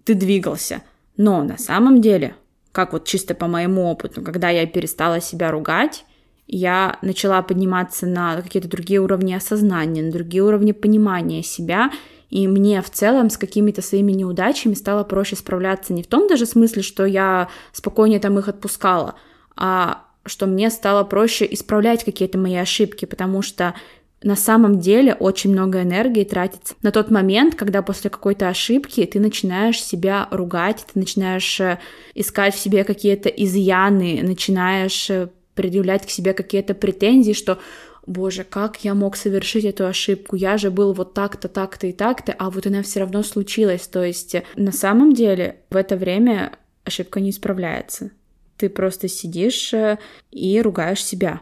ты 0.03 0.13
двигался. 0.13 0.83
Но 1.17 1.41
на 1.41 1.57
самом 1.57 1.99
деле, 1.99 2.35
как 2.71 2.93
вот 2.93 3.05
чисто 3.05 3.33
по 3.33 3.47
моему 3.47 3.89
опыту, 3.89 4.21
когда 4.21 4.49
я 4.49 4.67
перестала 4.67 5.19
себя 5.19 5.49
ругать, 5.49 6.05
я 6.49 6.97
начала 7.01 7.41
подниматься 7.41 8.07
на 8.07 8.41
какие-то 8.41 8.67
другие 8.67 8.99
уровни 8.99 9.33
осознания, 9.33 10.01
на 10.01 10.11
другие 10.11 10.43
уровни 10.43 10.71
понимания 10.71 11.43
себя, 11.43 11.91
и 12.29 12.47
мне 12.47 12.81
в 12.81 12.89
целом 12.89 13.29
с 13.29 13.37
какими-то 13.37 13.81
своими 13.81 14.11
неудачами 14.11 14.73
стало 14.73 15.03
проще 15.03 15.35
справляться. 15.35 15.93
Не 15.93 16.03
в 16.03 16.07
том 16.07 16.27
даже 16.27 16.45
смысле, 16.45 16.81
что 16.81 17.05
я 17.05 17.49
спокойнее 17.71 18.19
там 18.19 18.37
их 18.39 18.47
отпускала, 18.47 19.15
а 19.55 20.03
что 20.25 20.47
мне 20.47 20.69
стало 20.69 21.03
проще 21.03 21.47
исправлять 21.51 22.03
какие-то 22.03 22.37
мои 22.37 22.55
ошибки, 22.55 23.05
потому 23.05 23.41
что 23.41 23.75
на 24.21 24.35
самом 24.35 24.79
деле 24.79 25.13
очень 25.13 25.51
много 25.51 25.81
энергии 25.81 26.23
тратится. 26.23 26.75
На 26.81 26.91
тот 26.91 27.09
момент, 27.09 27.55
когда 27.55 27.81
после 27.81 28.09
какой-то 28.09 28.49
ошибки 28.49 29.05
ты 29.05 29.19
начинаешь 29.19 29.81
себя 29.81 30.27
ругать, 30.31 30.85
ты 30.91 30.99
начинаешь 30.99 31.59
э, 31.61 31.79
искать 32.15 32.53
в 32.53 32.59
себе 32.59 32.83
какие-то 32.83 33.29
изъяны, 33.29 34.19
начинаешь 34.21 35.09
э, 35.09 35.29
предъявлять 35.59 36.07
к 36.07 36.09
себе 36.09 36.31
какие-то 36.31 36.73
претензии, 36.73 37.33
что 37.33 37.59
боже, 38.07 38.45
как 38.45 38.85
я 38.85 38.93
мог 38.93 39.17
совершить 39.17 39.65
эту 39.65 39.87
ошибку, 39.87 40.37
я 40.37 40.57
же 40.57 40.71
был 40.71 40.93
вот 40.93 41.13
так-то, 41.13 41.49
так-то 41.49 41.87
и 41.87 41.91
так-то, 41.91 42.33
а 42.39 42.49
вот 42.49 42.65
она 42.65 42.81
все 42.81 43.01
равно 43.01 43.23
случилась. 43.23 43.85
То 43.87 44.01
есть 44.01 44.37
на 44.55 44.71
самом 44.71 45.11
деле 45.11 45.57
в 45.69 45.75
это 45.75 45.97
время 45.97 46.53
ошибка 46.85 47.19
не 47.19 47.31
исправляется. 47.31 48.11
Ты 48.55 48.69
просто 48.69 49.09
сидишь 49.09 49.73
э, 49.73 49.99
и 50.31 50.61
ругаешь 50.61 51.03
себя. 51.03 51.41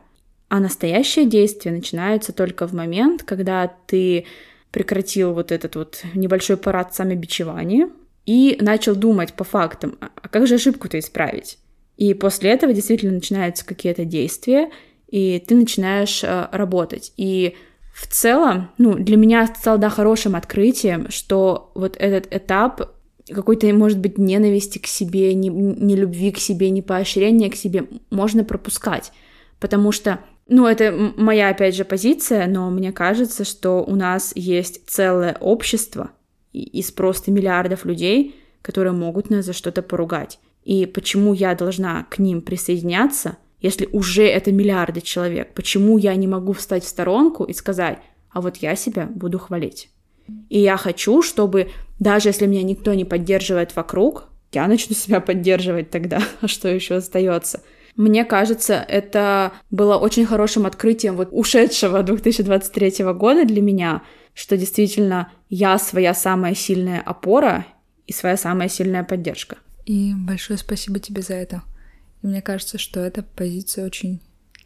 А 0.50 0.60
настоящее 0.60 1.28
действие 1.28 1.76
начинается 1.76 2.34
только 2.34 2.68
в 2.68 2.74
момент, 2.74 3.22
когда 3.22 3.72
ты 3.86 4.26
прекратил 4.72 5.36
вот 5.36 5.52
этот 5.52 5.76
вот 5.76 6.02
небольшой 6.16 6.58
парад 6.58 6.96
самобичевания, 6.96 7.92
и 8.26 8.58
начал 8.60 8.96
думать 8.96 9.34
по 9.34 9.44
фактам, 9.44 9.96
а, 10.02 10.10
а 10.16 10.28
как 10.28 10.48
же 10.48 10.56
ошибку-то 10.56 10.98
исправить? 10.98 11.60
И 11.98 12.14
после 12.14 12.52
этого 12.52 12.74
действительно 12.74 13.14
начинаются 13.14 13.66
какие-то 13.66 14.06
действия, 14.06 14.70
и 15.08 15.44
ты 15.46 15.56
начинаешь 15.56 16.24
э, 16.24 16.48
работать. 16.52 17.12
И 17.18 17.56
в 17.94 18.08
целом, 18.08 18.70
ну, 18.78 18.94
для 18.94 19.18
меня 19.18 19.48
стало, 19.48 19.80
да, 19.80 19.90
хорошим 19.90 20.36
открытием, 20.36 21.10
что 21.10 21.72
вот 21.74 21.98
этот 21.98 22.32
этап 22.32 22.94
какой-то, 23.28 23.68
может 23.74 24.00
быть, 24.00 24.18
ненависти 24.18 24.78
к 24.78 24.86
себе, 24.86 25.34
не, 25.34 25.50
не 25.50 25.96
любви 25.96 26.32
к 26.32 26.38
себе, 26.38 26.70
не 26.70 26.82
поощрения 26.82 27.50
к 27.50 27.56
себе 27.56 27.88
можно 28.12 28.44
пропускать. 28.44 29.12
Потому 29.60 29.92
что, 29.92 30.20
ну, 30.48 30.68
это 30.68 30.92
моя, 31.18 31.50
опять 31.50 31.76
же, 31.76 31.84
позиция, 31.84 32.46
но 32.48 32.70
мне 32.70 32.92
кажется, 32.92 33.44
что 33.44 33.84
у 33.84 33.96
нас 33.96 34.32
есть 34.36 34.88
целое 34.88 35.36
общество 35.40 36.12
из 36.54 36.92
просто 36.92 37.32
миллиардов 37.32 37.86
людей, 37.86 38.36
которые 38.62 38.94
могут 38.94 39.30
нас 39.30 39.46
за 39.46 39.54
что-то 39.54 39.82
поругать. 39.82 40.40
И 40.68 40.86
почему 40.86 41.34
я 41.34 41.56
должна 41.56 42.04
к 42.10 42.20
ним 42.20 42.42
присоединяться, 42.42 43.38
если 43.62 43.88
уже 43.94 44.28
это 44.28 44.52
миллиарды 44.52 45.00
человек? 45.00 45.54
Почему 45.54 45.98
я 45.98 46.14
не 46.16 46.28
могу 46.28 46.52
встать 46.52 46.84
в 46.84 46.90
сторонку 46.90 47.46
и 47.46 47.54
сказать, 47.54 48.00
а 48.32 48.42
вот 48.42 48.58
я 48.58 48.76
себя 48.76 49.06
буду 49.06 49.40
хвалить? 49.40 49.90
И 50.50 50.60
я 50.60 50.76
хочу, 50.76 51.22
чтобы 51.22 51.70
даже 52.00 52.28
если 52.28 52.48
меня 52.48 52.64
никто 52.64 52.94
не 52.94 53.06
поддерживает 53.06 53.78
вокруг, 53.78 54.28
я 54.52 54.68
начну 54.68 54.94
себя 54.94 55.22
поддерживать 55.22 55.90
тогда, 55.90 56.22
а 56.42 56.50
что 56.50 56.68
еще 56.68 56.96
остается? 56.96 57.62
Мне 57.96 58.26
кажется, 58.26 58.74
это 58.74 59.54
было 59.72 59.96
очень 59.96 60.26
хорошим 60.26 60.66
открытием 60.66 61.16
вот 61.16 61.30
ушедшего 61.32 62.04
2023 62.04 63.06
года 63.14 63.46
для 63.46 63.62
меня, 63.62 64.02
что 64.34 64.58
действительно 64.58 65.32
я 65.48 65.80
своя 65.80 66.14
самая 66.14 66.56
сильная 66.56 67.00
опора 67.00 67.66
и 68.06 68.12
своя 68.12 68.36
самая 68.36 68.68
сильная 68.68 69.06
поддержка. 69.06 69.60
И 69.88 70.14
большое 70.14 70.60
спасибо 70.60 71.00
тебе 71.00 71.22
за 71.22 71.36
это. 71.36 71.64
И 72.22 72.28
мне 72.28 72.42
кажется, 72.42 72.78
что 72.78 73.00
это 73.00 73.24
позиция 73.24 73.86
очень 73.86 74.20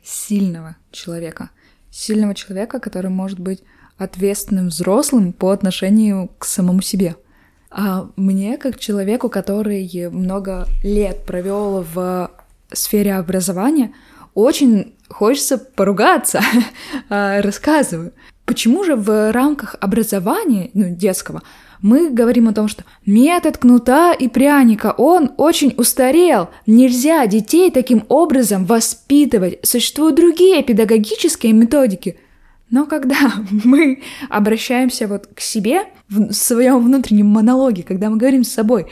сильного 0.03 0.77
человека. 0.91 1.51
Сильного 1.91 2.33
человека, 2.33 2.79
который 2.79 3.11
может 3.11 3.39
быть 3.39 3.61
ответственным 3.99 4.69
взрослым 4.69 5.31
по 5.31 5.51
отношению 5.51 6.31
к 6.39 6.45
самому 6.45 6.81
себе. 6.81 7.17
А 7.69 8.09
мне, 8.15 8.57
как 8.57 8.79
человеку, 8.79 9.29
который 9.29 10.09
много 10.09 10.67
лет 10.83 11.23
провел 11.23 11.85
в 11.93 12.31
сфере 12.73 13.13
образования, 13.13 13.93
очень 14.33 14.95
хочется 15.07 15.59
поругаться. 15.59 16.41
А, 17.09 17.41
рассказываю. 17.43 18.11
Почему 18.45 18.83
же 18.83 18.95
в 18.95 19.31
рамках 19.31 19.75
образования, 19.81 20.71
ну, 20.73 20.95
детского, 20.95 21.43
мы 21.81 22.11
говорим 22.11 22.47
о 22.47 22.53
том, 22.53 22.67
что 22.67 22.83
метод 23.05 23.57
кнута 23.57 24.13
и 24.13 24.27
пряника, 24.27 24.93
он 24.97 25.31
очень 25.37 25.73
устарел. 25.77 26.49
Нельзя 26.67 27.25
детей 27.25 27.71
таким 27.71 28.03
образом 28.07 28.65
воспитывать. 28.65 29.59
Существуют 29.63 30.15
другие 30.15 30.63
педагогические 30.63 31.53
методики. 31.53 32.17
Но 32.69 32.85
когда 32.85 33.33
мы 33.63 34.01
обращаемся 34.29 35.07
вот 35.07 35.27
к 35.27 35.39
себе 35.39 35.83
в 36.09 36.31
своем 36.33 36.83
внутреннем 36.83 37.27
монологе, 37.27 37.83
когда 37.83 38.09
мы 38.09 38.17
говорим 38.17 38.43
с 38.43 38.51
собой, 38.51 38.85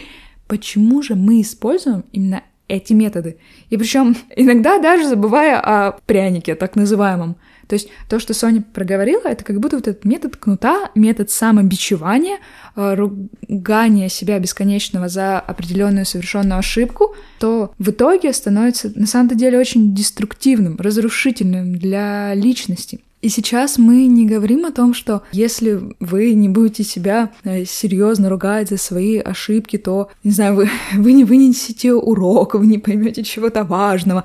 почему 0.48 1.02
же 1.02 1.16
мы 1.16 1.42
используем 1.42 2.04
именно 2.12 2.44
эти 2.68 2.94
методы? 2.94 3.38
И 3.70 3.78
причем 3.78 4.16
иногда 4.36 4.80
даже 4.80 5.08
забывая 5.08 5.60
о 5.60 5.92
прянике, 6.06 6.56
так 6.56 6.76
называемом. 6.76 7.36
То 7.70 7.76
есть 7.76 7.88
то, 8.10 8.20
что 8.20 8.34
Соня 8.34 8.64
проговорила, 8.74 9.22
это 9.26 9.44
как 9.44 9.60
будто 9.60 9.76
вот 9.78 9.88
этот 9.88 10.04
метод 10.04 10.36
кнута, 10.38 10.90
метод 10.96 11.30
самобичевания, 11.30 12.40
э, 12.76 12.96
ругания 12.96 14.10
себя 14.10 14.40
бесконечного 14.40 15.08
за 15.08 15.40
определенную 15.40 16.08
совершенную 16.08 16.58
ошибку, 16.58 17.14
то 17.40 17.72
в 17.78 17.92
итоге 17.92 18.34
становится 18.34 18.92
на 18.96 19.06
самом 19.06 19.38
деле 19.38 19.60
очень 19.60 19.94
деструктивным, 19.94 20.78
разрушительным 20.78 21.78
для 21.78 22.34
личности. 22.34 23.02
И 23.22 23.30
сейчас 23.30 23.78
мы 23.78 24.08
не 24.08 24.26
говорим 24.26 24.66
о 24.66 24.72
том, 24.72 24.96
что 24.96 25.22
если 25.32 25.94
вы 26.00 26.34
не 26.34 26.50
будете 26.50 26.84
себя 26.84 27.32
э, 27.44 27.66
серьезно 27.66 28.30
ругать 28.30 28.70
за 28.70 28.78
свои 28.78 29.20
ошибки, 29.20 29.78
то, 29.78 30.10
не 30.24 30.32
знаю, 30.32 30.56
вы, 30.56 30.70
вы 30.96 31.12
не 31.12 31.24
вынесете 31.24 31.94
урок, 31.94 32.56
вы 32.56 32.66
не 32.66 32.80
поймете 32.80 33.24
чего-то 33.24 33.64
важного. 33.64 34.24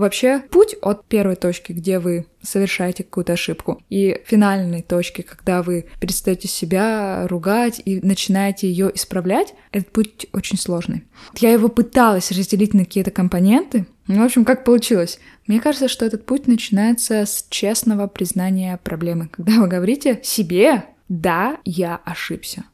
Вообще, 0.00 0.42
путь 0.50 0.76
от 0.80 1.04
первой 1.08 1.36
точки, 1.36 1.72
где 1.72 1.98
вы 1.98 2.24
совершаете 2.40 3.04
какую-то 3.04 3.34
ошибку, 3.34 3.82
и 3.90 4.22
финальной 4.24 4.80
точки, 4.80 5.20
когда 5.20 5.62
вы 5.62 5.88
перестаете 6.00 6.48
себя 6.48 7.26
ругать 7.28 7.82
и 7.84 8.00
начинаете 8.00 8.66
ее 8.66 8.90
исправлять, 8.94 9.52
этот 9.72 9.92
путь 9.92 10.26
очень 10.32 10.56
сложный. 10.56 11.04
Я 11.36 11.52
его 11.52 11.68
пыталась 11.68 12.32
разделить 12.32 12.72
на 12.72 12.86
какие-то 12.86 13.10
компоненты, 13.10 13.84
ну, 14.06 14.22
в 14.22 14.24
общем, 14.24 14.46
как 14.46 14.64
получилось? 14.64 15.20
Мне 15.46 15.60
кажется, 15.60 15.86
что 15.86 16.06
этот 16.06 16.24
путь 16.24 16.46
начинается 16.46 17.26
с 17.26 17.44
честного 17.50 18.06
признания 18.06 18.80
проблемы. 18.82 19.28
Когда 19.30 19.60
вы 19.60 19.68
говорите 19.68 20.18
себе 20.22 20.84
«да, 21.10 21.58
я 21.66 22.00
ошибся», 22.06 22.64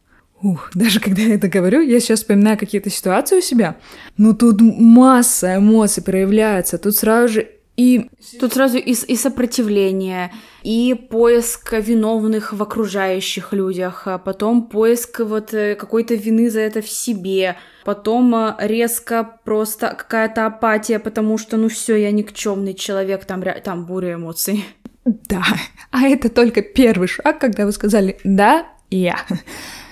Ух, 0.42 0.70
даже 0.74 1.00
когда 1.00 1.22
я 1.22 1.34
это 1.34 1.48
говорю, 1.48 1.80
я 1.80 2.00
сейчас 2.00 2.20
вспоминаю 2.20 2.58
какие-то 2.58 2.90
ситуации 2.90 3.38
у 3.38 3.42
себя. 3.42 3.76
Ну 4.16 4.34
тут 4.34 4.60
масса 4.60 5.56
эмоций 5.56 6.02
проявляется, 6.02 6.78
тут 6.78 6.96
сразу 6.96 7.34
же 7.34 7.48
и... 7.76 8.08
Тут 8.40 8.54
сразу 8.54 8.78
и, 8.78 8.92
и 8.92 9.16
сопротивление, 9.16 10.32
и 10.62 10.94
поиск 10.94 11.74
виновных 11.74 12.52
в 12.54 12.62
окружающих 12.62 13.52
людях, 13.52 14.06
а 14.06 14.18
потом 14.18 14.68
поиск 14.68 15.20
вот 15.20 15.52
э, 15.52 15.74
какой-то 15.74 16.14
вины 16.14 16.48
за 16.50 16.60
это 16.60 16.80
в 16.80 16.88
себе, 16.88 17.56
потом 17.84 18.34
э, 18.34 18.54
резко 18.60 19.28
просто 19.44 19.88
какая-то 19.88 20.46
апатия, 20.46 20.98
потому 20.98 21.36
что, 21.36 21.58
ну 21.58 21.68
все, 21.68 21.96
я 21.96 22.10
никчемный 22.12 22.72
человек, 22.72 23.26
там, 23.26 23.44
там 23.62 23.84
буря 23.84 24.14
эмоций. 24.14 24.64
Да, 25.04 25.44
а 25.90 26.08
это 26.08 26.30
только 26.30 26.62
первый 26.62 27.08
шаг, 27.08 27.38
когда 27.38 27.66
вы 27.66 27.72
сказали 27.72 28.18
«да, 28.24 28.66
я». 28.90 29.16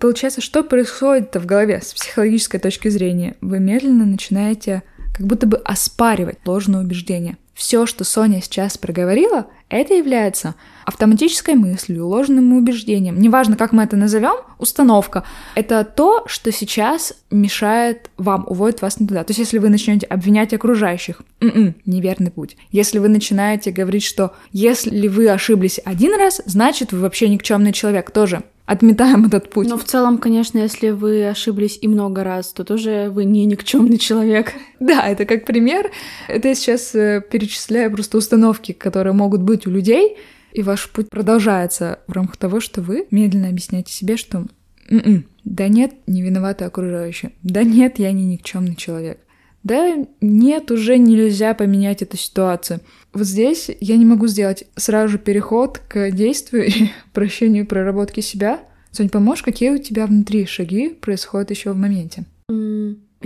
Получается, 0.01 0.40
что 0.40 0.62
происходит 0.62 1.34
в 1.34 1.47
голове 1.47 1.80
с 1.82 1.95
психологической 1.95 2.61
точки 2.61 2.88
зрения? 2.88 3.36
Вы 3.40 3.59
медленно 3.61 4.05
начинаете 4.05 4.82
как 5.16 5.26
будто 5.26 5.47
бы 5.47 5.57
оспаривать 5.59 6.38
ложное 6.45 6.80
убеждение. 6.80 7.36
Все, 7.55 7.86
что 7.86 8.03
Соня 8.03 8.42
сейчас 8.42 8.76
проговорила, 8.76 9.47
это 9.68 9.95
является 9.95 10.57
автоматической 10.84 11.55
мыслью, 11.55 12.09
ложным 12.09 12.53
убеждением. 12.53 13.20
Неважно, 13.20 13.57
как 13.57 13.72
мы 13.72 13.84
это 13.84 13.97
назовем, 13.97 14.34
установка. 14.59 15.22
Это 15.55 15.84
то, 15.84 16.24
что 16.26 16.51
сейчас 16.51 17.14
мешает 17.30 18.11
вам, 18.16 18.45
уводит 18.49 18.82
вас 18.82 18.99
не 18.99 19.07
туда. 19.07 19.22
То 19.22 19.30
есть, 19.30 19.38
если 19.38 19.59
вы 19.59 19.68
начнете 19.68 20.05
обвинять 20.07 20.53
окружающих, 20.53 21.22
м-м, 21.40 21.76
неверный 21.86 22.32
путь. 22.32 22.57
Если 22.70 22.99
вы 22.99 23.09
начинаете 23.09 23.70
говорить, 23.70 24.05
что 24.05 24.34
если 24.51 25.07
вы 25.07 25.28
ошиблись 25.30 25.80
один 25.84 26.18
раз, 26.18 26.42
значит, 26.47 26.92
вы 26.92 26.99
вообще 26.99 27.28
никчемный 27.28 27.72
человек, 27.72 28.11
тоже 28.11 28.42
отметаем 28.67 29.27
этот 29.27 29.51
путь. 29.51 29.69
Но 29.69 29.77
в 29.77 29.85
целом, 29.85 30.19
конечно, 30.19 30.59
если 30.59 30.91
вы 30.91 31.27
ошиблись 31.29 31.79
и 31.81 31.89
много 31.89 32.25
раз, 32.25 32.53
то 32.53 32.65
тоже 32.65 33.09
вы 33.11 33.25
не 33.25 33.45
никчемный 33.47 33.99
человек. 33.99 34.53
Да, 34.81 35.09
это 35.09 35.25
как 35.25 35.47
пример. 35.47 35.91
Это 36.29 36.49
я 36.49 36.55
сейчас 36.55 36.95
э, 36.95 37.23
перечисляю 37.31 37.91
просто 37.91 38.19
установки, 38.19 38.73
которые 38.73 39.15
могут 39.15 39.41
быть 39.41 39.67
у 39.67 39.71
людей, 39.71 40.19
и 40.53 40.62
ваш 40.62 40.91
путь 40.91 41.09
продолжается 41.09 42.01
в 42.07 42.12
рамках 42.12 42.37
того, 42.37 42.61
что 42.61 42.83
вы 42.83 43.07
медленно 43.11 43.49
объясняете 43.49 43.93
себе, 43.93 44.19
что 44.19 44.47
«М-м, 44.91 45.25
да 45.45 45.69
нет, 45.69 45.95
не 46.07 46.23
виноваты 46.23 46.67
окружающие. 46.67 47.33
Да 47.43 47.62
нет, 47.62 47.99
я 47.99 48.12
не 48.12 48.27
никчемный 48.27 48.75
человек. 48.75 49.19
Да 49.65 50.07
нет, 50.21 50.71
уже 50.71 50.99
нельзя 50.99 51.55
поменять 51.55 52.03
эту 52.03 52.19
ситуацию. 52.19 52.81
Вот 53.15 53.25
здесь 53.25 53.71
я 53.81 53.97
не 53.97 54.05
могу 54.05 54.27
сделать 54.27 54.65
сразу 54.77 55.12
же 55.12 55.19
переход 55.19 55.79
к 55.79 56.11
действию 56.11 56.67
и 56.67 56.91
прощению 57.12 57.67
проработки 57.67 58.21
себя. 58.21 58.61
Сонь, 58.91 59.09
поможешь, 59.09 59.43
какие 59.43 59.71
у 59.71 59.79
тебя 59.79 60.07
внутри 60.07 60.47
шаги 60.47 60.91
происходят 60.91 61.51
еще 61.51 61.73
в 61.73 61.77
моменте? 61.77 62.25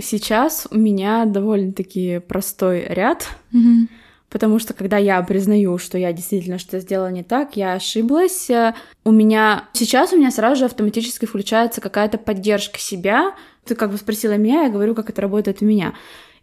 Сейчас 0.01 0.65
у 0.71 0.77
меня 0.77 1.25
довольно-таки 1.25 2.19
простой 2.19 2.85
ряд, 2.87 3.27
mm-hmm. 3.53 3.89
потому 4.29 4.59
что 4.59 4.73
когда 4.73 4.97
я 4.97 5.21
признаю, 5.21 5.77
что 5.77 5.97
я 5.97 6.13
действительно 6.13 6.57
что-то 6.57 6.79
сделала 6.79 7.11
не 7.11 7.23
так, 7.23 7.57
я 7.57 7.73
ошиблась, 7.73 8.49
э, 8.49 8.73
у 9.03 9.11
меня 9.11 9.65
сейчас 9.73 10.13
у 10.13 10.17
меня 10.17 10.31
сразу 10.31 10.59
же 10.59 10.65
автоматически 10.65 11.25
включается 11.25 11.81
какая-то 11.81 12.17
поддержка 12.17 12.79
себя. 12.79 13.35
Ты 13.65 13.75
как 13.75 13.91
бы 13.91 13.97
спросила 13.97 14.37
меня, 14.37 14.63
я 14.63 14.69
говорю, 14.69 14.95
как 14.95 15.09
это 15.09 15.21
работает 15.21 15.61
у 15.61 15.65
меня. 15.65 15.93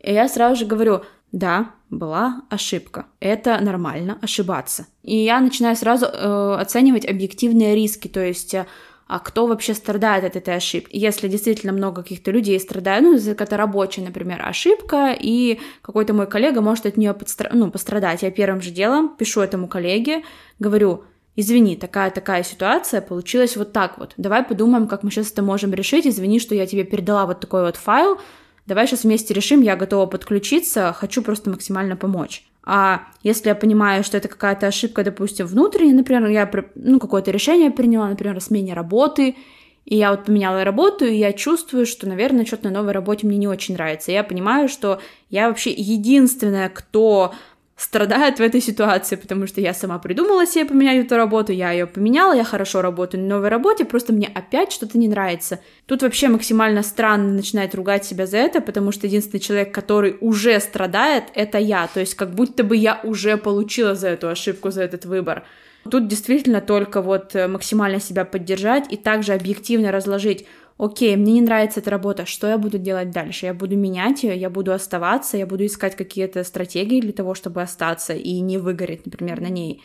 И 0.00 0.12
я 0.12 0.28
сразу 0.28 0.56
же 0.56 0.66
говорю, 0.66 1.02
да, 1.32 1.70
была 1.90 2.42
ошибка. 2.50 3.06
Это 3.20 3.58
нормально, 3.60 4.18
ошибаться. 4.22 4.86
И 5.02 5.16
я 5.16 5.40
начинаю 5.40 5.76
сразу 5.76 6.06
э, 6.06 6.56
оценивать 6.60 7.06
объективные 7.06 7.74
риски, 7.74 8.08
то 8.08 8.24
есть 8.24 8.54
э, 8.54 8.66
а 9.06 9.20
кто 9.20 9.46
вообще 9.46 9.74
страдает 9.74 10.24
от 10.24 10.34
этой 10.34 10.56
ошибки. 10.56 10.96
Если 10.96 11.28
действительно 11.28 11.72
много 11.72 12.02
каких-то 12.02 12.32
людей 12.32 12.58
страдает, 12.58 13.02
ну, 13.02 13.16
это 13.16 13.56
рабочая, 13.56 14.02
например, 14.02 14.42
ошибка, 14.44 15.16
и 15.18 15.60
какой-то 15.82 16.12
мой 16.12 16.26
коллега 16.26 16.60
может 16.60 16.86
от 16.86 16.96
нее 16.96 17.14
подстра... 17.14 17.50
ну, 17.52 17.70
пострадать. 17.70 18.22
Я 18.22 18.32
первым 18.32 18.60
же 18.62 18.70
делом 18.70 19.14
пишу 19.16 19.42
этому 19.42 19.68
коллеге, 19.68 20.24
говорю, 20.58 21.04
извини, 21.36 21.76
такая-такая 21.76 22.42
ситуация, 22.42 23.00
получилась 23.00 23.56
вот 23.56 23.72
так 23.72 23.96
вот. 23.98 24.14
Давай 24.16 24.42
подумаем, 24.42 24.88
как 24.88 25.04
мы 25.04 25.12
сейчас 25.12 25.30
это 25.30 25.42
можем 25.42 25.72
решить. 25.72 26.06
Извини, 26.06 26.40
что 26.40 26.56
я 26.56 26.66
тебе 26.66 26.82
передала 26.82 27.26
вот 27.26 27.38
такой 27.38 27.62
вот 27.62 27.76
файл. 27.76 28.18
Давай 28.66 28.86
сейчас 28.86 29.04
вместе 29.04 29.32
решим, 29.32 29.62
я 29.62 29.76
готова 29.76 30.06
подключиться, 30.06 30.92
хочу 30.92 31.22
просто 31.22 31.50
максимально 31.50 31.96
помочь. 31.96 32.44
А 32.64 33.02
если 33.22 33.48
я 33.48 33.54
понимаю, 33.54 34.02
что 34.02 34.16
это 34.16 34.26
какая-то 34.26 34.66
ошибка, 34.66 35.04
допустим, 35.04 35.46
внутренняя, 35.46 35.94
например, 35.94 36.26
я 36.26 36.50
ну, 36.74 36.98
какое-то 36.98 37.30
решение 37.30 37.70
приняла, 37.70 38.08
например, 38.08 38.36
о 38.36 38.40
смене 38.40 38.74
работы, 38.74 39.36
и 39.84 39.96
я 39.96 40.10
вот 40.10 40.24
поменяла 40.24 40.64
работу, 40.64 41.04
и 41.04 41.14
я 41.14 41.32
чувствую, 41.32 41.86
что, 41.86 42.08
наверное, 42.08 42.44
что-то 42.44 42.64
на 42.64 42.80
новой 42.80 42.90
работе 42.90 43.24
мне 43.24 43.38
не 43.38 43.46
очень 43.46 43.74
нравится. 43.74 44.10
Я 44.10 44.24
понимаю, 44.24 44.68
что 44.68 45.00
я 45.30 45.46
вообще 45.46 45.70
единственная, 45.70 46.68
кто 46.68 47.32
страдает 47.76 48.38
в 48.38 48.42
этой 48.42 48.62
ситуации, 48.62 49.16
потому 49.16 49.46
что 49.46 49.60
я 49.60 49.74
сама 49.74 49.98
придумала 49.98 50.46
себе 50.46 50.64
поменять 50.64 51.04
эту 51.04 51.16
работу, 51.16 51.52
я 51.52 51.72
ее 51.72 51.86
поменяла, 51.86 52.32
я 52.34 52.42
хорошо 52.42 52.80
работаю 52.80 53.22
на 53.22 53.28
новой 53.36 53.50
работе, 53.50 53.84
просто 53.84 54.14
мне 54.14 54.26
опять 54.26 54.72
что-то 54.72 54.96
не 54.96 55.08
нравится. 55.08 55.60
Тут 55.84 56.02
вообще 56.02 56.28
максимально 56.28 56.82
странно 56.82 57.34
начинать 57.34 57.74
ругать 57.74 58.06
себя 58.06 58.26
за 58.26 58.38
это, 58.38 58.62
потому 58.62 58.92
что 58.92 59.06
единственный 59.06 59.40
человек, 59.40 59.74
который 59.74 60.16
уже 60.20 60.58
страдает, 60.58 61.24
это 61.34 61.58
я, 61.58 61.86
то 61.86 62.00
есть 62.00 62.14
как 62.14 62.34
будто 62.34 62.64
бы 62.64 62.76
я 62.76 62.98
уже 63.02 63.36
получила 63.36 63.94
за 63.94 64.08
эту 64.08 64.28
ошибку, 64.28 64.70
за 64.70 64.82
этот 64.82 65.04
выбор. 65.04 65.44
Тут 65.90 66.08
действительно 66.08 66.60
только 66.60 67.00
вот 67.00 67.36
э, 67.36 67.46
максимально 67.46 68.00
себя 68.00 68.24
поддержать 68.24 68.90
и 68.90 68.96
также 68.96 69.34
объективно 69.34 69.92
разложить, 69.92 70.46
окей, 70.78 71.16
мне 71.16 71.34
не 71.34 71.40
нравится 71.40 71.80
эта 71.80 71.90
работа, 71.90 72.26
что 72.26 72.46
я 72.46 72.58
буду 72.58 72.78
делать 72.78 73.10
дальше? 73.10 73.46
Я 73.46 73.54
буду 73.54 73.76
менять 73.76 74.22
ее, 74.22 74.36
я 74.36 74.50
буду 74.50 74.72
оставаться, 74.72 75.36
я 75.36 75.46
буду 75.46 75.66
искать 75.66 75.96
какие-то 75.96 76.44
стратегии 76.44 77.00
для 77.00 77.12
того, 77.12 77.34
чтобы 77.34 77.62
остаться 77.62 78.14
и 78.14 78.40
не 78.40 78.58
выгореть, 78.58 79.06
например, 79.06 79.40
на 79.40 79.48
ней. 79.48 79.82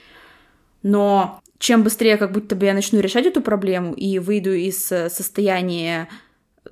Но 0.84 1.42
чем 1.60 1.84
быстрее 1.84 2.18
как 2.18 2.32
будто 2.32 2.56
бы 2.56 2.66
я 2.66 2.74
начну 2.74 3.00
решать 3.00 3.26
эту 3.26 3.42
проблему 3.42 3.94
и 3.94 4.20
выйду 4.20 4.52
из 4.52 4.92
э, 4.92 5.10
состояния 5.10 6.08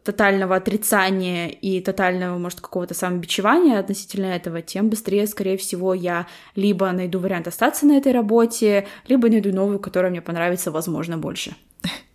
тотального 0.04 0.56
отрицания 0.56 1.48
и 1.48 1.82
тотального, 1.82 2.38
может, 2.38 2.62
какого-то 2.62 2.94
самобичевания 2.94 3.80
относительно 3.80 4.28
этого, 4.28 4.62
тем 4.62 4.90
быстрее, 4.90 5.28
скорее 5.28 5.58
всего, 5.58 5.94
я 5.94 6.28
либо 6.56 6.92
найду 6.92 7.20
вариант 7.20 7.48
остаться 7.48 7.86
на 7.86 7.98
этой 7.98 8.12
работе, 8.12 8.88
либо 9.08 9.30
найду 9.30 9.52
новую, 9.52 9.80
которая 9.80 10.12
мне 10.12 10.22
понравится, 10.22 10.72
возможно, 10.72 11.18
больше. 11.18 11.56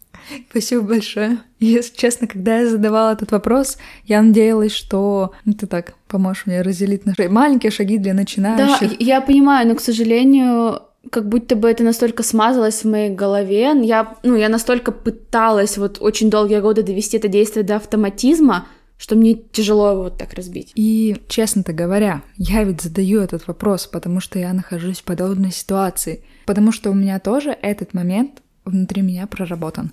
Спасибо 0.50 0.82
большое. 0.82 1.38
Если 1.60 1.96
честно, 1.96 2.26
когда 2.26 2.58
я 2.58 2.68
задавала 2.68 3.12
этот 3.12 3.32
вопрос, 3.32 3.78
я 4.04 4.22
надеялась, 4.22 4.72
что 4.72 5.32
ну, 5.44 5.52
ты 5.54 5.66
так 5.66 5.94
поможешь 6.08 6.46
мне 6.46 6.62
разделить 6.62 7.06
на 7.06 7.14
маленькие 7.28 7.70
шаги 7.70 7.98
для 7.98 8.14
начинающих. 8.14 8.90
Да, 8.90 8.96
я 8.98 9.20
понимаю, 9.20 9.68
но, 9.68 9.74
к 9.74 9.80
сожалению, 9.80 10.80
как 11.10 11.28
будто 11.28 11.56
бы 11.56 11.70
это 11.70 11.82
настолько 11.84 12.22
смазалось 12.22 12.82
в 12.82 12.90
моей 12.90 13.10
голове. 13.10 13.72
Я, 13.82 14.16
ну, 14.22 14.36
я 14.36 14.48
настолько 14.48 14.92
пыталась 14.92 15.78
вот 15.78 15.98
очень 16.00 16.30
долгие 16.30 16.60
годы 16.60 16.82
довести 16.82 17.16
это 17.16 17.28
действие 17.28 17.64
до 17.64 17.76
автоматизма, 17.76 18.66
что 18.96 19.16
мне 19.16 19.34
тяжело 19.34 19.92
его 19.92 20.02
вот 20.04 20.18
так 20.18 20.34
разбить. 20.34 20.72
И, 20.74 21.16
честно-то 21.28 21.72
говоря, 21.72 22.22
я 22.36 22.64
ведь 22.64 22.80
задаю 22.80 23.20
этот 23.20 23.46
вопрос, 23.46 23.86
потому 23.86 24.20
что 24.20 24.38
я 24.38 24.52
нахожусь 24.52 25.00
в 25.00 25.04
подобной 25.04 25.52
ситуации. 25.52 26.24
Потому 26.46 26.72
что 26.72 26.90
у 26.90 26.94
меня 26.94 27.18
тоже 27.20 27.56
этот 27.60 27.94
момент 27.94 28.42
внутри 28.64 29.02
меня 29.02 29.26
проработан 29.26 29.92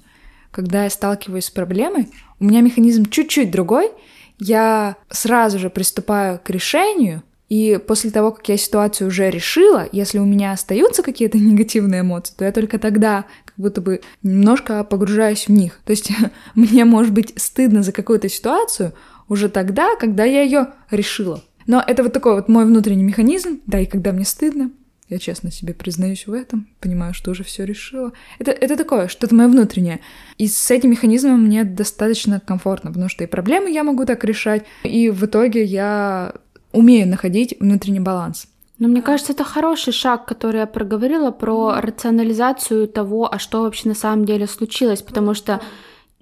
когда 0.51 0.83
я 0.83 0.89
сталкиваюсь 0.89 1.45
с 1.45 1.49
проблемой, 1.51 2.09
у 2.39 2.45
меня 2.45 2.61
механизм 2.61 3.05
чуть-чуть 3.05 3.51
другой, 3.51 3.91
я 4.37 4.95
сразу 5.09 5.59
же 5.59 5.69
приступаю 5.69 6.39
к 6.43 6.49
решению, 6.49 7.23
и 7.51 7.77
после 7.85 8.11
того, 8.11 8.31
как 8.31 8.47
я 8.47 8.55
ситуацию 8.55 9.09
уже 9.09 9.29
решила, 9.29 9.85
если 9.91 10.19
у 10.19 10.25
меня 10.25 10.53
остаются 10.53 11.03
какие-то 11.03 11.37
негативные 11.39 11.99
эмоции, 11.99 12.33
то 12.37 12.45
я 12.45 12.53
только 12.53 12.79
тогда 12.79 13.25
как 13.43 13.55
будто 13.57 13.81
бы 13.81 13.99
немножко 14.23 14.83
погружаюсь 14.85 15.47
в 15.47 15.51
них. 15.51 15.81
То 15.83 15.91
есть 15.91 16.11
мне 16.55 16.85
может 16.85 17.13
быть 17.13 17.33
стыдно 17.35 17.83
за 17.83 17.91
какую-то 17.91 18.29
ситуацию 18.29 18.93
уже 19.27 19.49
тогда, 19.49 19.97
когда 19.97 20.23
я 20.23 20.43
ее 20.43 20.67
решила. 20.89 21.43
Но 21.67 21.83
это 21.85 22.03
вот 22.03 22.13
такой 22.13 22.35
вот 22.35 22.47
мой 22.47 22.65
внутренний 22.65 23.03
механизм, 23.03 23.59
да, 23.65 23.79
и 23.79 23.85
когда 23.85 24.13
мне 24.13 24.23
стыдно, 24.23 24.71
я 25.11 25.19
честно 25.19 25.51
себе 25.51 25.73
признаюсь 25.73 26.25
в 26.25 26.33
этом, 26.33 26.67
понимаю, 26.79 27.13
что 27.13 27.31
уже 27.31 27.43
все 27.43 27.65
решила. 27.65 28.13
Это, 28.39 28.51
это 28.51 28.77
такое, 28.77 29.07
что-то 29.07 29.35
мое 29.35 29.47
внутреннее. 29.47 29.99
И 30.37 30.47
с 30.47 30.71
этим 30.71 30.91
механизмом 30.91 31.43
мне 31.43 31.63
достаточно 31.63 32.39
комфортно, 32.39 32.91
потому 32.91 33.09
что 33.09 33.23
и 33.23 33.27
проблемы 33.27 33.69
я 33.69 33.83
могу 33.83 34.05
так 34.05 34.23
решать, 34.23 34.65
и 34.83 35.09
в 35.09 35.25
итоге 35.25 35.63
я 35.63 36.33
умею 36.71 37.07
находить 37.07 37.55
внутренний 37.59 37.99
баланс. 37.99 38.47
Но 38.79 38.87
мне 38.87 39.01
кажется, 39.01 39.33
это 39.33 39.43
хороший 39.43 39.93
шаг, 39.93 40.25
который 40.25 40.61
я 40.61 40.65
проговорила 40.65 41.29
про 41.29 41.81
рационализацию 41.81 42.87
того, 42.87 43.31
а 43.31 43.37
что 43.37 43.61
вообще 43.61 43.89
на 43.89 43.95
самом 43.95 44.25
деле 44.25 44.47
случилось, 44.47 45.03
потому 45.03 45.35
что 45.35 45.61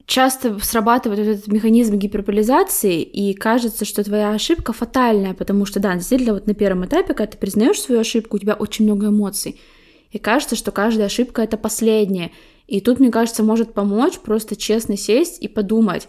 часто 0.09 0.57
срабатывает 0.59 1.19
этот 1.19 1.47
механизм 1.47 1.95
гиперполизации, 1.95 3.03
и 3.03 3.35
кажется, 3.35 3.85
что 3.85 4.03
твоя 4.03 4.31
ошибка 4.31 4.73
фатальная, 4.73 5.35
потому 5.35 5.65
что, 5.65 5.79
да, 5.79 5.93
действительно, 5.93 6.33
вот 6.33 6.47
на 6.47 6.55
первом 6.55 6.85
этапе, 6.85 7.13
когда 7.13 7.31
ты 7.31 7.37
признаешь 7.37 7.79
свою 7.79 8.01
ошибку, 8.01 8.35
у 8.35 8.39
тебя 8.39 8.55
очень 8.55 8.85
много 8.85 9.09
эмоций. 9.09 9.61
И 10.09 10.17
кажется, 10.17 10.55
что 10.55 10.71
каждая 10.71 11.05
ошибка— 11.05 11.41
это 11.43 11.57
последняя. 11.57 12.31
И 12.65 12.81
тут, 12.81 12.99
мне 12.99 13.11
кажется, 13.11 13.43
может 13.43 13.75
помочь 13.75 14.17
просто 14.17 14.55
честно 14.55 14.97
сесть 14.97 15.39
и 15.43 15.47
подумать, 15.47 16.07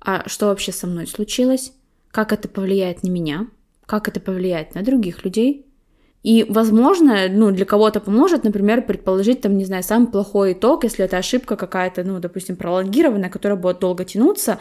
а 0.00 0.26
что 0.30 0.46
вообще 0.46 0.72
со 0.72 0.86
мной 0.86 1.06
случилось, 1.06 1.74
как 2.10 2.32
это 2.32 2.48
повлияет 2.48 3.02
на 3.02 3.08
меня, 3.08 3.48
как 3.84 4.08
это 4.08 4.18
повлияет 4.18 4.74
на 4.74 4.82
других 4.82 5.24
людей, 5.26 5.66
и, 6.22 6.46
возможно, 6.48 7.28
ну, 7.28 7.50
для 7.50 7.64
кого-то 7.64 8.00
поможет, 8.00 8.44
например, 8.44 8.82
предположить, 8.82 9.40
там, 9.40 9.56
не 9.56 9.64
знаю, 9.64 9.82
самый 9.82 10.06
плохой 10.06 10.52
итог, 10.52 10.84
если 10.84 11.04
это 11.04 11.16
ошибка 11.16 11.56
какая-то, 11.56 12.04
ну, 12.04 12.20
допустим, 12.20 12.56
пролонгированная, 12.56 13.28
которая 13.28 13.58
будет 13.58 13.80
долго 13.80 14.04
тянуться, 14.04 14.60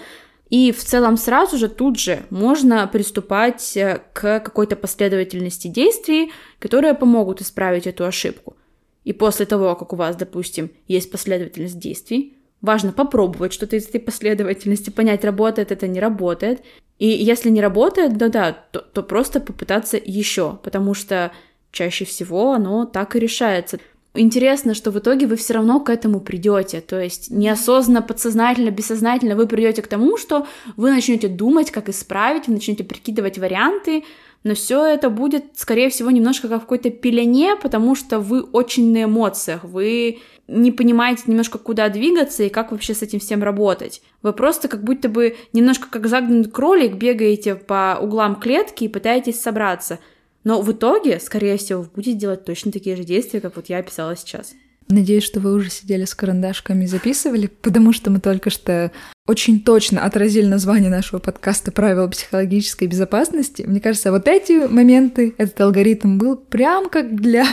и 0.49 0.71
в 0.71 0.83
целом 0.83 1.17
сразу 1.17 1.57
же 1.57 1.69
тут 1.69 1.97
же 1.97 2.23
можно 2.29 2.85
приступать 2.87 3.77
э, 3.77 4.01
к 4.11 4.39
какой-то 4.41 4.75
последовательности 4.75 5.67
действий, 5.67 6.31
которые 6.59 6.93
помогут 6.93 7.41
исправить 7.41 7.87
эту 7.87 8.05
ошибку. 8.05 8.57
И 9.05 9.13
после 9.13 9.45
того, 9.45 9.75
как 9.75 9.93
у 9.93 9.95
вас, 9.95 10.15
допустим, 10.15 10.71
есть 10.87 11.09
последовательность 11.11 11.79
действий, 11.79 12.37
важно 12.59 12.91
попробовать 12.91 13.53
что-то 13.53 13.75
из 13.75 13.87
этой 13.87 14.01
последовательности, 14.01 14.89
понять, 14.89 15.23
работает 15.23 15.71
это, 15.71 15.87
не 15.87 15.99
работает. 15.99 16.61
И 16.99 17.07
если 17.07 17.49
не 17.49 17.61
работает, 17.61 18.17
да-да, 18.17 18.51
то, 18.71 18.79
то 18.79 19.03
просто 19.03 19.39
попытаться 19.39 19.97
еще, 20.03 20.59
потому 20.63 20.93
что 20.93 21.31
чаще 21.71 22.05
всего 22.05 22.53
оно 22.53 22.85
так 22.85 23.15
и 23.15 23.19
решается. 23.19 23.79
Интересно, 24.13 24.73
что 24.73 24.91
в 24.91 24.99
итоге 24.99 25.25
вы 25.25 25.37
все 25.37 25.53
равно 25.53 25.79
к 25.79 25.89
этому 25.89 26.19
придете. 26.19 26.81
То 26.81 26.99
есть 27.01 27.31
неосознанно, 27.31 28.01
подсознательно, 28.01 28.69
бессознательно 28.69 29.37
вы 29.37 29.47
придете 29.47 29.81
к 29.81 29.87
тому, 29.87 30.17
что 30.17 30.45
вы 30.75 30.91
начнете 30.91 31.29
думать, 31.29 31.71
как 31.71 31.87
исправить, 31.87 32.47
вы 32.47 32.55
начнете 32.55 32.83
прикидывать 32.83 33.37
варианты, 33.37 34.03
но 34.43 34.53
все 34.53 34.83
это 34.85 35.09
будет, 35.09 35.45
скорее 35.55 35.89
всего, 35.89 36.11
немножко 36.11 36.49
как 36.49 36.57
в 36.57 36.61
какой-то 36.63 36.89
пелене, 36.89 37.55
потому 37.55 37.95
что 37.95 38.19
вы 38.19 38.41
очень 38.41 38.91
на 38.91 39.05
эмоциях, 39.05 39.63
вы 39.63 40.19
не 40.47 40.73
понимаете 40.73 41.23
немножко, 41.27 41.57
куда 41.57 41.87
двигаться 41.87 42.43
и 42.43 42.49
как 42.49 42.71
вообще 42.71 42.93
с 42.93 43.01
этим 43.01 43.19
всем 43.19 43.41
работать. 43.43 44.01
Вы 44.23 44.33
просто 44.33 44.67
как 44.67 44.83
будто 44.83 45.07
бы 45.07 45.37
немножко 45.53 45.87
как 45.89 46.07
загнанный 46.07 46.49
кролик 46.49 46.95
бегаете 46.95 47.55
по 47.55 47.97
углам 48.01 48.35
клетки 48.35 48.83
и 48.83 48.89
пытаетесь 48.89 49.39
собраться— 49.39 49.99
но 50.43 50.61
в 50.61 50.71
итоге, 50.71 51.19
скорее 51.19 51.57
всего, 51.57 51.83
вы 51.83 51.89
будете 51.93 52.17
делать 52.17 52.45
точно 52.45 52.71
такие 52.71 52.95
же 52.95 53.03
действия, 53.03 53.41
как 53.41 53.55
вот 53.55 53.69
я 53.69 53.77
описала 53.77 54.15
сейчас. 54.15 54.53
Надеюсь, 54.87 55.23
что 55.23 55.39
вы 55.39 55.53
уже 55.53 55.69
сидели 55.69 56.03
с 56.03 56.13
карандашками 56.13 56.83
и 56.83 56.87
записывали, 56.87 57.47
потому 57.47 57.93
что 57.93 58.11
мы 58.11 58.19
только 58.19 58.49
что 58.49 58.91
очень 59.27 59.61
точно 59.61 60.03
отразили 60.03 60.45
название 60.45 60.89
нашего 60.89 61.19
подкаста 61.19 61.71
«Правила 61.71 62.07
психологической 62.07 62.87
безопасности». 62.87 63.61
Мне 63.61 63.79
кажется, 63.79 64.11
вот 64.11 64.27
эти 64.27 64.67
моменты, 64.67 65.33
этот 65.37 65.61
алгоритм 65.61 66.17
был 66.17 66.35
прям 66.35 66.89
как 66.89 67.15
для 67.15 67.45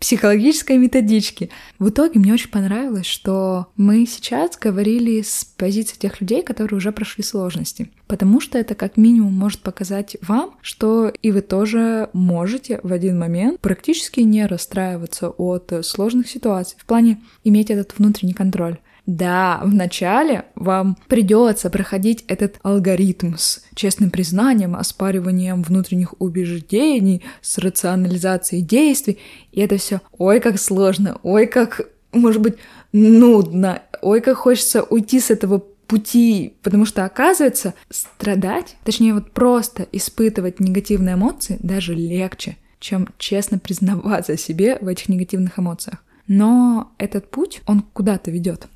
психологической 0.00 0.76
методички. 0.78 1.50
В 1.78 1.88
итоге 1.88 2.20
мне 2.20 2.32
очень 2.32 2.50
понравилось, 2.50 3.06
что 3.06 3.66
мы 3.76 4.06
сейчас 4.06 4.56
говорили 4.56 5.22
с 5.22 5.44
позиции 5.44 5.96
тех 5.96 6.20
людей, 6.20 6.42
которые 6.42 6.76
уже 6.76 6.92
прошли 6.92 7.24
сложности. 7.24 7.90
Потому 8.06 8.40
что 8.40 8.58
это 8.58 8.74
как 8.74 8.96
минимум 8.96 9.32
может 9.34 9.60
показать 9.60 10.16
вам, 10.22 10.54
что 10.62 11.12
и 11.22 11.30
вы 11.30 11.40
тоже 11.42 12.10
можете 12.12 12.80
в 12.82 12.92
один 12.92 13.18
момент 13.18 13.60
практически 13.60 14.20
не 14.20 14.46
расстраиваться 14.46 15.30
от 15.30 15.72
сложных 15.82 16.28
ситуаций. 16.28 16.76
В 16.80 16.86
плане 16.86 17.20
иметь 17.44 17.70
этот 17.70 17.98
внутренний 17.98 18.34
контроль. 18.34 18.78
Да, 19.08 19.62
вначале 19.64 20.44
вам 20.54 20.98
придется 21.08 21.70
проходить 21.70 22.26
этот 22.28 22.56
алгоритм 22.62 23.36
с 23.38 23.64
честным 23.74 24.10
признанием, 24.10 24.76
оспариванием 24.76 25.62
внутренних 25.62 26.12
убеждений, 26.20 27.22
с 27.40 27.56
рационализацией 27.56 28.60
действий, 28.60 29.18
и 29.50 29.62
это 29.62 29.78
все 29.78 30.02
ой 30.18 30.40
как 30.40 30.60
сложно, 30.60 31.18
ой 31.22 31.46
как, 31.46 31.88
может 32.12 32.42
быть, 32.42 32.56
нудно, 32.92 33.80
ой 34.02 34.20
как 34.20 34.36
хочется 34.36 34.82
уйти 34.82 35.20
с 35.20 35.30
этого 35.30 35.64
пути, 35.86 36.56
потому 36.62 36.84
что 36.84 37.06
оказывается 37.06 37.72
страдать, 37.88 38.76
точнее 38.84 39.14
вот 39.14 39.32
просто 39.32 39.88
испытывать 39.90 40.60
негативные 40.60 41.14
эмоции 41.14 41.56
даже 41.60 41.94
легче, 41.94 42.58
чем 42.78 43.08
честно 43.16 43.58
признаваться 43.58 44.36
себе 44.36 44.76
в 44.82 44.86
этих 44.86 45.08
негативных 45.08 45.58
эмоциях. 45.58 46.04
Но 46.26 46.92
этот 46.98 47.30
путь, 47.30 47.62
он 47.64 47.80
куда-то 47.80 48.30
ведет. 48.30 48.68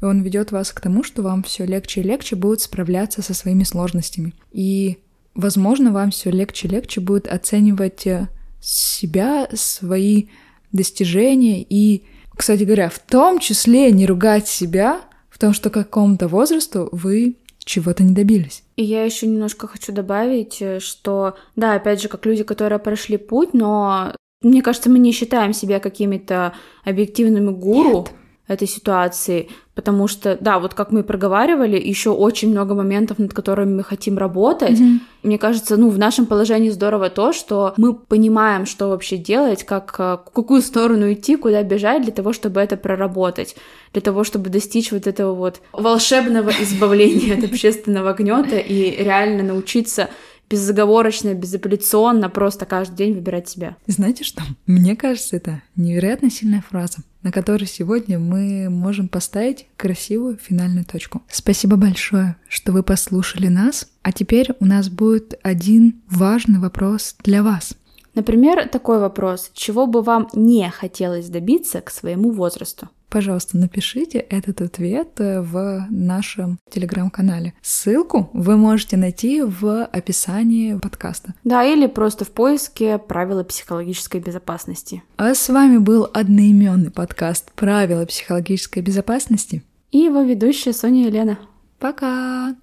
И 0.00 0.04
он 0.04 0.22
ведет 0.22 0.52
вас 0.52 0.72
к 0.72 0.80
тому, 0.80 1.02
что 1.02 1.22
вам 1.22 1.42
все 1.42 1.66
легче 1.66 2.00
и 2.00 2.04
легче 2.04 2.36
будет 2.36 2.60
справляться 2.60 3.22
со 3.22 3.34
своими 3.34 3.64
сложностями. 3.64 4.34
И, 4.52 4.98
возможно, 5.34 5.92
вам 5.92 6.10
все 6.10 6.30
легче 6.30 6.68
и 6.68 6.70
легче 6.70 7.00
будет 7.00 7.26
оценивать 7.26 8.06
э, 8.06 8.28
себя, 8.60 9.48
свои 9.54 10.26
достижения 10.70 11.64
и, 11.68 12.04
кстати 12.36 12.62
говоря, 12.64 12.88
в 12.90 12.98
том 12.98 13.38
числе 13.38 13.90
не 13.90 14.06
ругать 14.06 14.46
себя 14.46 15.00
в 15.30 15.38
том, 15.38 15.52
что 15.52 15.70
к 15.70 15.74
какому-то 15.74 16.28
возрасту 16.28 16.88
вы 16.92 17.36
чего-то 17.58 18.02
не 18.02 18.14
добились. 18.14 18.62
И 18.76 18.84
я 18.84 19.04
еще 19.04 19.26
немножко 19.26 19.66
хочу 19.66 19.92
добавить, 19.92 20.58
э, 20.60 20.78
что, 20.80 21.36
да, 21.56 21.74
опять 21.74 22.00
же, 22.00 22.08
как 22.08 22.24
люди, 22.24 22.44
которые 22.44 22.78
прошли 22.78 23.16
путь, 23.16 23.52
но 23.52 24.14
мне 24.42 24.62
кажется, 24.62 24.88
мы 24.88 25.00
не 25.00 25.10
считаем 25.10 25.52
себя 25.52 25.80
какими-то 25.80 26.54
объективными 26.84 27.50
гуру. 27.50 28.06
Нет 28.08 28.12
этой 28.48 28.66
ситуации, 28.66 29.50
потому 29.78 30.08
что, 30.08 30.36
да, 30.40 30.58
вот 30.58 30.74
как 30.74 30.90
мы 30.90 31.04
проговаривали, 31.04 31.80
еще 31.80 32.10
очень 32.10 32.50
много 32.50 32.74
моментов, 32.74 33.20
над 33.20 33.32
которыми 33.32 33.76
мы 33.76 33.84
хотим 33.84 34.18
работать. 34.18 34.76
Mm-hmm. 34.80 34.98
Мне 35.22 35.38
кажется, 35.38 35.76
ну, 35.76 35.88
в 35.88 35.98
нашем 36.00 36.26
положении 36.26 36.70
здорово 36.70 37.10
то, 37.10 37.32
что 37.32 37.74
мы 37.76 37.94
понимаем, 37.94 38.66
что 38.66 38.88
вообще 38.88 39.16
делать, 39.18 39.62
как, 39.62 39.94
э, 40.00 40.18
в 40.26 40.30
какую 40.34 40.62
сторону 40.62 41.12
идти, 41.12 41.36
куда 41.36 41.62
бежать 41.62 42.02
для 42.02 42.10
того, 42.10 42.32
чтобы 42.32 42.60
это 42.60 42.76
проработать, 42.76 43.54
для 43.92 44.02
того, 44.02 44.24
чтобы 44.24 44.50
достичь 44.50 44.90
вот 44.90 45.06
этого 45.06 45.32
вот 45.32 45.60
волшебного 45.70 46.50
избавления 46.50 47.34
от 47.38 47.44
общественного 47.44 48.14
гнета 48.14 48.58
и 48.58 49.04
реально 49.04 49.44
научиться 49.44 50.08
безоговорочно, 50.48 51.34
безапелляционно 51.34 52.28
просто 52.28 52.66
каждый 52.66 52.96
день 52.96 53.14
выбирать 53.14 53.48
себя. 53.48 53.76
Знаете 53.86 54.24
что? 54.24 54.42
Мне 54.66 54.96
кажется, 54.96 55.36
это 55.36 55.62
невероятно 55.76 56.30
сильная 56.30 56.62
фраза, 56.68 56.98
на 57.22 57.32
которой 57.32 57.66
сегодня 57.66 58.18
мы 58.18 58.68
можем 58.70 59.08
поставить 59.08 59.66
красивую 59.76 60.38
финальную 60.38 60.84
точку. 60.84 61.22
Спасибо 61.28 61.76
большое, 61.76 62.36
что 62.48 62.72
вы 62.72 62.82
послушали 62.82 63.48
нас. 63.48 63.88
А 64.02 64.12
теперь 64.12 64.52
у 64.60 64.64
нас 64.64 64.88
будет 64.88 65.38
один 65.42 66.00
важный 66.10 66.58
вопрос 66.58 67.16
для 67.22 67.42
вас. 67.42 67.74
Например, 68.14 68.68
такой 68.68 68.98
вопрос. 68.98 69.50
Чего 69.54 69.86
бы 69.86 70.02
вам 70.02 70.28
не 70.32 70.68
хотелось 70.70 71.28
добиться 71.28 71.80
к 71.80 71.90
своему 71.90 72.32
возрасту? 72.32 72.88
Пожалуйста, 73.08 73.56
напишите 73.56 74.18
этот 74.18 74.60
ответ 74.60 75.18
э, 75.18 75.40
в 75.40 75.86
нашем 75.90 76.58
телеграм-канале. 76.70 77.54
Ссылку 77.62 78.28
вы 78.32 78.56
можете 78.56 78.96
найти 78.96 79.42
в 79.42 79.84
описании 79.84 80.78
подкаста. 80.78 81.34
Да, 81.44 81.64
или 81.64 81.86
просто 81.86 82.24
в 82.24 82.30
поиске 82.30 82.98
правила 82.98 83.44
психологической 83.44 84.20
безопасности. 84.20 85.02
А 85.16 85.34
с 85.34 85.48
вами 85.48 85.78
был 85.78 86.08
одноименный 86.12 86.90
подкаст 86.90 87.50
«Правила 87.52 88.04
психологической 88.04 88.82
безопасности» 88.82 89.62
и 89.90 89.98
его 89.98 90.22
ведущая 90.22 90.72
Соня 90.72 91.06
Елена. 91.06 91.38
Пока! 91.78 92.54